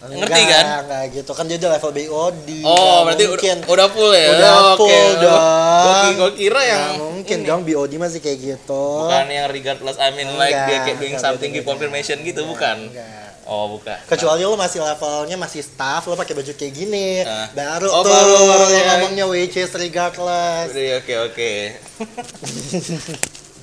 ngerti 0.00 0.14
Enggak, 0.36 0.50
kan 0.52 0.64
Enggak 0.84 1.04
gitu 1.12 1.32
kan 1.32 1.44
dia 1.44 1.56
udah 1.56 1.70
level 1.72 1.90
BOD. 1.92 2.48
oh 2.62 2.96
berarti 3.02 3.24
mungkin. 3.24 3.56
udah, 3.58 3.72
udah 3.72 3.88
full 3.88 4.12
ya 4.12 4.26
Udah 4.32 4.50
Oh, 4.52 4.74
full 4.76 4.86
oke. 4.86 5.00
dong. 5.16 5.42
Gua, 5.82 5.94
gua 6.12 6.30
kira 6.32 6.60
yang 6.60 6.82
Nggak 6.84 7.02
mungkin 7.02 7.36
ini. 7.36 7.48
dong 7.48 7.60
BOD 7.62 7.92
masih 7.96 8.18
kayak 8.18 8.38
gitu. 8.40 8.84
bukan 9.00 9.26
yang 9.28 9.46
regardless 9.48 9.96
I 9.96 10.10
mean 10.12 10.30
like 10.36 10.50
dia 10.50 10.60
Enggak, 10.60 10.82
kayak 10.84 10.98
doing 10.98 11.14
enggak, 11.14 11.24
something 11.24 11.50
give 11.50 11.64
confirmation 11.64 12.18
gitu 12.20 12.42
bukan 12.44 12.90
Enggak. 12.90 13.21
Oh 13.52 13.76
bukan 13.76 13.98
Kecuali 14.08 14.40
lo 14.42 14.56
masih 14.56 14.80
levelnya 14.80 15.36
masih 15.36 15.60
staff, 15.60 16.08
lo 16.08 16.16
pakai 16.16 16.32
baju 16.32 16.48
kayak 16.50 16.72
gini, 16.72 17.20
Ah. 17.20 17.52
baru 17.52 17.84
Oh, 17.86 18.00
tuh 18.00 18.08
baru, 18.08 18.32
baru, 18.48 18.64
lo 18.64 18.68
ya. 18.72 18.82
ngomongnya 18.96 19.24
which 19.28 19.54
is 19.54 19.68
regardless. 19.72 20.72
Oke 20.72 21.14
oke. 21.20 21.52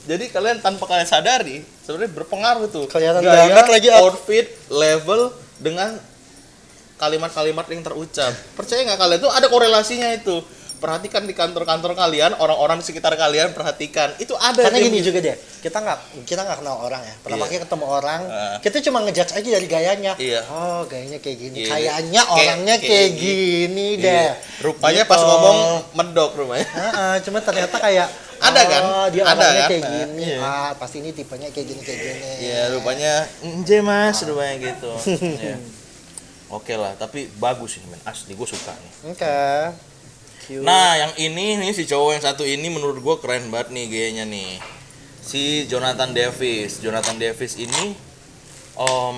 Jadi 0.06 0.26
kalian 0.30 0.58
tanpa 0.60 0.86
kalian 0.86 1.06
sadari 1.06 1.62
sebenarnya 1.82 2.12
berpengaruh 2.14 2.66
tuh. 2.68 2.86
Kelihatan 2.86 3.22
Gaya, 3.22 3.50
banget 3.50 3.66
lagi, 3.70 3.90
outfit, 3.92 4.46
level 4.68 5.30
dengan 5.58 5.98
kalimat-kalimat 6.98 7.66
yang 7.70 7.82
terucap. 7.82 8.34
Percaya 8.54 8.84
nggak 8.84 9.00
kalian 9.00 9.20
tuh 9.20 9.32
ada 9.32 9.48
korelasinya 9.48 10.10
itu. 10.12 10.42
Perhatikan 10.80 11.24
di 11.24 11.34
kantor-kantor 11.34 11.92
kalian, 11.92 12.32
orang-orang 12.36 12.80
di 12.80 12.88
sekitar 12.88 13.12
kalian 13.14 13.52
perhatikan. 13.52 14.16
Itu 14.16 14.32
ada 14.34 14.64
Karena 14.64 14.80
gini 14.80 15.00
juga 15.00 15.20
deh, 15.20 15.36
kita 15.60 15.76
nggak 15.76 16.00
kita 16.24 16.40
nggak 16.40 16.58
kenal 16.58 16.80
orang 16.80 17.04
ya. 17.04 17.16
Pertama 17.20 17.44
Iya. 17.44 17.52
kali 17.52 17.60
ketemu 17.62 17.86
orang, 17.86 18.22
Ah. 18.26 18.58
kita 18.60 18.78
cuma 18.82 18.98
ngejudge 19.02 19.34
aja 19.34 19.50
dari 19.52 19.68
gayanya. 19.68 20.14
Iya. 20.16 20.40
Oh, 20.48 20.82
gayanya 20.86 21.20
kayak 21.20 21.38
gini. 21.38 21.58
Iya. 21.62 21.70
Kayaknya 21.70 22.22
Kayak- 22.22 22.40
orangnya 22.40 22.76
kayak 22.78 22.90
kayak, 22.90 23.10
gini. 23.14 23.36
gini 23.60 23.88
Iya. 23.94 24.04
deh. 24.08 24.28
Rupanya 24.62 25.04
Gitu. 25.04 25.12
pas 25.12 25.22
ngomong 25.22 25.58
medok 25.94 26.32
rupanya. 26.34 26.64
Heeh, 26.66 27.14
cuma 27.22 27.40
ternyata 27.40 27.76
kayak 27.78 28.08
Ada 28.40 28.62
kan? 28.64 28.82
oh, 28.82 29.08
dia 29.12 29.22
Ada 29.22 29.36
orangnya 29.36 29.60
kan? 29.60 29.70
kayak 29.70 29.84
Nah, 29.84 29.92
gini. 29.92 30.24
iya. 30.24 30.38
Ah, 30.40 30.72
pasti 30.74 30.98
ini 30.98 31.12
tipenya 31.12 31.52
kayak 31.52 31.68
gini 31.68 31.82
kayak 31.84 32.00
gini. 32.00 32.30
Iya, 32.40 32.62
rupanya 32.72 33.14
nje 33.44 33.78
mas, 33.82 34.18
rupanya 34.24 34.56
gitu. 34.58 34.92
Iya. 35.44 35.60
Oke 36.50 36.74
lah, 36.74 36.96
tapi 36.96 37.28
bagus 37.36 37.76
sih 37.76 37.84
men. 37.84 38.00
Asli 38.02 38.32
gue 38.32 38.48
suka 38.48 38.72
nih. 38.72 38.92
Oke. 39.12 39.38
Nah, 40.52 40.98
yang 40.98 41.14
ini 41.16 41.56
nih 41.56 41.72
si 41.72 41.86
cowok 41.86 42.10
yang 42.12 42.24
satu 42.24 42.42
ini 42.42 42.68
menurut 42.68 42.98
gue 42.98 43.16
keren 43.18 43.48
banget 43.48 43.70
nih 43.70 43.86
gayanya 43.86 44.26
nih. 44.26 44.58
Si 45.22 45.42
Jonathan 45.66 46.10
Davis. 46.10 46.80
Jonathan 46.80 47.16
Davis 47.16 47.54
ini 47.56 47.94
om 48.74 49.18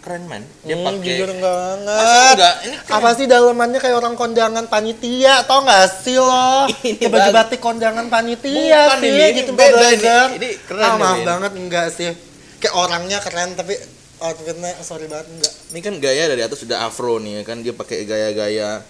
keren 0.00 0.24
men. 0.26 0.44
Dia 0.62 0.74
Hmm, 0.74 0.84
pakai 0.86 1.00
jujur 1.02 1.30
banget. 1.34 2.04
enggak? 2.32 2.54
Ini 2.62 2.76
keren. 2.78 2.96
Apa 2.96 3.08
sih 3.12 3.26
dalamannya 3.26 3.78
kayak 3.78 3.96
orang 3.96 4.14
kondangan 4.14 4.64
panitia, 4.66 5.44
tau 5.44 5.60
gak 5.60 5.88
sih 6.00 6.16
lo? 6.16 6.68
Ini 6.84 7.04
baju 7.06 7.30
batik 7.30 7.60
kondangan 7.60 8.08
panitia 8.08 8.80
Bukan 8.86 8.98
sih, 8.98 9.08
ini, 9.10 9.24
gitu 9.36 9.52
beda 9.52 9.88
ini. 9.90 10.08
Ini 10.36 10.48
keren 10.64 10.84
Ah, 10.84 10.96
maaf 10.96 11.20
banget 11.22 11.52
enggak 11.54 11.86
sih. 11.90 12.12
Kayak 12.56 12.74
orangnya 12.74 13.18
keren 13.20 13.52
tapi 13.54 13.76
outfitnya 14.18 14.72
sorry 14.80 15.04
banget 15.04 15.28
enggak. 15.30 15.52
Ini 15.68 15.80
kan 15.80 15.94
gaya 15.96 16.24
dari 16.28 16.42
atas 16.42 16.60
sudah 16.60 16.78
afro 16.82 17.16
nih 17.16 17.40
kan 17.40 17.60
dia 17.60 17.72
pakai 17.72 18.04
gaya-gaya 18.04 18.80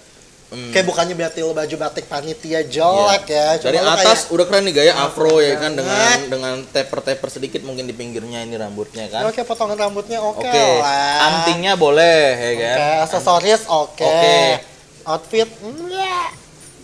hmm, 0.50 0.70
Kayak 0.70 0.86
bukannya 0.86 1.14
berarti 1.14 1.40
lo 1.40 1.52
baju 1.52 1.74
batik 1.76 2.04
panitia 2.04 2.60
jelek 2.62 3.24
ya, 3.24 3.54
Iya. 3.54 3.58
cuma 3.58 3.66
Dari 3.66 3.78
atas 3.80 4.18
kayak, 4.26 4.34
udah 4.34 4.44
keren 4.44 4.62
nih 4.64 4.74
gaya 4.74 4.92
afro 4.96 5.34
ya 5.38 5.54
kan 5.56 5.72
dengan 5.72 6.18
dengan 6.26 6.54
taper-taper 6.66 7.28
sedikit 7.28 7.62
mungkin 7.62 7.84
di 7.84 7.92
pinggirnya 7.92 8.42
ini 8.42 8.54
rambutnya 8.54 9.06
kan. 9.06 9.24
Oke, 9.24 9.42
potongan 9.42 9.78
rambutnya 9.78 10.18
oke 10.18 10.42
Oke, 10.42 10.66
lah. 10.78 11.18
antingnya 11.32 11.74
boleh 11.74 12.22
ya 12.34 12.50
Oke, 12.50 12.60
kan. 12.60 12.76
aksesoris 13.04 13.62
oke. 13.64 14.02
Oke. 14.02 14.38
Outfit 15.02 15.48
enggak. 15.60 16.28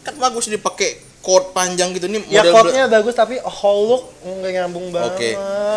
Kan 0.03 0.15
bagus 0.17 0.47
dipakai 0.47 0.91
coat 1.19 1.51
panjang 1.51 1.91
gitu 1.91 2.07
nih 2.07 2.23
Ya 2.31 2.39
model 2.41 2.71
coatnya 2.71 2.87
bagus 2.87 3.11
tapi 3.13 3.35
whole 3.43 3.83
look 3.89 4.05
nggak 4.23 4.53
nyambung 4.53 4.95
banget. 4.95 5.11
Oke. 5.11 5.31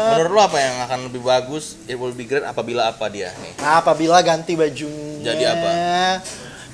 Menurut 0.10 0.32
lo 0.32 0.42
apa 0.44 0.58
yang 0.58 0.76
akan 0.84 1.00
lebih 1.10 1.22
bagus? 1.22 1.74
It 1.84 1.98
will 1.98 2.14
be 2.14 2.24
great 2.24 2.46
apabila 2.46 2.86
apa 2.88 3.10
dia 3.10 3.34
nih? 3.36 3.58
Nah, 3.58 3.82
apabila 3.82 4.22
ganti 4.22 4.54
bajunya. 4.54 5.26
Jadi 5.26 5.44
apa? 5.44 5.70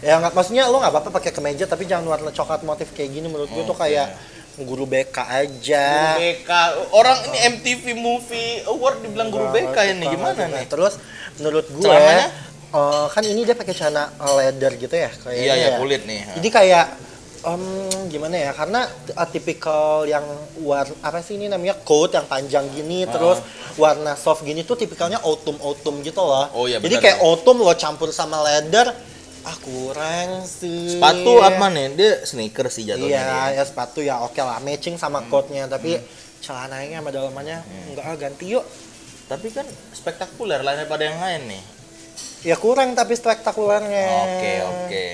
Ya 0.06 0.22
nggak 0.22 0.38
maksudnya 0.38 0.70
lo 0.70 0.78
nggak 0.78 0.94
apa-apa 0.94 1.10
pakai 1.18 1.34
kemeja 1.34 1.66
tapi 1.66 1.90
jangan 1.90 2.06
warna 2.06 2.30
coklat 2.30 2.62
motif 2.62 2.94
kayak 2.94 3.10
gini 3.10 3.26
menurut 3.26 3.50
gue 3.50 3.64
tuh 3.66 3.74
kayak 3.74 4.14
guru 4.62 4.86
BK 4.86 5.18
aja. 5.18 5.86
Guru 5.90 6.22
BK. 6.22 6.52
Orang 6.94 7.18
ini 7.28 7.38
MTV 7.58 7.84
Movie 7.98 8.64
Award 8.70 9.02
dibilang 9.02 9.34
guru 9.34 9.50
BK 9.50 9.98
ini 9.98 10.06
Suka 10.06 10.14
gimana 10.14 10.42
nih? 10.46 10.66
Terus 10.70 10.94
menurut 11.42 11.66
gue 11.74 11.84
Celananya? 11.90 12.28
eh, 12.70 13.06
kan 13.10 13.24
ini 13.26 13.42
dia 13.44 13.56
pakai 13.58 13.74
celana 13.74 14.14
leather 14.22 14.72
gitu 14.78 14.94
ya 14.96 15.10
kayaknya. 15.10 15.42
Iya 15.42 15.54
ya 15.58 15.68
ya. 15.74 15.78
kulit 15.82 16.02
nih. 16.06 16.22
Jadi 16.38 16.50
kayak 16.54 16.86
em, 17.50 17.64
gimana 18.14 18.36
ya? 18.38 18.52
Karena 18.54 18.82
uh, 19.18 19.28
tipikal 19.28 20.06
yang 20.06 20.24
war 20.62 20.86
apa 21.02 21.20
sih 21.26 21.36
ini 21.36 21.50
namanya 21.50 21.82
coat 21.82 22.14
yang 22.14 22.30
panjang 22.30 22.70
gini 22.72 23.10
terus 23.10 23.42
warna 23.76 24.14
soft 24.16 24.46
gini 24.46 24.62
tuh 24.64 24.78
tipikalnya 24.80 25.18
autumn 25.26 25.58
autumn 25.60 26.00
gitu 26.06 26.22
loh. 26.22 26.46
Oh, 26.56 26.70
iya, 26.70 26.78
Jadi 26.78 26.96
kayak 27.02 27.20
ya. 27.20 27.26
autumn 27.26 27.60
lo 27.60 27.74
campur 27.74 28.14
sama 28.14 28.40
leather 28.46 28.94
ah 29.46 29.58
kurang 29.62 30.42
sih. 30.44 30.98
Sepatu 30.98 31.38
apa 31.40 31.70
nih? 31.70 31.94
Dia 31.94 32.12
sneaker 32.26 32.66
sih 32.68 32.84
jatuhnya 32.84 33.14
Iya, 33.14 33.22
dia. 33.22 33.38
Hmm. 33.46 33.56
ya 33.56 33.64
sepatu 33.64 34.00
ya 34.02 34.16
oke 34.20 34.42
lah 34.42 34.58
matching 34.60 34.98
sama 34.98 35.22
coatnya 35.30 35.70
tapi 35.70 36.02
celananya 36.42 36.98
sama 37.00 37.10
dalamannya 37.14 37.58
Hmm. 37.62 37.90
enggak 37.94 38.06
ah, 38.06 38.18
ganti 38.18 38.46
yuk. 38.52 38.66
Tapi 39.26 39.48
kan 39.50 39.66
spektakuler 39.94 40.62
lah 40.62 40.74
daripada 40.74 41.06
yang 41.06 41.18
lain 41.18 41.42
nih. 41.50 41.64
Ya 42.46 42.56
kurang 42.58 42.94
tapi 42.94 43.14
spektakulernya. 43.14 44.06
Oke 44.22 44.54
oke. 44.62 45.06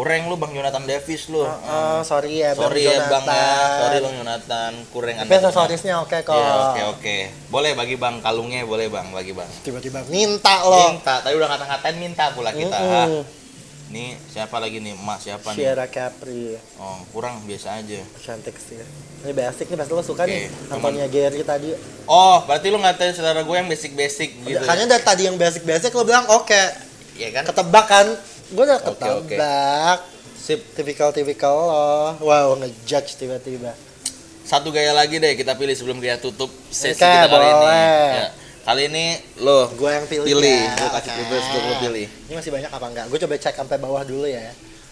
Kurang 0.00 0.32
lu 0.32 0.40
Bang 0.40 0.56
Jonathan 0.56 0.80
Davis 0.88 1.28
lu. 1.28 1.44
Oh, 1.44 2.00
sorry 2.08 2.40
ya 2.40 2.56
Sorry 2.56 2.88
ya 2.88 3.04
Bang 3.12 3.20
ya. 3.28 3.52
Sorry 3.84 3.98
Bang 4.00 4.14
Jonathan. 4.16 4.72
Kurang 4.96 5.14
Tapi 5.20 5.34
aksesorisnya 5.36 6.00
oke 6.00 6.24
kok. 6.24 6.32
Iya 6.32 6.52
oke 6.56 6.82
oke. 6.96 7.16
Boleh 7.52 7.76
bagi 7.76 8.00
Bang 8.00 8.24
kalungnya 8.24 8.64
boleh 8.64 8.88
Bang 8.88 9.12
bagi 9.12 9.36
Bang. 9.36 9.44
Tiba-tiba 9.60 10.00
minta 10.08 10.64
loh. 10.64 10.96
Minta, 10.96 11.20
tadi 11.20 11.36
udah 11.36 11.52
ngata-ngatain 11.52 12.00
minta 12.00 12.32
pula 12.32 12.48
kita. 12.48 12.80
Mm-mm. 12.80 13.28
Nih 13.92 14.16
siapa 14.32 14.56
lagi 14.56 14.80
nih? 14.80 14.96
Emak 14.96 15.18
siapa 15.20 15.52
nih? 15.52 15.68
Sierra 15.68 15.84
Capri 15.92 16.56
Oh, 16.80 17.04
kurang 17.12 17.44
biasa 17.44 17.84
aja. 17.84 18.00
cantik 18.24 18.56
sih. 18.56 18.80
Ini 19.20 19.36
basic 19.36 19.68
nih 19.68 19.84
pasti 19.84 19.92
lo 19.92 20.00
suka 20.00 20.24
Oke, 20.24 20.32
nih. 20.32 20.48
Antonia 20.72 21.06
Gary 21.12 21.44
tadi. 21.44 21.76
Oh, 22.08 22.40
berarti 22.48 22.72
lu 22.72 22.80
ngatain 22.80 23.12
saudara 23.12 23.44
gue 23.44 23.52
yang 23.52 23.68
basic-basic 23.68 24.48
gitu. 24.48 24.64
Kayaknya 24.64 24.96
dari 24.96 25.04
tadi 25.04 25.22
yang 25.28 25.36
basic-basic 25.36 25.92
lo 25.92 26.08
bilang 26.08 26.24
oke. 26.32 26.88
Iya 27.20 27.36
kan? 27.36 27.44
Ketebak 27.52 27.84
kan? 27.84 28.08
Gue 28.50 28.62
udah 28.62 28.78
Oke, 28.82 29.06
oke. 29.06 29.30
ketebak. 29.30 29.98
Sip. 30.34 30.60
Tipikal-tipikal 30.72 31.52
lo. 31.52 32.18
Wow, 32.18 32.56
ngejudge 32.56 33.14
tiba-tiba. 33.16 33.70
Satu 34.42 34.68
gaya 34.68 34.90
lagi 34.90 35.16
deh 35.16 35.32
kita 35.32 35.54
pilih 35.54 35.72
sebelum 35.72 35.98
kita 35.98 36.18
tutup 36.18 36.50
sesi 36.66 36.96
Oke, 36.96 37.06
kita 37.06 37.28
kali 37.28 37.38
ini. 37.40 37.54
boleh. 37.54 38.06
Ya. 38.10 38.28
Kali 38.60 38.82
ini 38.86 39.04
lo 39.38 39.70
Gue 39.72 39.90
yang 39.90 40.04
pilih. 40.04 40.26
pilih, 40.26 40.60
ya. 40.60 40.74
lo 40.76 40.88
kasih 40.90 41.06
Oke. 41.06 41.16
privilege 41.16 41.46
untuk 41.46 41.62
lo 41.62 41.74
pilih. 41.80 42.06
Ini 42.26 42.34
masih 42.34 42.50
banyak 42.50 42.70
apa 42.70 42.86
enggak? 42.86 43.04
Gue 43.06 43.18
coba 43.18 43.34
cek 43.36 43.54
sampai 43.54 43.76
bawah 43.78 44.02
dulu 44.02 44.26
ya. 44.26 44.50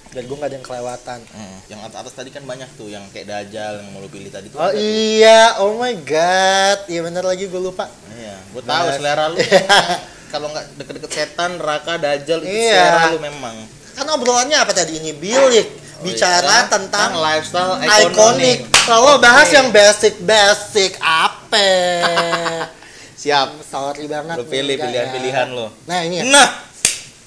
Dan 0.09 0.25
gue 0.25 0.37
nggak 0.37 0.49
ada 0.49 0.57
yang 0.57 0.65
kelewatan. 0.65 1.19
Hmm, 1.29 1.57
yang 1.69 1.81
atas, 1.83 1.97
atas 2.01 2.15
tadi 2.15 2.31
kan 2.31 2.41
banyak 2.43 2.65
tuh 2.75 2.89
yang 2.89 3.05
kayak 3.11 3.29
dajal 3.29 3.77
yang 3.77 3.89
mau 3.91 4.01
lo 4.01 4.09
pilih 4.09 4.31
tadi 4.31 4.49
tuh. 4.49 4.57
Oh 4.57 4.65
ada 4.65 4.73
tuh. 4.73 4.81
iya, 4.81 5.41
oh 5.59 5.77
my 5.77 5.95
god. 6.01 6.79
Iya 6.87 7.01
bener 7.03 7.25
lagi 7.25 7.45
gue 7.45 7.61
lupa. 7.61 7.91
Iya, 8.11 8.37
gue 8.49 8.63
tahu 8.63 8.87
selera 8.95 9.25
lu. 9.29 9.37
Kalau 10.29 10.47
nggak 10.49 10.65
deket-deket 10.77 11.11
setan, 11.11 11.57
neraka, 11.57 11.97
dajal 11.97 12.41
itu 12.41 12.53
Iya. 12.69 13.13
lu 13.13 13.21
memang. 13.21 13.57
Kan 13.93 14.07
obrolannya 14.09 14.57
apa 14.57 14.71
tadi 14.71 14.97
ini? 14.97 15.11
Bilik. 15.11 15.67
Bicara 15.99 16.63
iya. 16.63 16.71
tentang 16.71 17.17
lifestyle 17.17 17.83
ikonik. 17.83 18.71
Kalau 18.85 19.19
bahas 19.19 19.51
yang 19.51 19.69
basic-basic 19.69 20.95
apa? 21.01 21.59
Siap. 23.19 23.49
Sorry 23.65 24.07
banget. 24.07 24.39
Lo 24.39 24.47
pilih 24.47 24.79
pilihan-pilihan 24.79 25.49
ya. 25.49 25.57
lo. 25.57 25.67
Nah 25.85 26.07
ini 26.07 26.23
ya. 26.23 26.25
Nah, 26.25 26.49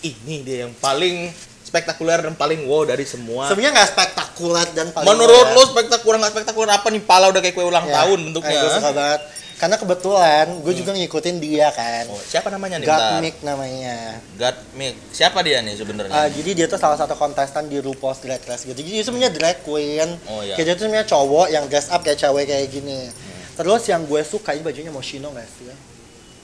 ini 0.02 0.36
dia 0.40 0.58
yang 0.64 0.74
paling 0.74 1.28
spektakuler 1.62 2.20
dan 2.22 2.34
paling 2.34 2.64
wow 2.64 2.84
dari 2.84 3.04
semua. 3.04 3.48
Sebenarnya 3.48 3.76
nggak 3.76 3.90
spektakuler 3.92 4.68
dan 4.72 4.88
paling 4.92 5.08
Menurut 5.10 5.46
wow 5.46 5.52
lo 5.52 5.62
ya. 5.62 5.68
spektakuler 5.68 6.18
nggak 6.20 6.34
spektakuler 6.34 6.70
apa 6.72 6.88
nih? 6.88 7.02
Pala 7.02 7.26
udah 7.28 7.42
kayak 7.42 7.56
kue 7.56 7.66
ulang 7.66 7.84
Ya. 7.86 7.94
tahun 7.98 8.18
Eh, 8.18 8.24
bentuknya. 8.24 8.56
gue 8.58 8.72
suka 8.72 8.92
banget. 8.94 9.22
Karena 9.62 9.78
kebetulan 9.78 10.58
gue 10.66 10.74
juga 10.74 10.90
ngikutin 10.90 11.38
dia 11.38 11.70
kan. 11.70 12.10
Oh, 12.10 12.18
siapa 12.18 12.50
namanya 12.50 12.82
nih? 12.82 12.90
Gatmik 12.90 13.46
namanya. 13.46 14.18
Gatmik. 14.34 14.98
Siapa 15.14 15.46
dia 15.46 15.62
nih 15.62 15.78
sebenarnya? 15.78 16.10
Ah, 16.10 16.26
jadi 16.26 16.58
dia 16.58 16.66
tuh 16.66 16.82
salah 16.82 16.98
satu 16.98 17.14
kontestan 17.14 17.70
di 17.70 17.78
RuPaul's 17.78 18.26
Drag 18.26 18.42
Race 18.42 18.66
gitu. 18.66 18.74
Jadi 18.74 18.90
dia 18.90 19.06
sebenarnya 19.06 19.30
drag 19.30 19.62
queen. 19.62 20.18
Oh, 20.26 20.42
iya. 20.42 20.58
Kayak 20.58 20.66
dia 20.66 20.74
tuh 20.74 20.84
sebenarnya 20.90 21.08
cowok 21.14 21.48
yang 21.54 21.70
dress 21.70 21.94
up 21.94 22.02
kayak 22.02 22.18
cewek 22.18 22.50
kayak 22.50 22.74
gini. 22.74 23.14
Terus 23.54 23.86
yang 23.86 24.02
gue 24.10 24.22
suka 24.26 24.58
ini 24.58 24.66
bajunya 24.66 24.90
Moschino 24.90 25.30
gak 25.30 25.46
sih? 25.46 25.70
ya? 25.70 25.78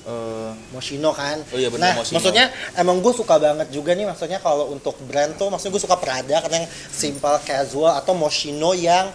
Eh, 0.07 0.51
Moschino 0.72 1.09
kan. 1.09 1.41
Oh 1.51 1.57
iya, 1.59 1.74
bener, 1.74 1.84
nah, 1.84 1.93
Moschino. 1.97 2.22
maksudnya 2.22 2.53
emang 2.80 3.01
gue 3.03 3.11
suka 3.18 3.36
banget 3.41 3.68
juga 3.76 3.91
nih 3.97 4.07
maksudnya 4.07 4.39
kalau 4.39 4.72
untuk 4.72 4.95
brand 5.03 5.36
tuh 5.36 5.51
maksudnya 5.51 5.76
gue 5.76 5.84
suka 5.84 5.99
Prada 5.99 6.38
karena 6.47 6.63
yang 6.63 6.70
simple 6.93 7.36
casual 7.43 7.91
atau 7.91 8.15
Moschino 8.15 8.72
yang 8.72 9.11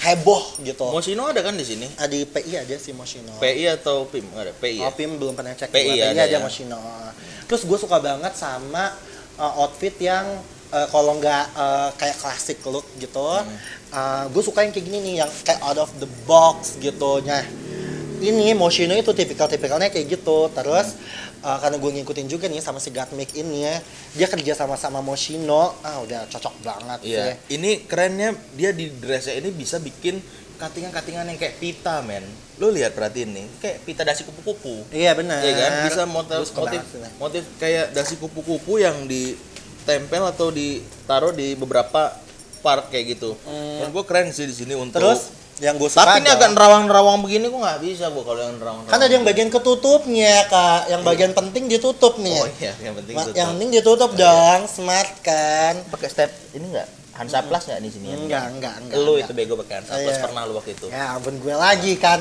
heboh 0.00 0.42
gitu. 0.64 0.88
Moschino 0.88 1.28
ada 1.28 1.44
kan 1.44 1.52
di 1.52 1.64
sini? 1.64 1.84
Ah, 2.00 2.08
di 2.08 2.24
PI 2.24 2.64
ada 2.64 2.76
sih 2.80 2.96
Moschino. 2.96 3.36
PI 3.36 3.76
atau 3.76 4.08
PIM? 4.08 4.24
Ada 4.32 4.52
PI 4.56 4.80
ya? 4.80 4.88
Oh, 4.88 4.92
Pim 4.96 5.20
belum 5.20 5.36
pernah 5.36 5.52
cek. 5.52 5.68
PI 5.68 5.84
Gua. 5.92 6.08
ada 6.16 6.20
ada 6.24 6.36
ya? 6.36 6.40
Moschino. 6.40 6.80
Terus 7.44 7.68
gue 7.68 7.78
suka 7.78 8.00
banget 8.00 8.32
sama 8.32 8.96
uh, 9.36 9.60
outfit 9.60 9.92
yang 10.00 10.24
uh, 10.72 10.86
kalau 10.88 11.20
nggak 11.20 11.44
uh, 11.52 11.90
kayak 12.00 12.16
klasik 12.16 12.58
look 12.64 12.88
gitu, 12.96 13.20
Hmm. 13.90 14.30
gue 14.30 14.38
suka 14.38 14.62
yang 14.62 14.70
kayak 14.70 14.86
gini 14.86 14.98
nih, 15.02 15.14
yang 15.26 15.30
kayak 15.42 15.60
out 15.66 15.76
of 15.76 15.90
the 15.98 16.06
box 16.24 16.78
gitu. 16.78 17.18
Nah, 17.26 17.42
ini 18.20 18.52
Moschino 18.54 18.92
itu 18.94 19.10
tipikal-tipikalnya 19.10 19.88
kayak 19.88 20.06
gitu. 20.20 20.48
Terus 20.52 20.96
uh, 21.42 21.58
karena 21.58 21.76
gue 21.80 21.90
ngikutin 22.00 22.26
juga 22.28 22.46
nih 22.46 22.60
sama 22.60 22.78
si 22.78 22.92
Gatmik 22.92 23.32
ini 23.34 23.64
ya, 23.66 23.76
dia 24.16 24.26
kerja 24.28 24.52
sama 24.54 24.76
sama 24.76 25.00
Moschino, 25.00 25.74
ah 25.80 25.98
udah 26.04 26.28
cocok 26.28 26.54
banget 26.62 26.98
Iya. 27.02 27.24
sih. 27.34 27.58
Ini 27.58 27.84
kerennya 27.88 28.36
dia 28.54 28.70
di 28.70 28.92
dressnya 28.92 29.40
ini 29.40 29.50
bisa 29.50 29.80
bikin 29.80 30.20
katingan-katingan 30.60 31.24
yang 31.24 31.38
kayak 31.40 31.56
pita, 31.56 32.04
men. 32.04 32.22
Lo 32.60 32.68
lihat 32.68 32.92
perhatiin 32.92 33.32
nih, 33.32 33.46
kayak 33.64 33.76
pita 33.88 34.04
dasi 34.04 34.28
kupu-kupu. 34.28 34.84
Iya 34.92 35.16
benar. 35.16 35.40
Iya 35.40 35.52
kan? 35.56 35.70
Bisa 35.88 36.02
motif 36.04 36.44
motif, 36.52 36.82
motif 37.16 37.42
kayak 37.56 37.96
dasi 37.96 38.20
kupu-kupu 38.20 38.76
yang 38.76 39.08
ditempel 39.08 40.20
atau 40.28 40.52
ditaruh 40.52 41.32
di 41.32 41.56
beberapa 41.56 42.12
part 42.60 42.92
kayak 42.92 43.16
gitu. 43.16 43.32
Hmm. 43.48 43.80
Dan 43.80 43.88
gue 43.88 44.04
keren 44.04 44.28
sih 44.36 44.44
di 44.44 44.52
sini 44.52 44.76
untuk 44.76 45.00
Terus 45.00 45.32
yang 45.60 45.76
gue 45.76 45.86
suka 45.86 46.02
tapi 46.02 46.20
ini 46.20 46.30
agak 46.30 46.50
nerawang-nerawang 46.50 47.20
begini 47.20 47.46
gue 47.46 47.60
nggak 47.60 47.80
bisa 47.80 48.08
bu 48.08 48.20
kalau 48.22 48.40
yang 48.40 48.56
nerawang 48.56 48.80
Kan 48.84 48.96
ada 48.98 49.12
yang 49.12 49.22
bagian 49.22 49.48
ketutupnya, 49.48 50.34
Kak. 50.46 50.88
Yang 50.88 51.02
bagian 51.04 51.32
penting 51.32 51.68
ditutup 51.68 52.16
nih. 52.16 52.32
oh 52.34 52.48
iya 52.58 52.72
yang 52.80 52.94
penting 52.94 53.12
Ma- 53.12 53.22
tutup. 53.22 53.36
yang 53.36 53.48
penting 53.52 53.68
ditutup 53.70 54.10
dong, 54.14 54.60
smart 54.66 55.12
kan? 55.20 55.74
pakai 55.86 56.08
step 56.08 56.30
ini 56.50 56.64
enggak 56.66 56.88
Hansaplas 57.12 57.62
nggak 57.66 57.78
di 57.78 57.90
sini 57.90 58.06
ya? 58.06 58.16
Enggak, 58.16 58.44
enggak, 58.50 58.74
enggak. 58.80 58.96
lu 58.98 59.12
enggak. 59.12 59.22
itu 59.22 59.32
bego 59.34 59.54
pakai 59.58 59.74
Hansaplas 59.78 60.08
Iya. 60.10 60.22
pernah 60.22 60.42
lu 60.42 60.52
waktu 60.54 60.72
itu 60.72 60.86
Ya 60.88 61.04
ampun 61.12 61.34
gue 61.36 61.54
lagi 61.54 61.92
kan. 61.94 62.20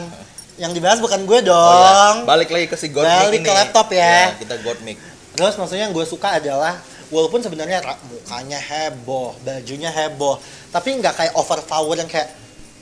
Yang 0.55 0.71
dibahas 0.75 0.99
bukan 0.99 1.21
gue 1.23 1.39
Oh, 1.39 1.47
dong. 1.47 2.15
iya. 2.17 2.27
balik 2.27 2.49
lagi 2.49 2.67
ke 2.67 2.75
si 2.75 2.87
God 2.89 3.07
Balik 3.07 3.31
Mic 3.33 3.39
ke 3.39 3.47
ini. 3.47 3.55
laptop 3.55 3.87
ya. 3.89 4.35
kita 4.35 4.55
God 4.59 4.79
Mic 4.81 4.99
Terus 5.31 5.55
maksudnya 5.55 5.87
yang 5.87 5.95
gue 5.95 6.03
suka 6.03 6.35
adalah 6.35 6.75
walaupun 7.07 7.39
sebenarnya 7.39 7.79
mukanya 8.03 8.59
heboh, 8.59 9.31
bajunya 9.39 9.87
heboh, 9.87 10.35
tapi 10.67 10.93
nggak 10.93 11.15
kayak 11.15 11.33
overpower 11.33 11.95
yang 11.95 12.05
kayak 12.05 12.27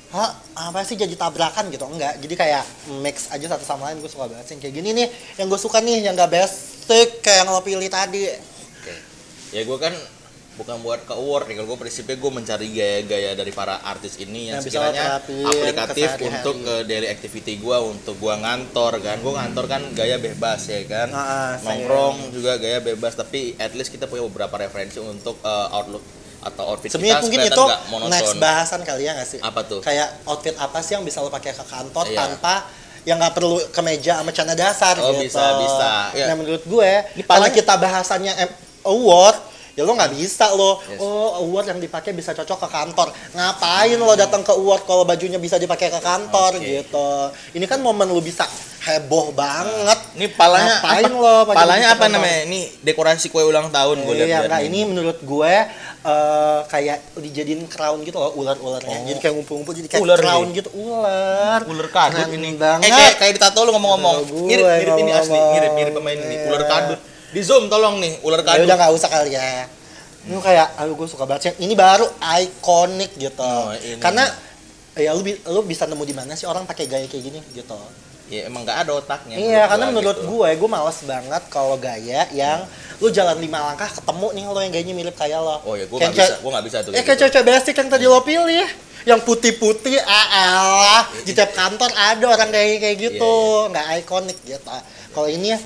Hah, 0.08 0.32
apa 0.64 0.82
sih 0.82 0.95
jadi 0.95 1.12
tabrakan 1.14 1.68
gitu? 1.68 1.84
Enggak, 1.84 2.16
jadi 2.18 2.34
kayak 2.34 2.64
mix 2.97 3.28
aja 3.28 3.43
satu 3.49 3.62
sama 3.62 3.88
lain 3.88 3.99
gue 3.99 4.08
suka 4.08 4.26
banget 4.26 4.45
sih 4.45 4.55
kayak 4.55 4.74
gini 4.74 4.89
nih 4.93 5.08
yang 5.36 5.45
gue 5.45 5.58
suka 5.58 5.78
nih 5.78 5.99
yang 6.01 6.16
gak 6.16 6.32
basic 6.32 7.20
kayak 7.20 7.43
yang 7.43 7.49
lo 7.49 7.60
pilih 7.60 7.88
tadi 7.88 8.24
Oke. 8.30 8.93
Ya 9.51 9.62
gue 9.62 9.78
kan 9.78 9.91
bukan 10.55 10.82
buat 10.82 11.03
ke 11.03 11.14
award 11.14 11.45
nih. 11.45 11.55
Kalau 11.55 11.70
gue 11.70 11.80
prinsipnya 11.80 12.16
gue 12.16 12.32
mencari 12.34 12.68
gaya-gaya 12.68 13.32
dari 13.34 13.51
para 13.51 13.78
artis 13.80 14.18
ini 14.18 14.47
yang 14.47 14.58
Yang 14.58 14.74
sekiranya 14.74 15.22
aplikatif 15.22 15.93
kesehari-hari. 16.10 16.26
untuk 16.34 16.55
ke 16.58 16.76
daily 16.84 17.08
activity 17.08 17.53
gue, 17.58 17.78
untuk 17.78 18.16
gue 18.18 18.34
ngantor 18.34 18.93
kan. 18.97 19.18
Gue 19.20 19.34
ngantor 19.34 19.66
kan 19.68 19.82
gaya 19.91 20.18
bebas 20.18 20.66
ya 20.66 20.82
kan. 20.84 21.08
Ah, 21.10 21.53
saya- 21.53 21.78
Nongkrong 21.78 22.34
juga 22.34 22.58
gaya 22.58 22.82
bebas. 22.82 23.14
Tapi 23.14 23.53
at 23.55 23.72
least 23.72 23.91
kita 23.91 24.05
punya 24.05 24.24
beberapa 24.24 24.58
referensi 24.58 24.97
untuk 24.97 25.38
uh, 25.41 25.70
outlook 25.70 26.01
atau 26.40 26.64
outfit 26.70 26.90
Sebenarnya 26.90 27.18
kita 27.18 27.24
mungkin 27.24 27.40
itu 27.46 27.64
next 28.08 28.34
bahasan 28.38 28.82
kali 28.82 29.04
ya 29.04 29.12
nggak 29.14 29.28
sih? 29.28 29.40
Apa 29.40 29.62
tuh? 29.64 29.80
Kayak 29.82 30.22
outfit 30.24 30.54
apa 30.54 30.80
sih 30.80 30.94
yang 30.94 31.04
bisa 31.04 31.20
lo 31.20 31.28
pakai 31.28 31.52
ke 31.52 31.64
kantor 31.64 32.06
Iya. 32.06 32.18
tanpa 32.18 32.54
yang 33.04 33.18
nggak 33.18 33.34
perlu 33.34 33.56
kemeja 33.72 34.20
sama 34.20 34.32
celana 34.32 34.54
dasar 34.54 35.00
Oh, 35.00 35.16
gitu. 35.16 35.32
bisa, 35.32 35.44
bisa. 35.58 35.92
Nah 36.28 36.36
menurut 36.36 36.62
gue, 36.62 36.92
Ini 37.14 37.24
karena 37.24 37.48
paling- 37.48 37.56
kita 37.56 37.74
bahasannya 37.74 38.34
award, 38.84 39.38
ya 39.74 39.82
lo 39.82 39.94
nggak 39.94 40.12
bisa 40.12 40.52
lo. 40.52 40.84
Yes. 40.84 41.00
Oh 41.00 41.40
award 41.40 41.72
yang 41.72 41.80
dipakai 41.80 42.12
bisa 42.12 42.32
cocok 42.32 42.58
ke 42.58 42.70
kantor. 42.70 43.08
Ngapain 43.32 43.96
lo 43.96 44.12
datang 44.14 44.42
ke 44.42 44.52
award 44.52 44.84
kalau 44.84 45.04
bajunya 45.04 45.38
bisa 45.38 45.56
dipakai 45.56 45.88
ke 45.88 46.00
kantor 46.00 46.60
Oke. 46.60 46.68
gitu? 46.84 47.10
Ini 47.54 47.64
kan 47.64 47.80
momen 47.80 48.08
lo 48.08 48.20
bisa 48.20 48.44
heboh 48.88 49.32
banget. 49.32 50.00
Ini 50.16 50.28
palanya 50.32 50.80
Ngapain 50.80 51.06
apa? 51.06 51.14
lo 51.14 51.36
palanya 51.46 51.88
apa 51.92 52.06
namanya? 52.08 52.40
Ini 52.44 52.60
dekorasi 52.82 53.28
kue 53.28 53.42
ulang 53.42 53.68
tahun 53.68 54.02
gue 54.02 54.16
Iya, 54.16 54.26
lihat. 54.26 54.44
enggak, 54.48 54.62
ini 54.64 54.80
menurut 54.84 55.20
gue 55.20 55.54
eh, 56.00 56.60
kayak 56.66 56.98
dijadiin 57.16 57.68
crown 57.68 58.00
gitu 58.02 58.16
loh 58.16 58.32
ular-ularnya. 58.34 58.98
Oh. 58.98 59.06
Jadi 59.06 59.20
kayak 59.20 59.34
ngumpul-ngumpul 59.36 59.74
jadi 59.74 59.88
kayak 59.90 60.02
Ular 60.02 60.18
crown 60.18 60.46
nih? 60.46 60.58
gitu, 60.58 60.70
ular. 60.74 61.60
ular 61.64 61.88
kadut 61.90 62.28
ini. 62.30 62.50
banget. 62.54 62.88
Eh 62.88 62.92
kayak 62.92 63.14
kayak 63.18 63.32
ditato 63.36 63.60
lu 63.62 63.72
ngomong-ngomong. 63.72 64.16
Mirip 64.44 64.64
mirip 64.64 64.96
ini 64.98 65.12
asli, 65.12 65.36
mirip 65.36 65.72
mirip 65.74 65.94
pemain 65.94 66.16
ini. 66.18 66.36
Ular 66.48 66.60
Iya. 66.60 66.70
kadut. 66.70 67.00
Di 67.28 67.42
zoom 67.44 67.68
tolong 67.68 68.00
nih, 68.00 68.24
ular 68.24 68.40
Ya 68.40 68.48
kadut. 68.48 68.66
udah 68.66 68.76
nggak 68.78 68.92
usah 68.94 69.10
kali 69.10 69.32
ya. 69.32 69.68
Ini 70.24 70.36
kayak, 70.38 70.68
aduh 70.76 70.96
gue 70.96 71.08
suka 71.08 71.24
banget. 71.24 71.42
sih. 71.46 71.54
Ini 71.62 71.72
baru 71.72 72.08
ikonik 72.18 73.12
gitu. 73.16 73.44
Oh, 73.44 73.72
ini. 73.74 73.96
Karena 73.98 74.28
ya 74.94 75.12
lu, 75.12 75.22
lu 75.24 75.60
bisa 75.62 75.86
nemu 75.86 76.04
di 76.04 76.12
mana 76.12 76.34
sih 76.34 76.44
orang 76.44 76.64
pakai 76.64 76.84
gaya 76.84 77.06
kayak 77.06 77.24
gini 77.26 77.40
gitu. 77.52 77.76
Ya 78.28 78.52
emang 78.52 78.68
nggak 78.68 78.84
ada 78.84 78.92
otaknya. 79.00 79.40
Iya, 79.40 79.72
karena 79.72 79.88
gua 79.88 79.96
menurut 79.96 80.20
gitu. 80.20 80.30
gue, 80.36 80.50
gue 80.60 80.70
males 80.70 81.00
banget 81.08 81.44
kalau 81.48 81.80
gaya 81.80 82.28
yang 82.36 82.68
lu 83.00 83.08
jalan 83.08 83.40
lima 83.40 83.72
langkah 83.72 83.88
ketemu 83.88 84.28
nih 84.36 84.44
lo 84.52 84.60
yang 84.60 84.74
gayanya 84.76 84.94
mirip 85.00 85.16
kayak 85.16 85.40
lo. 85.40 85.64
Oh 85.64 85.80
ya, 85.80 85.88
gue 85.88 85.96
nggak 85.96 86.12
bisa, 86.12 86.36
gue 86.44 86.52
nggak 86.52 86.66
bisa 86.68 86.78
tuh. 86.84 86.92
Eh 86.92 87.04
kayak 87.08 87.20
cewek 87.32 87.46
basic 87.48 87.76
yang 87.80 87.88
tadi 87.88 88.04
lo 88.04 88.20
pilih 88.20 88.68
yang 89.08 89.24
putih-putih 89.24 90.04
ah 90.04 90.28
elah. 90.36 91.04
di 91.24 91.32
tiap 91.32 91.56
kantor 91.56 91.88
ada 91.96 92.26
orang 92.28 92.52
kayak 92.52 92.84
kayak 92.84 92.98
gitu 93.00 93.24
Iya, 93.24 93.72
nggak 93.72 93.86
ikonik 94.04 94.38
gitu 94.44 94.68
kalau 95.16 95.32
ini 95.32 95.56
ya 95.56 95.60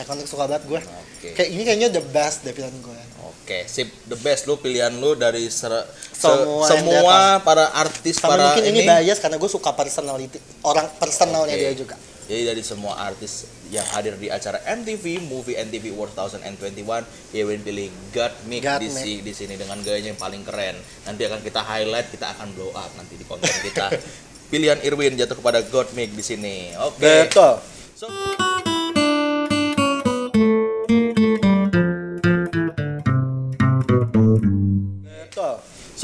ikonik 0.00 0.24
suka 0.24 0.48
banget 0.48 0.64
gue 0.64 0.80
Oke. 0.80 1.28
kayak 1.36 1.48
ini 1.52 1.62
kayaknya 1.68 1.88
the 1.92 2.00
best 2.00 2.40
deh 2.40 2.56
pilihan 2.56 2.72
gue 2.80 3.00
Oke, 3.44 3.68
sip 3.68 3.92
the 4.04 4.16
best 4.16 4.44
lu 4.44 4.56
pilihan 4.56 4.88
lu 4.90 5.12
dari 5.12 5.46
ser- 5.46 5.84
se- 6.10 6.24
Semua 6.24 6.64
semua 6.64 7.16
para 7.38 7.68
artis 7.70 8.16
sama 8.16 8.32
para 8.32 8.44
mungkin 8.48 8.64
ini, 8.66 8.80
bias 8.82 9.20
karena 9.20 9.36
gue 9.36 9.46
suka 9.46 9.68
personality 9.70 10.40
orang 10.62 10.88
personalnya 10.96 11.52
Oke. 11.52 11.60
dia 11.60 11.74
juga 11.76 11.96
Jadi 12.24 12.40
dari 12.42 12.64
semua 12.64 12.96
artis 12.98 13.44
yang 13.68 13.84
hadir 13.86 14.16
di 14.16 14.32
acara 14.32 14.56
MTV 14.64 15.20
Movie 15.22 15.60
MTV 15.60 15.92
Awards 15.92 16.16
2021, 16.16 17.04
Yewin 17.30 17.60
pilih 17.60 17.92
God 18.10 18.32
Mick 18.46 18.64
God 18.64 18.80
di, 18.80 18.88
si- 18.88 19.20
di 19.20 19.30
sini 19.30 19.54
dengan 19.54 19.76
gayanya 19.78 20.08
yang 20.08 20.18
paling 20.18 20.40
keren. 20.40 20.72
Nanti 21.04 21.20
akan 21.22 21.44
kita 21.44 21.60
highlight, 21.60 22.08
kita 22.08 22.32
akan 22.32 22.48
blow 22.50 22.72
up 22.72 22.88
nanti 22.96 23.14
di 23.14 23.28
konten 23.28 23.52
kita. 23.60 23.92
Pilihan 24.48 24.80
Irwin 24.80 25.20
jatuh 25.20 25.36
kepada 25.36 25.60
God 25.64 25.92
Mick 25.92 26.16
di 26.16 26.24
sini. 26.24 26.72
Oke. 26.80 27.28
betul 27.28 27.60
So- 27.94 28.33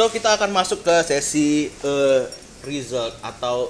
So 0.00 0.08
kita 0.08 0.32
akan 0.32 0.48
masuk 0.56 0.80
ke 0.80 0.96
sesi 1.04 1.68
eh, 1.68 2.22
result 2.64 3.12
atau 3.20 3.68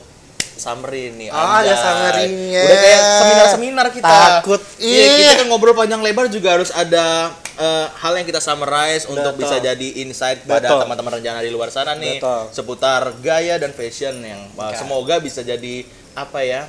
summary 0.54 1.10
nih. 1.18 1.26
Ah, 1.26 1.58
ada 1.58 1.74
summary-nya. 1.74 2.62
Udah 2.70 2.78
kayak 2.78 3.02
seminar-seminar 3.02 3.86
kita. 3.90 4.06
Takut. 4.38 4.62
Iya, 4.78 5.02
Ih. 5.10 5.14
kita 5.18 5.32
kan 5.42 5.46
ngobrol 5.50 5.74
panjang 5.74 5.98
lebar 5.98 6.30
juga 6.30 6.54
harus 6.54 6.70
ada 6.70 7.34
eh, 7.58 7.86
hal 7.98 8.14
yang 8.14 8.30
kita 8.30 8.38
summarize 8.38 9.10
untuk 9.10 9.34
Betul. 9.34 9.42
bisa 9.42 9.58
jadi 9.58 9.88
insight 10.06 10.46
pada 10.46 10.70
teman-teman 10.70 11.18
rencana 11.18 11.42
di 11.42 11.50
luar 11.50 11.74
sana 11.74 11.98
nih 11.98 12.22
Betul. 12.22 12.42
seputar 12.54 13.10
gaya 13.18 13.58
dan 13.58 13.74
fashion 13.74 14.22
yang 14.22 14.54
uh, 14.54 14.70
semoga 14.78 15.18
bisa 15.18 15.42
jadi 15.42 15.82
apa 16.14 16.46
ya 16.46 16.62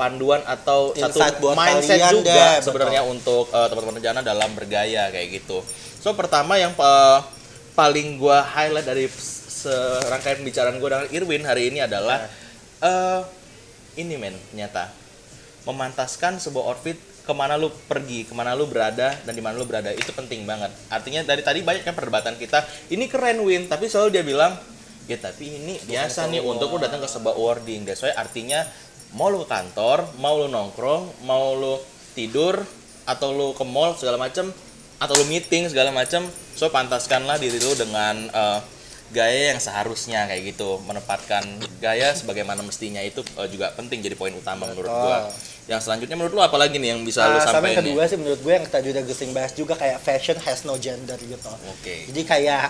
panduan 0.00 0.40
atau 0.48 0.96
satu 0.96 1.20
Insight 1.20 1.36
buat 1.36 1.52
mindset 1.52 2.00
juga 2.08 2.64
sebenarnya 2.64 3.04
untuk 3.04 3.44
uh, 3.52 3.68
teman-teman 3.68 4.00
rencana 4.00 4.24
dalam 4.24 4.56
bergaya 4.56 5.12
kayak 5.12 5.36
gitu. 5.36 5.60
So 6.00 6.16
pertama 6.16 6.56
yang 6.56 6.72
uh, 6.80 7.43
paling 7.74 8.16
gua 8.22 8.42
highlight 8.42 8.86
dari 8.86 9.10
serangkaian 9.10 10.40
pembicaraan 10.40 10.78
gua 10.78 10.88
dengan 10.98 11.08
Irwin 11.10 11.42
hari 11.42 11.74
ini 11.74 11.82
adalah 11.82 12.26
eh 12.82 13.20
ini 13.98 14.14
men 14.18 14.34
ternyata 14.50 14.90
memantaskan 15.66 16.38
sebuah 16.38 16.74
outfit 16.74 16.98
ke 17.24 17.32
mana 17.32 17.56
lu 17.56 17.72
pergi, 17.88 18.28
ke 18.28 18.36
mana 18.36 18.52
lu 18.52 18.68
berada 18.68 19.16
dan 19.24 19.32
di 19.32 19.40
mana 19.40 19.56
lu 19.56 19.64
berada. 19.64 19.88
Itu 19.96 20.12
penting 20.12 20.44
banget. 20.44 20.68
Artinya 20.92 21.24
dari 21.24 21.40
tadi 21.40 21.64
banyak 21.64 21.80
kan 21.80 21.96
perdebatan 21.96 22.36
kita, 22.36 22.60
ini 22.92 23.08
keren 23.08 23.40
Win, 23.40 23.64
tapi 23.64 23.88
selalu 23.88 24.12
dia 24.12 24.24
bilang 24.24 24.52
ya 25.08 25.20
tapi 25.20 25.52
ini 25.56 25.80
biasa 25.84 26.28
nih 26.28 26.44
untuk 26.44 26.76
lu 26.76 26.78
datang 26.84 27.00
ke 27.00 27.08
sebuah 27.08 27.36
wording. 27.40 27.88
That's 27.88 28.04
why 28.04 28.12
artinya 28.12 28.68
mau 29.16 29.32
lu 29.32 29.40
ke 29.44 29.48
kantor, 29.48 30.04
mau 30.20 30.36
lu 30.36 30.52
nongkrong, 30.52 31.24
mau 31.24 31.56
lu 31.56 31.80
tidur 32.12 32.60
atau 33.08 33.32
lu 33.32 33.56
ke 33.56 33.64
mall 33.64 33.96
segala 33.96 34.20
macem 34.20 34.52
atau 34.98 35.14
lu 35.14 35.26
meeting 35.26 35.66
segala 35.66 35.90
macem, 35.90 36.24
so 36.54 36.70
pantaskanlah 36.70 37.36
diri 37.36 37.58
lu 37.58 37.74
dengan 37.74 38.14
eh, 38.30 38.58
gaya 39.12 39.54
yang 39.54 39.60
seharusnya 39.60 40.26
kayak 40.26 40.54
gitu. 40.54 40.80
Menempatkan 40.82 41.44
gaya 41.78 42.14
sebagaimana 42.14 42.62
mestinya 42.64 43.02
itu 43.02 43.20
eh, 43.36 43.48
juga 43.50 43.74
penting 43.74 44.00
jadi 44.00 44.16
poin 44.16 44.32
utama 44.32 44.66
menurut 44.66 44.90
gua. 44.90 45.18
Yang 45.64 45.88
selanjutnya 45.88 46.16
menurut 46.16 46.34
lu 46.36 46.42
apa 46.44 46.56
lagi 46.60 46.76
nih 46.76 46.92
yang 46.92 47.00
bisa 47.02 47.24
lu 47.24 47.36
Nah, 47.36 47.40
sama 47.40 47.64
sampaikan 47.64 47.80
yang 47.80 47.96
kedua 47.96 48.02
sih 48.04 48.18
menurut 48.20 48.40
gue 48.44 48.52
yang 48.52 48.66
tadi 48.68 48.86
udah 48.92 49.02
Gusing 49.08 49.32
bahas 49.32 49.52
juga 49.56 49.72
kayak 49.72 49.96
fashion 50.04 50.36
has 50.44 50.60
no 50.68 50.76
gender 50.76 51.16
gitu. 51.16 51.48
oke. 51.48 51.94
Jadi 52.12 52.20
kayak 52.20 52.68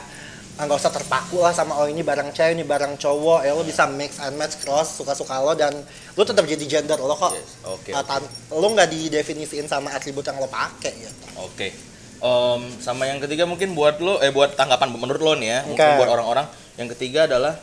ah, 0.55 0.63
nggak 0.63 0.79
usah 0.79 0.95
terpaku 0.95 1.43
lah 1.43 1.51
sama 1.51 1.75
oh 1.75 1.91
ini 1.91 2.07
barang 2.07 2.31
cewek 2.31 2.55
ini 2.55 2.63
barang 2.63 2.95
cowok. 3.03 3.43
Ya 3.43 3.51
lo 3.51 3.67
bisa 3.67 3.91
mix 3.91 4.23
and 4.23 4.39
match 4.39 4.63
cross 4.63 4.95
suka-suka 4.95 5.43
lo 5.43 5.59
dan 5.59 5.75
lo 6.15 6.23
tetap 6.23 6.47
jadi 6.47 6.63
gender 6.71 6.95
lo 7.03 7.19
kok. 7.19 7.35
Yes, 7.35 7.51
oke, 7.67 7.91
Ah, 7.91 8.07
tan- 8.07 8.31
lo 8.55 8.63
nggak 8.63 8.87
didefinisiin 8.87 9.67
sama 9.67 9.91
atribut 9.91 10.23
yang 10.23 10.39
lo 10.39 10.47
pakai 10.47 10.95
gitu. 10.95 11.27
Oke 11.39 11.94
Em, 12.25 12.63
sama 12.81 13.05
yang 13.05 13.21
ketiga 13.21 13.45
mungkin 13.45 13.77
buat 13.77 14.01
lo 14.01 14.17
eh 14.19 14.33
buat 14.33 14.57
tanggapan 14.57 14.89
menurut 14.89 15.21
lo 15.21 15.37
nih 15.37 15.49
ya 15.51 15.59
mungkin 15.69 15.85
Oke. 15.85 15.99
buat 16.01 16.09
orang-orang 16.09 16.47
yang 16.75 16.89
ketiga 16.89 17.29
adalah 17.29 17.61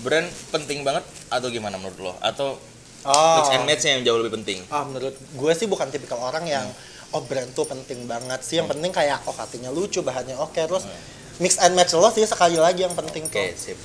brand 0.00 0.28
penting 0.52 0.84
banget 0.84 1.00
atau 1.26 1.48
gimana 1.48 1.80
menurut 1.80 1.96
lo 1.96 2.12
atau 2.20 2.60
oh 3.02 3.36
mix 3.40 3.48
and 3.48 3.64
match 3.64 3.84
yang 3.88 4.04
jauh 4.04 4.20
lebih 4.20 4.36
penting 4.36 4.60
ah 4.68 4.84
menurut 4.84 5.16
gue 5.16 5.52
sih 5.56 5.64
bukan 5.64 5.88
tipikal 5.88 6.20
orang 6.20 6.44
yang 6.44 6.68
Hmm. 6.68 7.16
oh 7.16 7.24
brand 7.24 7.48
tuh 7.52 7.64
penting 7.64 8.04
banget 8.04 8.44
sih 8.44 8.56
yang 8.56 8.68
penting 8.68 8.92
kayak 8.92 9.24
oh 9.24 9.32
hatinya 9.32 9.68
lucu 9.68 10.00
bahannya 10.00 10.36
oke 10.36 10.52
terus 10.52 10.84
mix 11.40 11.56
and 11.56 11.72
match 11.72 11.92
lo 11.92 12.08
sih 12.08 12.24
sekali 12.24 12.60
lagi 12.60 12.84
yang 12.84 12.92
penting 12.92 13.24
Hmm. 13.24 13.32
Oke, 13.32 13.44
tuh 13.48 13.56
sip. 13.56 13.78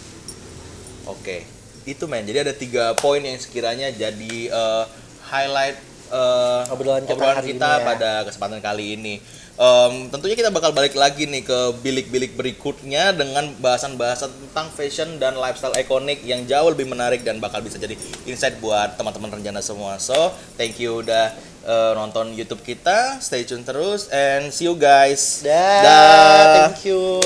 Oke. 1.06 1.38
Itu 1.84 2.04
men. 2.06 2.28
Jadi 2.28 2.40
ada 2.44 2.52
tiga 2.52 2.92
poin 2.94 3.20
yang 3.20 3.40
sekiranya 3.40 3.88
jadi 3.90 4.36
eh, 4.48 4.84
highlight 5.24 5.80
eh, 6.12 6.72
Obrolan 6.72 7.04
kita 7.04 7.24
hari 7.34 7.56
kita 7.56 7.70
ini 7.70 7.80
ya. 7.80 7.88
pada 7.88 8.12
kesempatan 8.28 8.60
kali 8.60 9.00
ini. 9.00 9.16
Em, 9.58 10.14
tentunya 10.14 10.38
kita 10.38 10.53
bakal 10.53 10.70
balik 10.70 10.93
lagi 10.93 11.26
nih 11.26 11.41
ke 11.41 11.60
bilik-bilik 11.82 12.38
berikutnya 12.38 13.10
dengan 13.10 13.49
bahasan-bahasan 13.58 14.30
tentang 14.30 14.70
fashion 14.70 15.18
dan 15.18 15.34
lifestyle 15.34 15.74
ikonik 15.74 16.22
yang 16.22 16.45
jauh 16.45 16.70
lebih 16.70 16.86
menarik 16.86 17.26
dan 17.26 17.41
bakal 17.41 17.66
bisa 17.66 17.82
jadi 17.82 17.97
insight 18.30 18.62
buat 18.62 19.01
teman-teman 19.01 19.41
rencana 19.41 19.58
semua. 19.66 19.97
So, 19.97 20.30
thank 20.62 20.78
you 20.78 21.01
udah 21.01 21.34
eh, 21.66 21.91
nonton 21.97 22.38
YouTube 22.38 22.62
kita. 22.62 23.18
Stay 23.18 23.49
tune 23.49 23.66
terus 23.66 24.14
and 24.14 24.53
see 24.53 24.70
you 24.70 24.78
guys. 24.78 25.41
Dah, 25.41 25.82
Dah. 25.82 26.45
thank 26.70 26.86
you 26.86 27.18